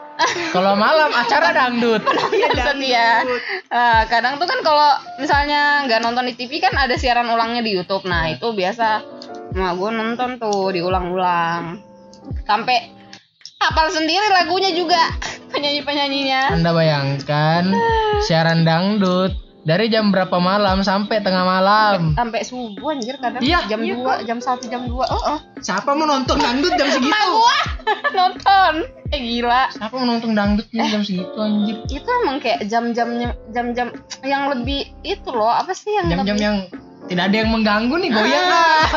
kalau 0.51 0.75
malam 0.75 1.15
acara 1.15 1.55
dangdut 1.55 2.03
setia. 2.35 3.23
Ah, 3.69 4.03
kadang 4.05 4.37
tuh 4.37 4.45
kan 4.45 4.59
kalau 4.59 4.91
misalnya 5.17 5.87
nggak 5.87 6.01
nonton 6.01 6.27
di 6.27 6.35
TV 6.35 6.59
kan 6.59 6.75
ada 6.75 6.97
siaran 6.97 7.29
ulangnya 7.29 7.63
di 7.63 7.73
YouTube. 7.73 8.03
Nah 8.03 8.27
itu 8.27 8.51
biasa, 8.51 8.99
nah 9.51 9.73
gue 9.73 9.91
nonton 9.91 10.37
tuh 10.37 10.71
diulang-ulang 10.71 11.81
sampai 12.45 12.93
hafal 13.59 13.89
sendiri 13.89 14.27
lagunya 14.31 14.71
juga 14.71 15.01
penyanyi 15.51 15.81
penyanyinya. 15.81 16.43
anda 16.53 16.71
bayangkan 16.71 17.73
siaran 18.27 18.63
dangdut 18.63 19.33
dari 19.61 19.87
jam 19.87 20.09
berapa 20.09 20.33
malam 20.39 20.81
sampai 20.81 21.21
tengah 21.21 21.45
malam 21.45 22.17
Sampai 22.17 22.41
subuh 22.41 22.89
anjir 22.89 23.21
kadang 23.21 23.43
Iya, 23.43 23.69
jam 23.69 23.85
iya, 23.85 24.01
2, 24.23 24.25
jam 24.25 24.39
1, 24.41 24.65
jam 24.65 24.89
2. 24.89 24.97
Oh, 24.97 25.05
oh. 25.29 25.39
siapa 25.61 25.93
mau 25.93 26.09
nonton 26.09 26.41
dangdut 26.41 26.73
jam 26.73 26.89
segitu 26.89 27.13
Mak 27.13 27.25
gua 27.29 27.57
nonton 28.19 28.73
eh 29.09 29.21
gila 29.21 29.69
Siapa 29.69 29.93
mau 29.93 30.09
nonton 30.09 30.33
dangdut 30.33 30.65
nih 30.71 30.89
jam 30.89 31.03
segitu 31.03 31.37
anjir? 31.37 31.77
itu 31.87 32.09
emang 32.25 32.41
kayak 32.41 32.65
jam-jamnya 32.65 33.37
jam-jam 33.53 33.93
yang 34.23 34.49
lebih 34.49 34.89
itu 35.03 35.29
loh 35.29 35.53
apa 35.53 35.73
sih 35.73 35.93
yang 35.93 36.07
Jam-jam 36.09 36.25
lebih- 36.33 36.41
yang 36.41 36.57
tidak 37.07 37.25
ada 37.25 37.37
yang 37.37 37.51
mengganggu 37.51 37.95
nih 37.97 38.11
goyang 38.11 38.47
lah. 38.47 38.87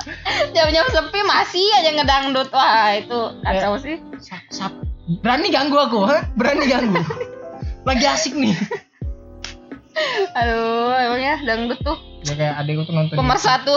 Ah. 0.00 0.46
jam-jam 0.50 0.86
sepi 0.88 1.20
masih 1.22 1.66
aja 1.76 1.90
ngedangdut 1.92 2.48
wah 2.50 2.90
itu 2.92 3.20
kacau 3.40 3.76
sih 3.76 4.00
Sap, 4.18 4.40
sap. 4.48 4.72
Berani 5.20 5.50
ganggu 5.50 5.76
aku, 5.76 6.00
ha? 6.02 6.24
Berani 6.32 6.64
ganggu. 6.64 7.02
Lagi 7.88 8.06
asik 8.06 8.32
nih. 8.34 8.54
aduh 10.32 10.94
emangnya 10.94 11.34
dangdut 11.42 11.80
tuh 11.80 11.98
Ya 12.22 12.32
kayak 12.34 12.54
adekku 12.58 12.82
tuh 12.84 12.94
nonton. 12.94 13.14
pemersatu 13.14 13.74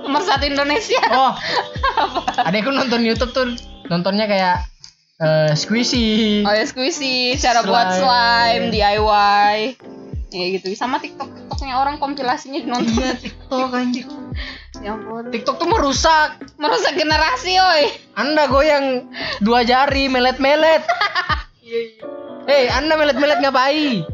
pemersatu 0.00 0.44
Indonesia 0.46 1.00
Oh, 1.10 1.32
adekku 2.48 2.70
nonton 2.70 3.02
YouTube 3.02 3.32
tuh 3.32 3.52
nontonnya 3.86 4.24
kayak 4.24 4.56
eh 5.16 5.52
squishy. 5.52 6.40
oh 6.40 6.52
ya 6.52 6.64
squishy 6.64 7.34
cara 7.34 7.60
buat 7.62 7.88
Slime. 7.90 8.00
slime 8.00 8.64
DIY 8.70 9.56
ya 10.36 10.46
gitu 10.52 10.68
sama 10.76 11.00
TikTok 11.00 11.32
TikToknya 11.56 11.80
orang 11.80 11.96
kompilasinya 11.96 12.60
nonton 12.68 12.92
Iya 13.00 13.16
TikTok 13.16 13.70
anjir. 13.72 14.04
ya 14.84 14.92
ampun 14.92 15.32
TikTok 15.32 15.56
tuh 15.56 15.68
merusak. 15.68 16.36
merusak 16.60 16.92
generasi 16.92 17.56
oi 17.56 17.88
Anda 18.12 18.44
goyang 18.48 19.08
dua 19.40 19.64
jari 19.64 20.12
melet-melet. 20.12 20.84
Hei, 22.46 22.68
Anda 22.78 22.94
melet-melet 23.00 23.40
ngapain? 23.40 24.04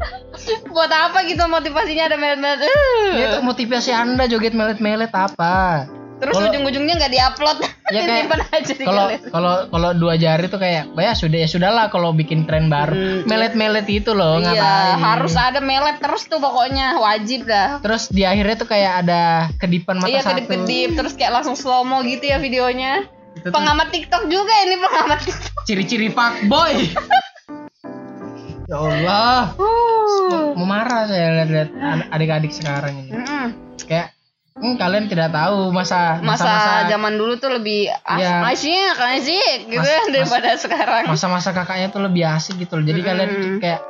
buat 0.73 0.91
apa 0.91 1.23
gitu 1.29 1.45
motivasinya 1.45 2.09
ada 2.11 2.17
melet-melet 2.19 2.67
Uh. 2.67 3.11
Ya 3.15 3.25
itu 3.35 3.39
motivasi 3.45 3.91
Anda 3.93 4.27
joget 4.27 4.55
melet-melet 4.55 5.11
apa? 5.13 5.87
Terus 6.23 6.39
Kalau- 6.39 6.47
ujung-ujungnya 6.47 6.93
nggak 6.95 7.11
diupload. 7.11 7.57
Ya 7.91 7.99
kayak 8.07 8.31
aja 8.55 8.73
kalau 8.79 9.05
kalau 9.27 9.53
kalau 9.67 9.89
dua 9.91 10.15
jari 10.15 10.47
tuh 10.47 10.55
kayak 10.55 10.95
ya 10.95 11.11
sudah 11.11 11.37
ya 11.43 11.47
sudahlah 11.51 11.91
kalau 11.91 12.15
bikin 12.15 12.47
tren 12.47 12.71
baru. 12.71 12.95
Hmm, 12.95 13.27
melet-melet 13.27 13.83
itu 13.91 14.15
loh 14.15 14.39
iya 14.39 14.55
ngapain? 14.55 15.03
harus 15.03 15.35
ada 15.35 15.59
melet 15.59 15.99
terus 15.99 16.23
tuh 16.31 16.39
pokoknya 16.39 16.95
wajib 16.95 17.43
dah. 17.43 17.83
Terus 17.83 18.07
di 18.07 18.23
akhirnya 18.23 18.55
tuh 18.55 18.71
kayak 18.71 18.93
ada 19.03 19.21
kedipan 19.59 19.99
mata 19.99 20.07
iya 20.07 20.23
satu. 20.23 20.39
kedip-kedip 20.39 20.95
terus 20.95 21.13
kayak 21.19 21.35
langsung 21.35 21.59
slow 21.59 21.83
mo 21.83 21.99
gitu 22.07 22.23
ya 22.23 22.39
videonya. 22.39 23.03
Itu 23.35 23.51
tuh. 23.51 23.53
Pengamat 23.59 23.91
TikTok 23.91 24.31
juga 24.31 24.53
ini 24.63 24.79
pengamat 24.79 25.19
TikTok. 25.27 25.53
Ciri-ciri 25.67 26.07
fuckboy 26.07 26.73
ya 28.71 28.77
Allah. 28.79 29.51
Uh. 29.59 30.55
mau 30.55 30.63
marah 30.63 31.03
saya 31.03 31.43
lihat-lihat 31.43 31.69
ad- 31.75 32.07
adik-adik 32.15 32.55
sekarang 32.55 32.95
ini. 32.95 33.11
Mm-mm. 33.11 33.45
kayak 33.83 34.15
hmm, 34.55 34.75
kalian 34.75 35.05
tidak 35.05 35.29
tahu 35.29 35.69
masa 35.69 36.19
masa 36.19 36.85
zaman 36.85 37.13
dulu 37.13 37.35
tuh 37.35 37.51
lebih 37.51 37.89
Iya. 37.89 38.43
asyik 38.45 38.95
asyik 38.95 39.59
gitu 39.67 39.79
Mas- 39.79 39.89
ya 39.89 39.99
mas- 39.99 40.11
daripada 40.11 40.49
sekarang. 40.55 41.03
masa-masa 41.05 41.49
kakaknya 41.51 41.87
tuh 41.89 42.01
lebih 42.01 42.23
asik 42.23 42.57
gitu 42.57 42.75
loh. 42.75 42.83
Jadi 42.83 42.99
Mm-mm. 42.99 43.09
kalian 43.09 43.29
tuh 43.31 43.51
kayak 43.59 43.81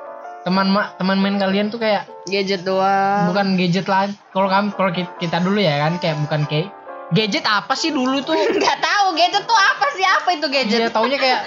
teman 0.44 0.68
ma- 0.68 0.92
teman 0.94 1.18
main 1.18 1.38
kalian 1.38 1.68
tuh 1.68 1.78
kayak 1.78 2.04
gadget 2.26 2.64
doang. 2.64 3.28
Bukan 3.30 3.56
gadget 3.56 3.86
lagi 3.86 4.14
kalau 4.30 4.48
kami 4.48 4.72
kalau 4.72 4.92
ki- 4.92 5.16
kita 5.18 5.38
dulu 5.38 5.58
ya 5.58 5.80
kan 5.80 5.98
kayak 5.98 6.18
bukan 6.22 6.42
kayak 6.46 6.68
gadget 7.12 7.44
apa 7.44 7.74
sih 7.74 7.90
dulu 7.90 8.20
tuh? 8.22 8.36
Nggak 8.60 8.80
tahu 8.80 9.06
gadget 9.14 9.44
tuh 9.44 9.56
apa 9.56 9.86
sih? 9.94 10.06
Apa 10.06 10.30
itu 10.32 10.48
gadget? 10.48 10.80
Iya 10.80 10.90
taunya 10.90 11.18
kayak 11.18 11.42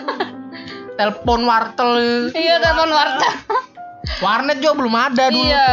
telepon 0.98 1.40
wartel. 1.42 1.92
Iya 2.30 2.56
telepon 2.58 2.90
warta 2.90 3.28
warnet 4.16 4.58
juga 4.58 4.74
belum 4.74 4.94
ada 4.94 5.24
dulu 5.28 5.42
iya 5.42 5.68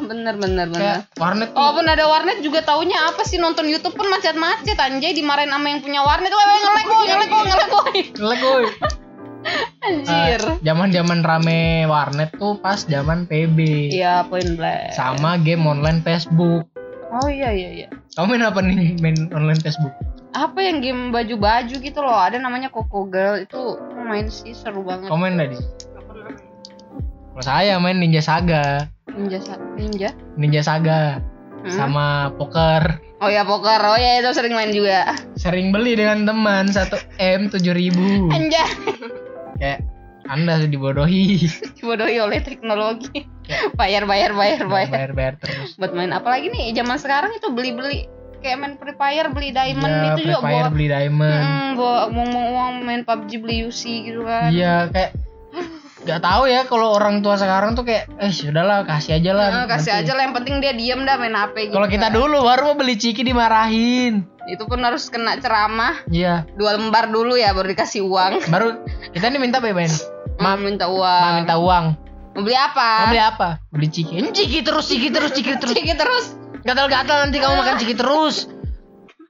bener 0.00 0.34
bener 0.36 0.66
bener 0.66 0.80
kayak 0.80 0.98
warnet 1.16 1.48
tuh 1.50 1.58
Walaupun 1.60 1.86
ada 1.86 2.04
warnet 2.04 2.38
juga 2.40 2.60
taunya 2.60 2.98
apa 3.04 3.22
sih 3.22 3.36
nonton 3.36 3.64
YouTube 3.64 3.94
pun 3.94 4.08
macet-macet 4.08 4.76
anjay 4.76 5.12
dimarahin 5.12 5.48
sama 5.48 5.66
yang 5.66 5.80
punya 5.80 6.00
warnet. 6.00 6.28
Woi, 6.28 6.42
woi, 6.42 6.58
ngelek 6.60 6.86
woi, 6.86 7.04
ngelek 7.06 7.30
woi, 7.30 7.44
ngelek 7.46 7.70
woi. 7.70 7.98
Jelek, 8.12 8.40
woy. 8.42 8.64
Anjir. 9.80 10.40
zaman 10.60 10.92
zaman 10.92 11.18
rame 11.20 11.60
warnet 11.84 12.28
tuh 12.36 12.60
pas 12.60 12.76
zaman 12.78 13.24
PB 13.24 13.88
Iya, 13.90 14.28
point 14.28 14.52
blank. 14.52 14.92
sama 14.92 15.40
game 15.40 15.64
online 15.64 16.00
Facebook 16.00 16.68
Oh 17.10 17.26
iya 17.26 17.48
iya 17.50 17.70
iya. 17.74 17.88
kamu 18.12 18.36
main 18.36 18.44
apa 18.44 18.60
nih 18.60 19.00
main 19.00 19.16
online 19.30 19.56
Facebook 19.58 19.90
Apa 20.30 20.60
yang 20.60 20.78
game 20.78 21.10
baju-baju 21.10 21.74
gitu 21.74 21.98
loh. 21.98 22.14
Ada 22.14 22.38
namanya 22.38 22.70
Coco 22.70 23.02
Girl 23.04 23.40
itu 23.40 23.74
main 23.98 24.28
sih 24.28 24.52
seru 24.52 24.84
banget. 24.84 25.10
kamu 25.10 25.20
main 25.24 25.36
tadi 25.36 25.58
kalau 27.30 27.44
saya 27.44 27.76
main 27.76 27.96
Ninja 27.96 28.20
Saga 28.20 28.86
Ninja 29.08 29.38
Sa- 29.38 29.60
Ninja. 29.74 30.10
Ninja 30.34 30.62
Saga 30.62 31.20
Hmm? 31.60 31.68
sama 31.70 32.06
poker 32.34 33.04
Oh 33.20 33.28
ya 33.28 33.44
poker. 33.44 33.76
Oh 33.78 33.94
ya 33.94 34.16
itu 34.16 34.32
sering 34.32 34.50
main 34.50 34.72
juga. 34.72 35.12
sering 35.36 35.68
beli 35.68 35.92
dengan 35.92 36.24
teman 36.24 36.64
1 36.66 36.88
M 37.20 37.52
7000 37.52 38.32
Anjay. 38.32 38.68
kayak 39.56 39.84
anda 40.24 40.56
dibodohi 40.62 41.36
Dibodohi 41.76 42.16
oleh 42.16 42.40
teknologi. 42.40 43.28
bayar 43.74 44.06
bayar 44.06 44.32
bayar 44.32 44.64
bayar. 44.64 44.88
bayar 44.88 45.10
bayar 45.12 45.34
terus 45.36 45.76
Buat 45.76 45.92
main 45.92 46.10
apa 46.10 46.30
lagi 46.30 46.48
nih? 46.48 46.72
Zaman 46.72 46.96
sekarang 46.96 47.34
itu 47.34 47.50
beli-beli 47.50 48.08
kayak 48.40 48.56
main 48.56 48.74
Free 48.74 48.96
Fire, 48.96 49.28
beli 49.28 49.52
diamond 49.52 49.84
ya, 49.90 50.00
itu 50.08 50.22
Free 50.22 50.32
juga 50.32 50.40
Fire 50.40 50.64
bawa 50.64 50.72
beli 50.72 50.86
diamond 50.88 51.44
Hmm, 51.44 51.68
bawa 51.76 51.96
uang 52.08 52.30
uang 52.32 52.72
main 52.80 53.02
PUBG 53.02 53.30
beli 53.36 53.56
UC 53.64 53.82
gitu 54.02 54.24
kan. 54.24 54.48
iya 54.48 54.88
kayak 54.88 55.12
nggak 56.00 56.20
tahu 56.20 56.42
ya 56.44 56.64
kalau 56.64 56.92
orang 56.92 57.20
tua 57.20 57.36
sekarang 57.36 57.72
tuh 57.72 57.84
kayak 57.84 58.08
eh 58.16 58.30
sudahlah 58.30 58.82
kasih 58.82 59.16
aja 59.16 59.30
lah 59.30 59.46
Nah, 59.50 59.66
kasih 59.66 59.92
nanti. 59.92 60.02
aja 60.02 60.12
lah 60.12 60.22
yang 60.22 60.34
penting 60.34 60.56
dia 60.58 60.72
diem 60.72 61.00
dah 61.02 61.16
main 61.16 61.34
HP 61.34 61.68
gitu. 61.68 61.74
kalau 61.74 61.86
kita 61.86 62.06
kan. 62.06 62.14
dulu 62.14 62.36
baru 62.40 62.62
mau 62.64 62.74
beli 62.74 62.94
ciki 62.94 63.20
dimarahin 63.22 64.24
itu 64.46 64.62
pun 64.64 64.80
harus 64.80 65.06
kena 65.06 65.36
ceramah 65.36 66.00
iya 66.06 66.48
dua 66.54 66.74
lembar 66.74 67.06
dulu 67.06 67.34
ya 67.34 67.52
baru 67.52 67.68
dikasih 67.68 68.00
uang. 68.02 68.32
baru 68.52 68.80
kita 69.10 69.28
nih 69.28 69.38
minta 69.38 69.58
ya 69.58 69.70
Ben 69.70 69.92
Ma 70.36 70.56
minta 70.56 70.88
uang. 70.88 71.20
Ma 71.20 71.30
minta 71.36 71.54
uang 71.56 71.84
Mau 72.30 72.40
beli 72.40 72.54
apa? 72.54 72.90
mau 72.96 73.10
beli 73.10 73.20
apa 73.22 73.48
beli 73.68 73.88
ciki 73.88 74.24
ciki 74.30 74.58
terus 74.62 74.86
ciki 74.86 75.08
terus 75.10 75.30
ciki 75.30 75.52
terus 75.54 75.74
Ciki 75.74 75.94
terus. 75.94 76.32
gatal-gatal 76.60 77.26
nanti 77.26 77.36
kamu 77.36 77.54
makan 77.56 77.76
ciki 77.76 77.92
terus 77.94 78.48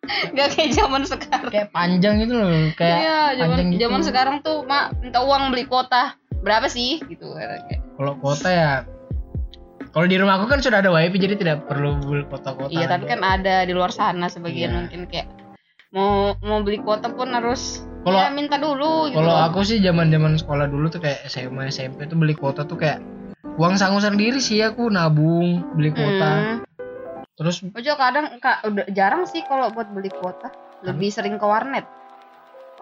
Gak 0.32 0.48
kayak 0.52 0.70
zaman 0.72 1.02
sekarang. 1.04 1.50
kayak 1.50 1.68
panjang 1.70 2.18
gitu 2.18 2.34
loh 2.34 2.46
kayak 2.74 2.98
Iya, 3.00 3.18
zaman 3.36 3.50
panjang 3.52 3.68
gitu 3.70 3.80
zaman 3.80 4.00
sekarang 4.02 4.36
tuh 4.40 4.62
mak 4.62 4.94
minta 4.96 5.18
uang 5.20 5.50
beli 5.50 5.64
kuota. 5.64 6.14
Berapa 6.40 6.66
sih? 6.66 7.00
Gitu 7.04 7.26
kalau 8.00 8.16
kota 8.16 8.48
ya 8.48 8.72
kalau 9.90 10.06
di 10.06 10.16
rumahku 10.16 10.46
kan 10.46 10.62
sudah 10.62 10.80
ada 10.80 10.88
wifi 10.88 11.18
jadi 11.18 11.34
tidak 11.34 11.66
perlu 11.66 11.98
beli 11.98 12.24
kota-kota 12.30 12.70
Iya, 12.70 12.86
tapi 12.86 13.10
kan 13.10 13.20
ada 13.20 13.66
di 13.66 13.74
luar 13.74 13.90
sana 13.90 14.30
sebagian 14.30 14.70
Iya. 14.70 14.76
mungkin 14.78 15.00
kayak 15.10 15.28
mau 15.90 16.32
mau 16.40 16.62
beli 16.62 16.78
kuota 16.78 17.10
pun 17.10 17.34
harus 17.34 17.82
Kalau- 18.00 18.16
ya, 18.16 18.30
minta 18.32 18.56
dulu 18.56 19.10
gitu. 19.10 19.18
Kalau 19.20 19.36
aku 19.36 19.60
sih 19.66 19.82
zaman 19.82 20.08
zaman 20.08 20.38
sekolah 20.38 20.70
dulu 20.70 20.88
tuh 20.88 21.02
kayak 21.02 21.26
SMA 21.26 21.68
SMP 21.68 22.08
tuh 22.08 22.16
beli 22.16 22.32
kuota 22.32 22.64
tuh 22.64 22.78
kayak 22.78 23.02
uang 23.60 23.76
sangu 23.76 24.00
sendiri 24.00 24.40
sih 24.40 24.62
aku 24.62 24.88
nabung 24.88 25.60
beli 25.76 25.92
kuota. 25.92 26.30
Hmm. 26.30 26.56
Terus 27.36 27.60
Ojo 27.66 27.92
kadang 27.98 28.40
kak 28.40 28.64
udah 28.64 28.86
jarang 28.94 29.28
sih 29.28 29.44
kalau 29.44 29.68
buat 29.68 29.90
beli 29.90 30.08
kuota. 30.08 30.48
Lebih 30.80 31.12
sering 31.12 31.36
ke 31.36 31.44
warnet. 31.44 31.84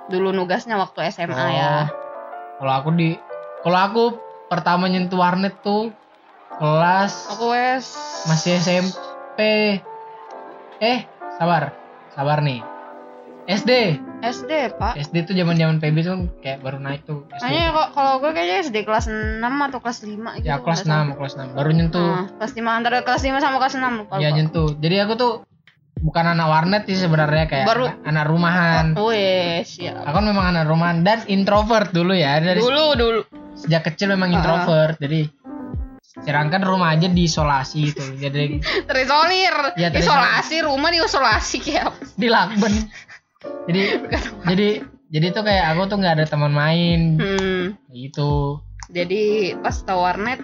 Dulu 0.07 0.31
nugasnya 0.31 0.79
waktu 0.79 1.11
SMA 1.11 1.35
Oh, 1.35 1.51
ya. 1.51 1.91
Kalau 2.59 2.73
aku 2.75 2.91
di 2.95 3.19
kalau 3.69 3.85
aku 3.85 4.05
pertama 4.49 4.89
nyentuh 4.89 5.21
warnet 5.21 5.61
tuh 5.61 5.93
kelas 6.57 7.37
Aku 7.37 7.53
wes 7.53 7.93
masih 8.25 8.57
SMP. 8.65 9.77
Eh, 10.81 11.05
sabar. 11.37 11.77
Sabar 12.17 12.41
nih. 12.41 12.65
SD. 13.45 14.01
SD 14.25 14.73
pak. 14.73 14.97
SD 14.97 15.29
tuh 15.29 15.37
zaman-zaman 15.37 15.85
PB 15.85 15.97
tuh 16.01 16.17
kayak 16.41 16.65
baru 16.65 16.81
naik 16.81 17.05
tuh. 17.05 17.29
Kayaknya 17.29 17.77
kok 17.77 17.89
kalau 17.93 18.25
gue 18.25 18.31
kayaknya 18.33 18.57
SD 18.73 18.89
kelas 18.89 19.05
6 19.05 19.37
atau 19.45 19.79
kelas 19.85 19.99
5 20.01 20.41
gitu. 20.41 20.49
Ya 20.49 20.57
kelas 20.65 20.89
nggak 20.89 21.01
6, 21.13 21.19
kelas 21.21 21.33
6. 21.37 21.53
Baru 21.53 21.71
nyentuh. 21.77 22.09
Nah, 22.09 22.27
kelas 22.41 22.53
5 22.57 22.73
antara 22.73 22.97
kelas 23.05 23.21
5 23.21 23.37
sama 23.37 23.57
kelas 23.61 23.75
6 23.77 24.01
lupa. 24.01 24.15
Ya 24.17 24.33
lupa. 24.33 24.37
nyentuh. 24.41 24.69
Jadi 24.81 24.97
aku 24.97 25.13
tuh 25.21 25.33
bukan 26.01 26.25
anak 26.25 26.49
warnet 26.49 26.83
sih 26.89 26.97
sebenarnya 26.97 27.45
kayak 27.45 27.69
Baru- 27.69 27.93
anak, 27.93 28.09
anak 28.09 28.25
rumahan. 28.33 28.87
Wes 28.97 29.77
ya. 29.77 29.93
Aku 30.09 30.17
kan 30.17 30.25
memang 30.25 30.57
anak 30.57 30.65
rumahan 30.65 31.05
dan 31.05 31.21
introvert 31.29 31.93
dulu 31.93 32.17
ya 32.17 32.41
dari 32.41 32.65
Dulu 32.65 32.97
dulu. 32.97 33.48
Sejak 33.59 33.83
kecil 33.85 34.11
memang 34.11 34.31
introvert. 34.33 34.97
Jadi 34.97 35.27
sedangkan 36.19 36.63
rumah 36.63 36.93
aja 36.93 37.07
diisolasi 37.07 37.79
gitu. 37.89 38.03
Jadi 38.17 38.59
Terisolir. 38.85 39.55
Ya, 39.75 39.89
terisolir. 39.89 40.03
Isolasi 40.03 40.57
rumah 40.63 40.91
diisolasi 40.91 41.57
kayak 41.61 41.83
apa? 41.87 41.99
dilakben. 42.15 42.75
Jadi 43.67 43.83
jadi 44.45 44.69
jadi 45.09 45.27
tuh 45.31 45.43
kayak 45.43 45.65
aku 45.73 45.83
tuh 45.87 45.97
nggak 45.97 46.15
ada 46.19 46.27
teman 46.27 46.51
main 46.51 47.01
Hmm. 47.17 47.65
gitu. 47.89 48.59
Jadi 48.89 49.53
pas 49.57 49.77
tahu 49.79 50.01
warnet, 50.01 50.41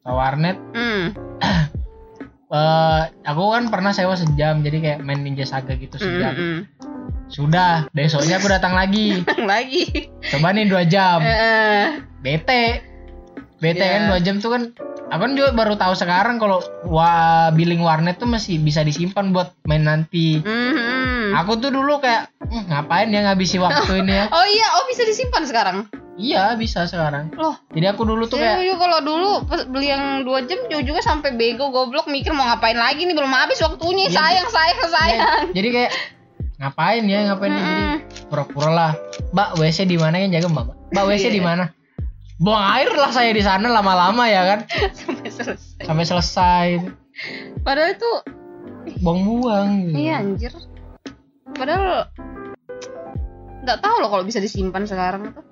Ke 0.00 0.08
warnet 0.08 0.56
hmm. 0.72 1.04
eh 2.50 3.02
aku 3.22 3.42
kan 3.50 3.68
pernah 3.68 3.92
sewa 3.92 4.14
sejam 4.14 4.58
jadi 4.60 4.78
kayak 4.80 4.98
main 5.00 5.20
Ninja 5.20 5.44
Saga 5.44 5.74
gitu 5.74 5.94
Hmm, 5.94 6.06
sejam. 6.08 6.32
hmm. 6.32 6.58
Sudah, 7.30 7.86
besoknya 7.90 8.36
aku 8.36 8.46
datang 8.46 8.74
lagi. 8.74 9.22
lagi. 9.50 10.10
Coba 10.26 10.50
nih 10.50 10.66
dua 10.66 10.82
jam. 10.84 11.18
Eh, 11.20 12.02
bete 12.20 12.84
bete 13.56 13.76
Iya. 13.78 13.92
kan 13.94 14.02
dua 14.08 14.18
jam 14.18 14.36
tuh 14.36 14.50
kan 14.50 14.62
aku 15.06 15.20
kan 15.20 15.32
juga 15.34 15.52
baru 15.52 15.76
tahu 15.76 15.92
sekarang 15.92 16.40
kalau 16.40 16.58
wah 16.82 17.52
billing 17.52 17.78
warnet 17.78 18.16
tuh 18.16 18.24
masih 18.24 18.56
bisa 18.56 18.80
disimpan 18.80 19.30
buat 19.30 19.52
main 19.62 19.84
nanti 19.84 20.40
hmm, 20.40 20.48
hmm. 20.48 20.72
Mm-mm. 20.72 21.36
Aku 21.36 21.54
tuh 21.56 21.68
dulu 21.68 22.00
kayak 22.00 22.32
"Hmm, 22.40 22.64
ngapain 22.66 23.06
ya 23.06 23.20
ngabisi 23.22 23.56
waktu 23.56 24.00
ini 24.00 24.12
ya? 24.14 24.24
Oh 24.32 24.42
iya, 24.42 24.66
oh 24.74 24.84
bisa 24.86 25.04
disimpan 25.04 25.44
sekarang. 25.44 25.76
Iya 26.16 26.52
bisa 26.54 26.84
sekarang. 26.84 27.32
Loh, 27.32 27.54
Jadi 27.70 27.86
aku 27.86 28.02
dulu 28.02 28.24
tuh 28.26 28.36
kayak 28.36 28.60
juga 28.60 28.76
kalau 28.78 28.98
dulu 29.00 29.30
beli 29.68 29.88
yang 29.88 30.04
dua 30.20 30.40
jam 30.42 30.56
juga 30.66 31.00
sampai 31.00 31.32
bego 31.32 31.68
goblok 31.68 32.04
mikir 32.06 32.32
mau 32.32 32.44
ngapain 32.46 32.74
lagi 32.74 33.04
nih 33.04 33.12
belum 33.12 33.30
habis 33.30 33.60
waktunya 33.60 34.04
Iya, 34.06 34.16
sayang 34.16 34.48
sayang 34.48 34.80
sayang. 34.90 35.20
jadi 35.52 35.68
kayak 35.70 35.92
ngapain 36.60 37.02
ya 37.04 37.18
ngapain 37.26 37.50
ya? 37.50 37.60
jadi 37.60 37.84
pura-pura 38.28 38.68
lah. 38.70 38.92
Mbak 39.32 39.50
WC 39.56 39.78
di 39.84 39.96
mana 39.96 40.20
yang 40.20 40.30
jaga 40.30 40.46
Mbak? 40.46 40.66
Mbak 40.92 41.04
WC 41.06 41.24
Iya. 41.24 41.32
di 41.32 41.42
mana? 41.42 41.64
Buang 42.36 42.64
air 42.72 42.88
lah 42.90 43.08
saya 43.08 43.30
di 43.30 43.40
sana 43.40 43.68
lama-lama 43.68 44.24
ya 44.24 44.42
kan 44.46 44.60
sampai 44.98 45.28
selesai. 45.28 45.82
sampai 45.82 46.04
selesai. 46.04 46.66
Padahal 47.60 47.92
itu 47.92 48.10
Buang-buang. 49.00 49.92
iya 49.92 50.20
anjir. 50.20 50.52
Padahal 51.52 52.08
nggak 53.60 53.78
tahu 53.78 53.96
loh 53.98 54.08
kalau 54.08 54.24
bisa 54.24 54.36
disimpan 54.38 54.84
sekarang 54.84 55.32
tuh. 55.32 55.44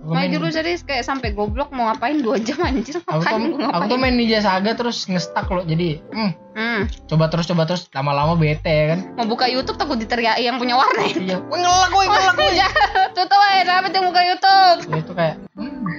Main 0.00 0.32
dulu 0.32 0.48
jadi 0.48 0.80
kayak 0.80 1.04
sampai 1.04 1.36
goblok 1.36 1.76
mau 1.76 1.92
ngapain 1.92 2.24
dua 2.24 2.40
jam 2.40 2.56
anjir 2.64 2.96
aku 3.04 3.20
tuh, 3.20 3.36
aku 3.60 3.84
tuh 3.84 3.98
main 4.00 4.16
Ninja 4.16 4.40
Saga 4.40 4.72
terus 4.72 5.04
ngestak 5.04 5.44
loh. 5.46 5.60
Jadi 5.60 6.00
hmm, 6.00 6.32
Hmm, 6.50 6.82
coba 7.06 7.28
terus 7.28 7.44
coba 7.46 7.62
terus 7.62 7.86
lama-lama 7.92 8.34
bete 8.34 8.66
ya 8.66 8.84
kan. 8.96 9.00
mau 9.14 9.28
buka 9.28 9.46
YouTube 9.46 9.76
takut 9.76 10.00
diteriaki 10.00 10.48
yang 10.48 10.56
punya 10.56 10.74
warnet. 10.74 11.14
Iya, 11.14 11.38
woi 11.46 11.60
ngelak 11.60 11.92
woi 11.92 12.06
ngelak 12.08 12.34
woi. 12.34 12.52
Ya, 12.56 12.68
tutup 13.12 13.38
aja 13.38 13.60
kenapa 13.62 13.86
yang 13.92 14.06
buka 14.08 14.20
YouTube? 14.24 14.78
Ya, 14.82 14.96
itu 14.98 15.12
kayak 15.12 15.36
hmm. 15.54 15.96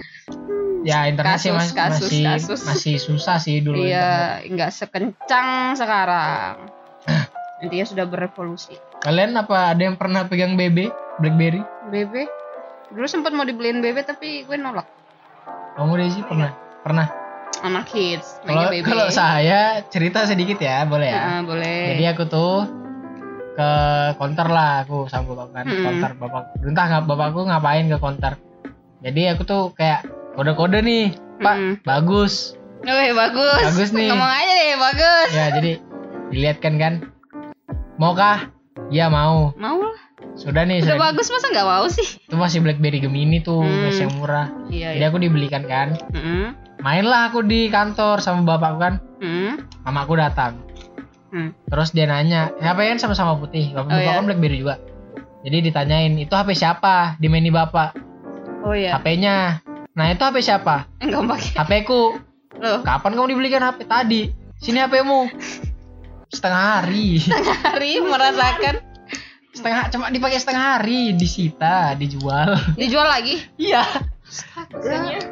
ya 0.81 0.97
internet 1.05 1.37
sih 1.37 1.53
Kasus, 1.53 1.61
mas- 1.61 1.77
kasus, 1.77 2.09
masih 2.09 2.23
kasus. 2.25 2.61
masih 2.65 2.95
susah 2.97 3.37
sih 3.37 3.61
dulu. 3.61 3.79
Iya, 3.79 4.41
nggak 4.43 4.69
sekencang 4.73 5.77
sekarang. 5.77 6.67
Intinya 7.63 7.85
sudah 7.85 8.05
berevolusi. 8.09 8.73
Kalian 8.99 9.37
apa 9.37 9.71
ada 9.71 9.81
yang 9.81 9.93
pernah 9.93 10.25
pegang 10.25 10.57
BB, 10.57 10.89
BlackBerry? 11.21 11.61
BB 11.93 12.40
dulu 12.91 13.07
sempat 13.07 13.31
mau 13.31 13.47
dibeliin 13.47 13.79
BB 13.79 14.03
tapi 14.03 14.43
gue 14.43 14.55
nolak. 14.55 14.87
Kamu 15.75 15.95
Desi 15.95 16.21
pernah? 16.21 16.51
Pernah. 16.83 17.07
Anak 17.61 17.93
kids, 17.93 18.41
Kalau 18.41 18.73
kalau 18.81 19.07
saya 19.13 19.85
cerita 19.93 20.25
sedikit 20.25 20.57
ya, 20.57 20.81
boleh 20.83 21.13
ya. 21.13 21.21
Nah, 21.21 21.41
boleh. 21.45 21.93
Jadi 21.93 22.03
aku 22.09 22.23
tuh 22.25 22.65
ke 23.51 23.69
konter 24.15 24.47
lah 24.47 24.81
aku 24.81 25.05
sama 25.05 25.35
bapak 25.35 25.47
kan 25.51 25.65
Mm-mm. 25.67 25.83
konter 25.83 26.11
bapak 26.15 26.43
entah 26.63 26.85
nggak 26.87 27.03
bapakku 27.03 27.43
ngapain 27.43 27.91
ke 27.91 27.99
konter 27.99 28.33
jadi 29.03 29.35
aku 29.35 29.43
tuh 29.43 29.63
kayak 29.75 30.07
kode-kode 30.39 30.79
nih 30.79 31.11
pak 31.37 31.55
Mm-mm. 31.59 31.73
bagus 31.83 32.55
Wih, 32.81 33.13
bagus. 33.13 33.61
Bagus 33.61 33.89
nih. 33.93 34.09
Ngomong 34.09 34.25
aja 34.25 34.53
deh, 34.57 34.73
bagus. 34.81 35.29
ya 35.37 35.45
jadi 35.53 35.71
dilihatkan 36.33 36.73
kan 36.81 36.93
maukah 38.01 38.49
ya 38.89 39.05
mau 39.07 39.53
Mau 39.53 39.77
lah. 39.79 39.97
sudah 40.33 40.63
nih 40.63 40.79
Udah 40.79 40.87
sudah 40.87 40.99
bagus 41.03 41.27
masa 41.27 41.45
nggak 41.49 41.67
mau 41.67 41.85
sih? 41.87 42.07
itu 42.17 42.35
masih 42.35 42.59
BlackBerry 42.59 42.99
Gemini 42.99 43.37
tuh 43.39 43.59
Hmm. 43.59 43.85
masih 43.85 44.03
yang 44.03 44.15
murah 44.15 44.47
Iya, 44.67 44.89
jadi 44.95 45.05
aku 45.05 45.17
dibelikan 45.19 45.63
kan 45.63 45.99
Hmm. 46.09 46.55
mainlah 46.79 47.29
aku 47.29 47.41
di 47.41 47.67
kantor 47.67 48.17
sama 48.17 48.41
bapakku 48.47 48.79
kan 48.79 48.93
Hmm. 49.17 49.61
mamaku 49.81 50.15
datang 50.15 50.63
Hmm. 51.29 51.53
terus 51.65 51.91
dia 51.91 52.05
nanya 52.05 52.51
HP 52.55 52.79
kan 52.87 52.97
sama-sama 52.99 53.35
putih 53.35 53.71
bapak 53.71 53.85
Oh, 53.85 53.93
bapak 53.93 54.01
iya. 54.03 54.13
kan 54.13 54.25
BlackBerry 54.25 54.57
juga 54.57 54.75
jadi 55.41 55.57
ditanyain 55.63 56.13
itu 56.15 56.31
HP 56.31 56.49
siapa 56.53 57.15
di 57.17 57.27
menu 57.27 57.49
bapak 57.49 57.95
Oh 58.61 58.71
iya. 58.71 58.93
HP-nya 58.93 59.61
nah 59.91 60.05
itu 60.07 60.19
HP 60.19 60.37
siapa 60.39 60.85
Enggak 60.97 61.27
pakai. 61.27 61.51
HP 61.57 61.71
ku 61.83 62.15
Loh, 62.53 62.79
kapan 62.81 63.11
kamu 63.11 63.27
dibelikan 63.31 63.63
HP 63.63 63.79
tadi 63.85 64.21
sini 64.55 64.77
HP-mu 64.77 65.25
setengah 66.31 66.81
hari. 66.81 67.19
Hari 67.67 67.91
merasakan. 68.01 68.75
setengah 69.51 69.91
cuma 69.91 70.07
dipakai 70.07 70.39
setengah 70.39 70.79
hari 70.79 71.11
disita 71.11 71.91
dijual. 71.99 72.55
Dijual 72.79 73.03
lagi. 73.03 73.35
iya. 73.59 73.83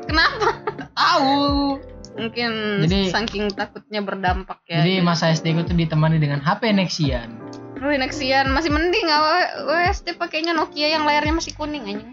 Kenapa? 0.03 0.59
tahu 0.91 1.79
Mungkin 2.19 2.51
Jadi- 2.83 3.11
saking 3.15 3.47
takutnya 3.55 4.03
berdampak 4.03 4.59
ya. 4.67 4.83
jadi 4.83 4.99
masa 4.99 5.31
SD 5.31 5.55
ku 5.55 5.63
tuh 5.63 5.71
ditemani 5.71 6.19
dengan 6.19 6.43
HP 6.43 6.75
Nexian. 6.75 7.31
Wih, 7.79 7.95
Nexian 7.95 8.51
masih 8.51 8.75
mending 8.75 9.07
awal 9.07 9.39
SD 9.87 10.19
pakainya 10.19 10.51
Nokia 10.51 10.91
yang 10.91 11.07
layarnya 11.07 11.39
masih 11.39 11.55
kuning 11.55 11.87
aja. 11.87 12.03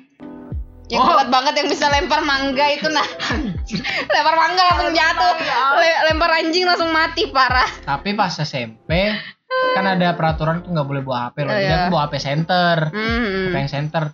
Yang 0.87 1.03
Oh. 1.03 1.09
kuat 1.13 1.29
banget 1.29 1.55
yang 1.57 1.69
bisa 1.69 1.87
lempar 1.89 2.23
mangga 2.23 2.67
itu 2.69 2.87
nah. 2.89 3.03
lempar 4.09 4.35
mangga 4.35 4.63
langsung 4.67 4.91
jatuh. 4.93 5.35
Le- 5.75 6.01
lempar 6.07 6.31
anjing 6.33 6.65
langsung 6.65 6.91
mati 6.91 7.27
parah. 7.29 7.67
tapi 7.83 8.13
pas 8.13 8.31
SMP 8.33 9.11
kan 9.75 9.85
ada 9.85 10.13
peraturan 10.13 10.61
tuh 10.61 10.71
nggak 10.71 10.85
boleh 10.85 11.03
bawa 11.03 11.19
HP 11.27 11.37
loh 11.41 11.51
Oh, 11.51 11.57
jadi 11.57 11.67
iya. 11.67 11.79
aku 11.81 11.89
bawa 11.91 12.03
HP 12.05 12.15
center 12.21 12.77
Hmm. 12.87 13.47
HP 13.47 13.55
yang 13.57 13.71
center 13.73 14.05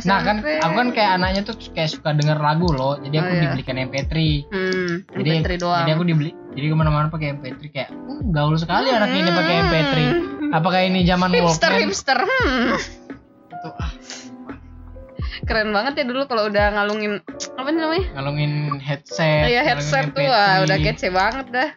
nah 0.00 0.18
kan 0.20 0.36
SMP. 0.38 0.48
aku 0.58 0.74
kan 0.74 0.88
kayak 0.90 1.10
anaknya 1.12 1.40
tuh 1.42 1.54
kayak 1.68 1.90
suka 1.90 2.10
denger 2.12 2.38
lagu 2.38 2.68
loh 2.68 2.94
jadi 2.98 3.18
aku 3.18 3.26
Oh, 3.26 3.34
iya. 3.34 3.42
dibelikan 3.44 3.76
MP3 3.78 4.12
hmm, 4.46 4.92
jadi 5.12 5.28
MP3 5.38 5.50
doang. 5.56 5.80
jadi 5.80 5.90
aku 5.92 6.04
dibeli 6.04 6.30
jadi 6.52 6.66
ke 6.66 6.76
mana-mana 6.76 7.06
pakai 7.08 7.28
MP3 7.32 7.60
kayak 7.68 7.90
uh, 7.90 8.20
gaul 8.26 8.54
sekali 8.54 8.88
anak 8.88 9.10
ini 9.10 9.30
pakai 9.32 9.54
MP3 9.60 9.94
apakah 10.52 10.80
ini 10.80 11.00
zaman 11.02 11.28
Hmm. 11.28 11.36
hipster 11.40 11.66
Walkman 11.68 11.82
hipster. 11.84 12.18
Hmm. 12.20 12.76
Itu, 13.50 13.68
ah, 13.74 13.90
Keren 15.42 15.70
banget 15.70 15.92
ya 15.98 16.04
dulu 16.04 16.22
kalau 16.24 16.46
udah 16.46 16.70
ngalungin 16.72 17.18
apa 17.58 17.68
namanya? 17.68 18.06
ngalungin 18.14 18.52
headset 18.78 19.46
Iya 19.46 19.62
headset 19.62 20.10
tuh 20.10 20.22
MP3. 20.22 20.30
wah, 20.30 20.54
udah 20.62 20.76
kece 20.78 21.08
banget 21.08 21.46
dah. 21.50 21.70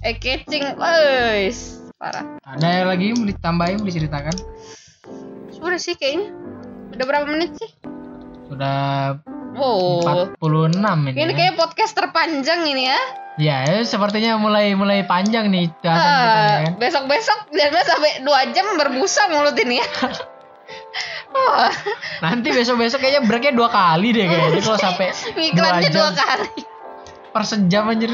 Eh 0.00 0.14
catching, 0.14 0.76
wes 0.76 1.80
parah. 1.94 2.24
ada 2.42 2.66
yang 2.66 2.88
lagi 2.88 3.12
mau 3.12 3.24
ditambahin 3.24 3.78
mau 3.78 3.86
diceritakan 3.86 4.34
Sudah 5.50 5.78
sih 5.78 5.94
kayaknya. 5.94 6.32
Udah 6.90 7.04
berapa 7.04 7.26
menit 7.26 7.52
sih? 7.54 7.70
sudah 8.44 9.16
Oh. 9.54 10.02
46 10.36 10.74
ini 11.06 11.14
Ini 11.16 11.24
ya. 11.24 11.32
kayak 11.32 11.54
podcast 11.54 11.94
terpanjang 11.94 12.66
ini 12.66 12.84
ya. 12.84 13.00
ya 13.36 13.56
ya, 13.64 13.80
sepertinya 13.82 14.34
mulai 14.34 14.74
mulai 14.74 15.02
panjang 15.02 15.46
nih 15.46 15.70
bahasan 15.76 16.10
kita 16.10 16.34
ya 16.34 16.58
kan 16.60 16.72
besok-besok 16.76 17.38
dan 17.50 17.70
sampai 17.80 18.12
dua 18.20 18.50
jam 18.50 18.66
berbusa 18.74 19.30
mulut 19.30 19.54
ini 19.56 19.78
ya. 19.78 19.86
Wah, 21.34 21.70
nanti 22.24 22.48
besok 22.48 22.78
besok 22.78 22.98
kayaknya 22.98 23.22
breaknya 23.22 23.52
dua 23.52 23.66
kali 23.66 24.10
deh 24.10 24.24
kayaknya 24.24 24.60
kalau 24.60 24.78
sampai 24.78 25.10
iklannya 25.50 25.82
jam 25.84 25.94
dua 25.96 26.10
kali. 26.12 26.50
per 27.26 27.42
sejam 27.42 27.90
aja 27.90 28.06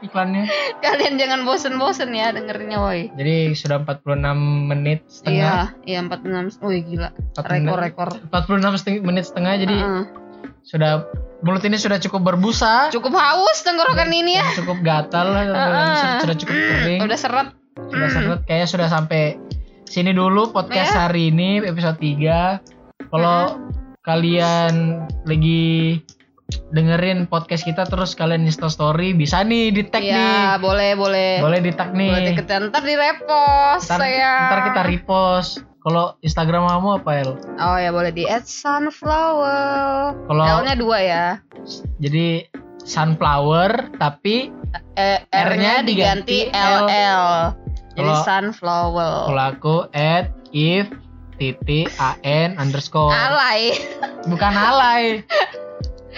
iklannya 0.00 0.46
Kalian 0.78 1.18
jangan 1.18 1.42
bosen-bosen 1.42 2.10
ya 2.12 2.30
dengerinnya 2.30 2.78
woi. 2.78 3.10
jadi 3.12 3.50
sudah 3.52 3.82
46 3.82 4.22
menit 4.64 5.02
setengah 5.04 5.74
Iya, 5.82 5.98
iya 5.98 6.06
46. 6.06 6.62
Wih 6.62 6.86
gila. 6.86 7.10
46 7.34 7.66
Rekor-rekor. 7.66 8.08
46 8.24 8.78
seteng- 8.78 9.02
menit 9.02 9.24
setengah 9.24 9.52
jadi 9.58 9.76
Heeh. 9.76 10.04
sudah 10.62 11.10
mulut 11.40 11.62
ini 11.64 11.74
sudah 11.74 11.98
cukup 11.98 12.22
berbusa 12.24 12.90
Cukup 12.90 13.10
haus 13.12 13.58
tenggorokan 13.60 14.06
ini 14.08 14.38
ya. 14.38 14.46
cukup 14.54 14.78
gatal 14.80 15.34
Heeh. 15.34 16.22
sudah 16.22 16.36
cukup 16.36 16.54
kering 16.54 17.00
Udah 17.02 17.18
seret. 17.18 17.48
sudah 17.84 18.08
seret 18.08 18.40
kayaknya 18.44 18.68
sudah 18.68 18.86
sampai 18.86 19.42
sini 19.88 20.12
dulu 20.12 20.52
podcast 20.52 20.92
Ya. 20.92 21.00
hari 21.02 21.32
ini 21.32 21.62
episode 21.62 21.96
3 21.96 22.60
kalau 23.08 23.56
kalian 24.02 24.74
lagi 25.24 26.00
dengerin 26.70 27.24
podcast 27.24 27.60
kita 27.62 27.84
terus 27.84 28.12
kalian 28.12 28.44
install 28.44 28.68
story 28.68 29.12
bisa 29.12 29.40
nih 29.42 29.68
di 29.70 29.82
tag 29.84 30.00
nih 30.00 30.12
Iya, 30.12 30.56
boleh, 30.58 30.92
boleh. 30.94 31.32
boleh 31.38 31.60
di 31.60 31.72
tag 31.72 31.92
nih 31.92 32.08
Boleh 32.10 32.24
diketik. 32.30 32.68
Ntar 32.68 32.82
di 32.82 32.94
repost 32.94 33.84
ntar, 33.84 33.98
saya. 33.98 34.32
ntar 34.46 34.60
kita 34.66 34.80
repost 34.82 35.50
kalau 35.78 36.16
Instagram 36.20 36.68
kamu 36.68 36.88
apa 36.98 37.10
El? 37.14 37.30
Oh 37.56 37.76
ya 37.76 37.88
boleh 37.88 38.10
di 38.10 38.24
add 38.24 38.44
sunflower. 38.44 40.12
Kalau- 40.26 40.46
L-nya 40.60 40.74
dua 40.74 40.98
ya. 41.00 41.24
jadi 41.98 42.48
sunflower 42.82 43.96
tapi 43.96 44.52
Eh, 44.94 45.20
R-nya 45.30 45.80
diganti. 45.80 46.48
LL. 46.50 47.56
Jadi 47.98 48.06
Kalau- 48.06 48.22
sunflower. 48.22 49.12
kalau 49.26 49.44
aku 49.48 49.76
at 49.90 50.30
if 50.48 50.86
titik 51.34 51.90
an 52.22 52.54
underscore 52.56 53.10
Alay. 53.10 53.74
bukan 54.24 54.52
alay 54.52 55.22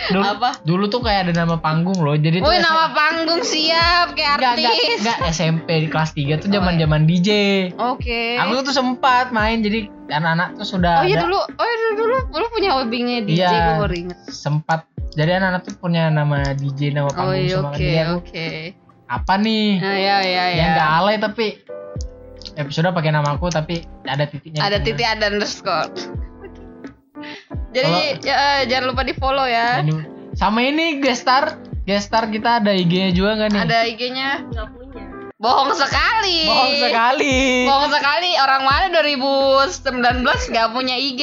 dulu, 0.06 0.24
Apa? 0.24 0.50
dulu 0.62 0.84
tuh 0.86 1.00
kayak 1.00 1.28
ada 1.28 1.34
nama 1.38 1.56
panggung 1.56 1.96
loh 1.98 2.12
jadi 2.14 2.40
SM 2.40 2.56
nama 2.58 2.88
panggung 2.90 3.40
siap 3.42 4.12
kayak 4.12 4.36
Enggak, 4.38 4.52
enggak, 4.54 4.72
artis. 4.72 4.96
enggak 4.98 5.18
SMP 5.30 5.68
di 5.78 5.88
kelas 5.88 6.10
3 6.12 6.36
tuh 6.36 6.48
Oh, 6.48 6.52
zaman 6.54 6.74
zaman 6.74 7.02
DJ. 7.04 7.28
Oke. 7.74 8.36
Aku 8.38 8.60
tuh 8.62 8.72
sempat 8.72 9.28
main 9.30 9.60
jadi 9.60 9.88
anak-anak 10.06 10.56
tuh 10.56 10.68
sudah 10.70 11.00
Oh 11.00 11.06
iya 11.06 11.16
ada- 11.16 11.24
dulu, 11.26 11.36
oh 11.36 11.66
iya 11.66 11.76
dulu, 11.78 11.92
dulu, 11.98 12.16
dulu 12.30 12.44
punya 12.50 12.70
hobinya 12.74 13.16
DJ 13.20 13.40
Iya. 13.40 13.50
gue 13.50 13.76
baru 13.78 13.94
inget. 13.98 14.18
sempat 14.26 14.80
jadi 15.10 15.30
anak-anak 15.36 15.62
tuh 15.62 15.74
punya 15.76 16.08
nama 16.08 16.38
DJ 16.50 16.80
nama 16.92 17.08
Oh 17.08 17.12
panggung 17.12 17.36
iya 17.38 17.54
semua 17.54 17.62
kan. 17.62 17.72
oke 17.72 17.84
Jadi 17.84 17.98
aku, 17.98 18.16
oke. 18.16 18.48
Apa 19.11 19.34
nih? 19.34 19.82
Nah 19.82 19.98
ya 19.98 20.16
ya 20.22 20.22
ya. 20.22 20.44
Yang 20.54 20.70
enggak 20.70 20.90
alay 21.02 21.16
tapi 21.18 21.46
episode 22.54 22.94
pakai 22.94 23.11
nama 23.11 23.34
aku 23.34 23.50
tapi 23.50 23.82
ada 24.06 24.24
titiknya. 24.30 24.62
Ada 24.62 24.78
di 24.78 24.84
titik 24.86 25.06
ada 25.06 25.24
underscore. 25.34 25.90
Jadi 27.70 28.22
ya, 28.22 28.34
eh, 28.34 28.61
jangan 28.70 28.94
lupa 28.94 29.02
di 29.02 29.14
follow 29.18 29.46
ya. 29.46 29.82
Sama 30.38 30.62
ini 30.62 31.02
gestar 31.02 31.58
gestar 31.84 32.30
kita 32.30 32.62
ada 32.62 32.70
IG-nya 32.70 33.11
juga 33.11 33.34
nggak 33.42 33.50
nih? 33.50 33.61
Ada 33.66 33.78
IG-nya. 33.90 34.30
nggak 34.46 34.68
punya 34.70 35.02
Bohong 35.40 35.72
sekali. 35.72 36.44
Bohong 36.46 36.74
sekali. 36.76 37.36
Bohong 37.64 37.88
sekali. 37.88 38.30
Orang 38.36 38.62
mana 38.68 38.92
2019 38.92 40.52
nggak 40.52 40.68
punya 40.70 40.96
IG? 41.00 41.22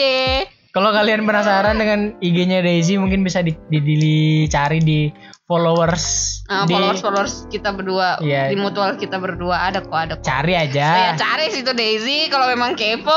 Kalau 0.74 0.94
kalian 0.94 1.26
penasaran 1.26 1.78
dengan 1.78 2.14
IG-nya 2.22 2.62
Daisy 2.62 3.02
mungkin 3.02 3.26
bisa 3.26 3.42
di, 3.42 3.54
di- 3.70 3.82
dicari 3.82 4.78
di 4.82 5.10
followers 5.48 6.06
Ah, 6.46 6.64
di 6.64 6.72
followers 6.72 7.00
followers 7.00 7.34
kita 7.48 7.72
berdua 7.72 8.20
Iya. 8.20 8.48
di 8.48 8.56
mutual 8.56 8.96
kita 8.96 9.16
berdua 9.16 9.64
ada 9.64 9.80
kok 9.80 9.92
ada 9.92 10.14
kok. 10.14 10.24
cari 10.24 10.54
Ya 10.54 10.62
aja. 10.62 10.90
cari 11.18 11.50
situ 11.50 11.72
Daisy 11.72 12.28
kalau 12.28 12.46
memang 12.46 12.76
kepo. 12.76 13.16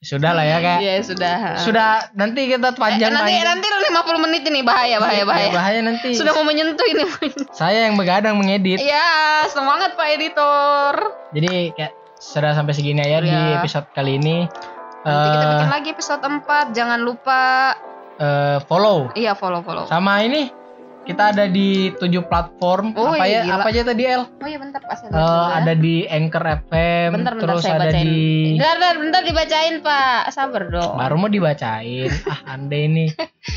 Sudah 0.00 0.32
lah 0.32 0.40
ya 0.42 0.56
kayak 0.58 0.80
Ya 0.80 0.94
sudah. 0.98 1.60
sudah 1.60 1.88
nanti 2.14 2.48
kita 2.48 2.66
Eh, 2.66 2.74
panjang 2.74 3.12
nanti 3.12 3.36
panjang. 3.36 3.60
nanti 3.60 3.66
50 3.86 4.16
menit 4.18 4.42
ini 4.42 4.60
bahaya 4.62 4.96
bahaya 4.96 5.28
bahaya. 5.28 5.44
Ya, 5.44 5.52
bahaya 5.52 5.80
nanti. 5.82 6.16
Sudah 6.16 6.32
mau 6.32 6.40
menyentuh 6.42 6.86
ini. 6.88 7.04
Saya 7.52 7.84
yang 7.84 8.00
begadang 8.00 8.32
mengedit. 8.34 8.80
Iya, 8.80 9.44
semangat 9.46 9.92
Pak 9.94 10.08
editor. 10.10 10.94
Jadi 11.30 11.48
kayak 11.74 11.92
sudah 12.16 12.52
sampai 12.54 12.72
segini 12.72 12.96
aja 12.98 13.20
di 13.20 13.28
Iya. 13.28 13.60
episode 13.60 13.92
kali 13.92 14.16
ini. 14.16 14.48
Nanti 15.02 15.28
kita 15.30 15.44
Eh, 15.44 15.52
bikin 15.54 15.68
lagi 15.70 15.88
episode 15.90 16.22
4. 16.24 16.64
Jangan 16.72 16.98
lupa 16.98 17.40
eh, 18.20 18.58
follow 18.62 19.08
iya 19.14 19.32
follow-follow. 19.32 19.84
sama 19.86 20.20
ini 20.20 20.52
kita 21.00 21.32
ada 21.32 21.48
di 21.48 21.88
tujuh 21.96 22.22
platform 22.22 22.92
Oh, 22.92 23.10
apa 23.10 23.24
iya, 23.24 23.40
ya 23.40 23.42
gila. 23.48 23.54
apa 23.56 23.68
aja 23.68 23.82
tadi 23.82 24.02
El 24.04 24.22
Oh 24.28 24.46
iya 24.46 24.58
bentar 24.60 24.80
dulu 24.84 25.16
ya. 25.16 25.56
ada 25.56 25.72
di 25.74 25.94
Anchor 26.06 26.44
FM 26.60 27.08
Bentar 27.10 27.32
bentar 27.34 27.48
terus 27.48 27.62
saya 27.64 27.74
ada 27.74 27.88
bacain. 27.88 28.04
di 28.04 28.20
Bentar, 28.52 28.74
bentar, 28.76 28.94
bentar 29.00 29.22
dibacain 29.24 29.74
Pak. 29.80 30.20
Sabar 30.30 30.62
dong. 30.68 30.94
baru 30.94 31.14
mau 31.16 31.26
dibacain 31.26 32.10
ah 32.30 32.40
anda 32.46 32.76
ini 32.76 33.08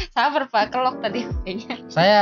Sabar 0.10 0.48
Pak, 0.48 0.72
kelok 0.72 1.04
tadi 1.04 1.28
kayaknya. 1.44 1.76
saya 1.92 2.20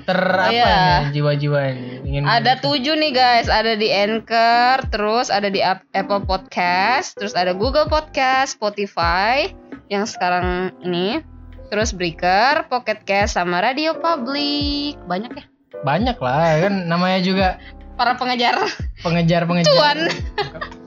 ter 0.00 0.16
apa 0.16 0.48
iya. 0.48 1.04
ini 1.04 1.12
jiwa-jiwa 1.12 1.60
ini 1.68 1.88
ingin 2.06 2.22
Ada 2.24 2.56
tujuh 2.58 2.96
nih 2.96 3.12
guys, 3.12 3.50
ada 3.50 3.74
di 3.74 3.90
Anchor, 3.90 4.88
terus 4.88 5.28
ada 5.28 5.50
di 5.50 5.60
Ap- 5.60 5.84
Apple 5.92 6.24
Podcast, 6.24 7.12
terus 7.12 7.34
ada 7.34 7.52
Google 7.52 7.84
Podcast, 7.86 8.56
Spotify 8.56 9.52
yang 9.88 10.04
sekarang 10.04 10.46
ini, 10.80 11.20
terus 11.68 11.90
Breaker, 11.90 12.64
Pocket 12.66 13.02
Cast, 13.02 13.34
sama 13.34 13.60
Radio 13.60 13.96
Public. 13.96 14.96
Banyak 15.04 15.32
ya? 15.34 15.44
banyak 15.78 16.18
lah 16.18 16.58
kan 16.58 16.74
namanya 16.84 17.22
juga 17.22 17.48
Para 17.94 18.14
pengejar 18.14 18.58
pengejar 18.98 19.42
pengejar 19.42 19.70
cuan. 19.70 19.98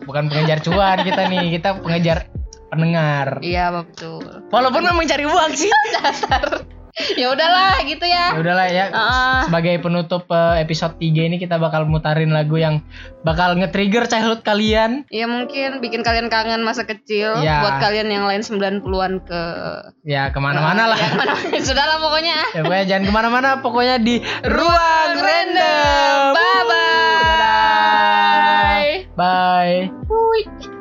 bukan 0.03 0.27
pengejar 0.27 0.59
cuan 0.59 0.99
kita 0.99 1.21
nih 1.27 1.47
kita 1.55 1.79
pengejar 1.79 2.27
pendengar 2.67 3.39
Iya 3.39 3.71
betul. 3.73 4.19
walaupun 4.47 4.83
memang 4.83 5.03
cari 5.05 5.23
uang 5.23 5.51
sih 5.53 5.71
Dasar. 5.95 6.67
Ya 7.13 7.27
udahlah 7.29 7.79
gitu 7.81 8.03
ya 8.03 8.31
ya. 8.31 8.37
udahlah 8.37 8.67
ya 8.67 8.85
Ah. 8.91 9.41
sebagai 9.43 9.79
penutup 9.79 10.27
eh, 10.27 10.59
episode 10.59 10.95
3 10.95 11.25
ini 11.25 11.37
kita 11.37 11.55
bakal 11.55 11.83
mutarin 11.83 12.29
lagu 12.29 12.55
yang 12.55 12.83
bakal 13.21 13.53
nge-trigger 13.53 14.05
childhood 14.05 14.41
kalian 14.41 15.03
Ya 15.07 15.25
mungkin 15.25 15.79
bikin 15.79 16.01
kalian 16.01 16.27
kangen 16.27 16.61
masa 16.61 16.83
kecil 16.83 17.37
Iya. 17.37 17.61
buat 17.61 17.79
kalian 17.79 18.07
yang 18.07 18.25
lain 18.25 18.41
90-an 18.41 18.83
ke 19.21 19.41
ya 20.03 20.29
ke 20.29 20.37
mana-mana 20.37 20.87
lah 20.87 20.97
Ya, 20.97 21.07
ke 21.07 21.15
mana-mana. 21.15 21.59
Sudahlah 21.67 21.97
pokoknya. 21.99 22.37
ya 22.51 22.61
pokoknya 22.61 22.85
jangan 22.87 23.03
ke 23.03 23.13
mana-mana 23.13 23.49
pokoknya 23.59 23.95
di 23.97 24.15
ruang 24.43 25.11
random 25.15 26.33
Bye 26.33 26.63
bye. 26.65 26.79
bye. 29.13 29.77
Orang 30.07 30.80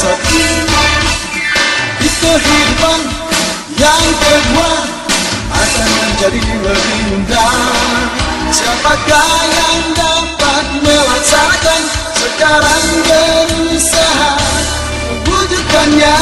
satu 0.00 0.44
Di 2.00 2.08
kehidupan 2.08 3.00
yang 3.76 4.06
kedua 4.16 4.72
Akan 5.52 5.88
menjadi 5.92 6.40
lebih 6.40 7.00
indah. 7.20 7.52
Siapakah 8.48 9.32
yang 9.52 9.78
dapat 9.92 10.64
melaksanakan 10.80 11.82
Sekarang 12.16 12.84
berusaha 13.04 14.32
Mewujudkannya? 15.28 16.16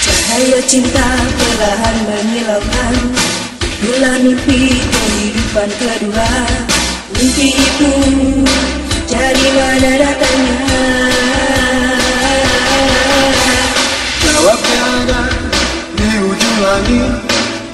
Cahaya 0.00 0.60
cinta 0.64 1.08
perlahan 1.36 1.96
menyilaukan 2.08 2.94
Bila 3.60 4.12
mimpi 4.24 4.80
kehidupan 4.88 5.68
kedua. 5.76 6.32
Mimpi 7.12 7.48
itu 7.52 7.92
dari 9.20 9.48
mana 9.52 9.90
datangnya 10.00 10.84
Jawabnya 14.24 14.82
ada 15.04 15.22
di 15.92 16.10
ujung 16.24 16.58
langit 16.64 17.12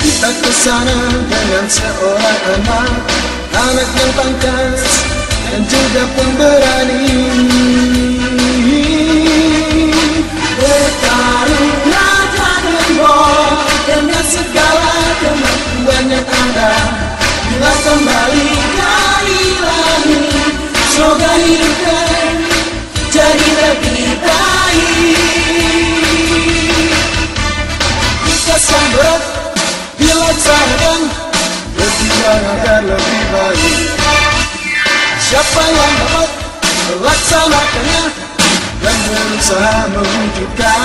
Kita 0.03 0.31
ke 0.43 0.51
sana 0.51 0.99
dengan 1.31 1.65
seorang 1.71 2.41
anak 2.59 2.91
Anak 3.55 3.89
yang 3.95 4.13
pangkas 4.19 4.83
dan 5.47 5.63
juga 5.71 6.03
pemberani 6.19 7.07
Bertarunglah 10.59 12.17
Dengan 17.57 17.77
kembali 17.87 18.49
Coba 20.97 21.29
hidupkan 21.37 22.41
jadi 23.13 23.49
lebih 23.53 24.17
baik 24.17 25.21
Bisa 28.25 28.57
sambat 28.57 29.21
bila 30.01 30.33
tangan 30.41 31.01
Berpikiran 31.77 32.43
agar 32.49 32.81
lebih 32.89 33.23
baik 33.29 33.89
Siapa 35.21 35.63
yang 35.69 35.95
dapat 36.01 36.29
melaksanakannya 36.89 38.03
Dan 38.81 38.97
berusaha 39.05 39.77
mewujudkan 39.93 40.81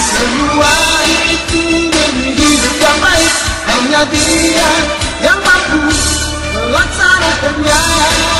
Semua 0.00 0.76
itu 1.28 1.92
demi 1.92 2.28
hidup 2.40 2.76
yang 2.80 2.98
baik 3.04 3.32
Hanya 3.68 4.00
dia 4.08 4.70
yang 5.20 5.40
mampu 5.44 5.92
melaksanakannya. 6.56 8.39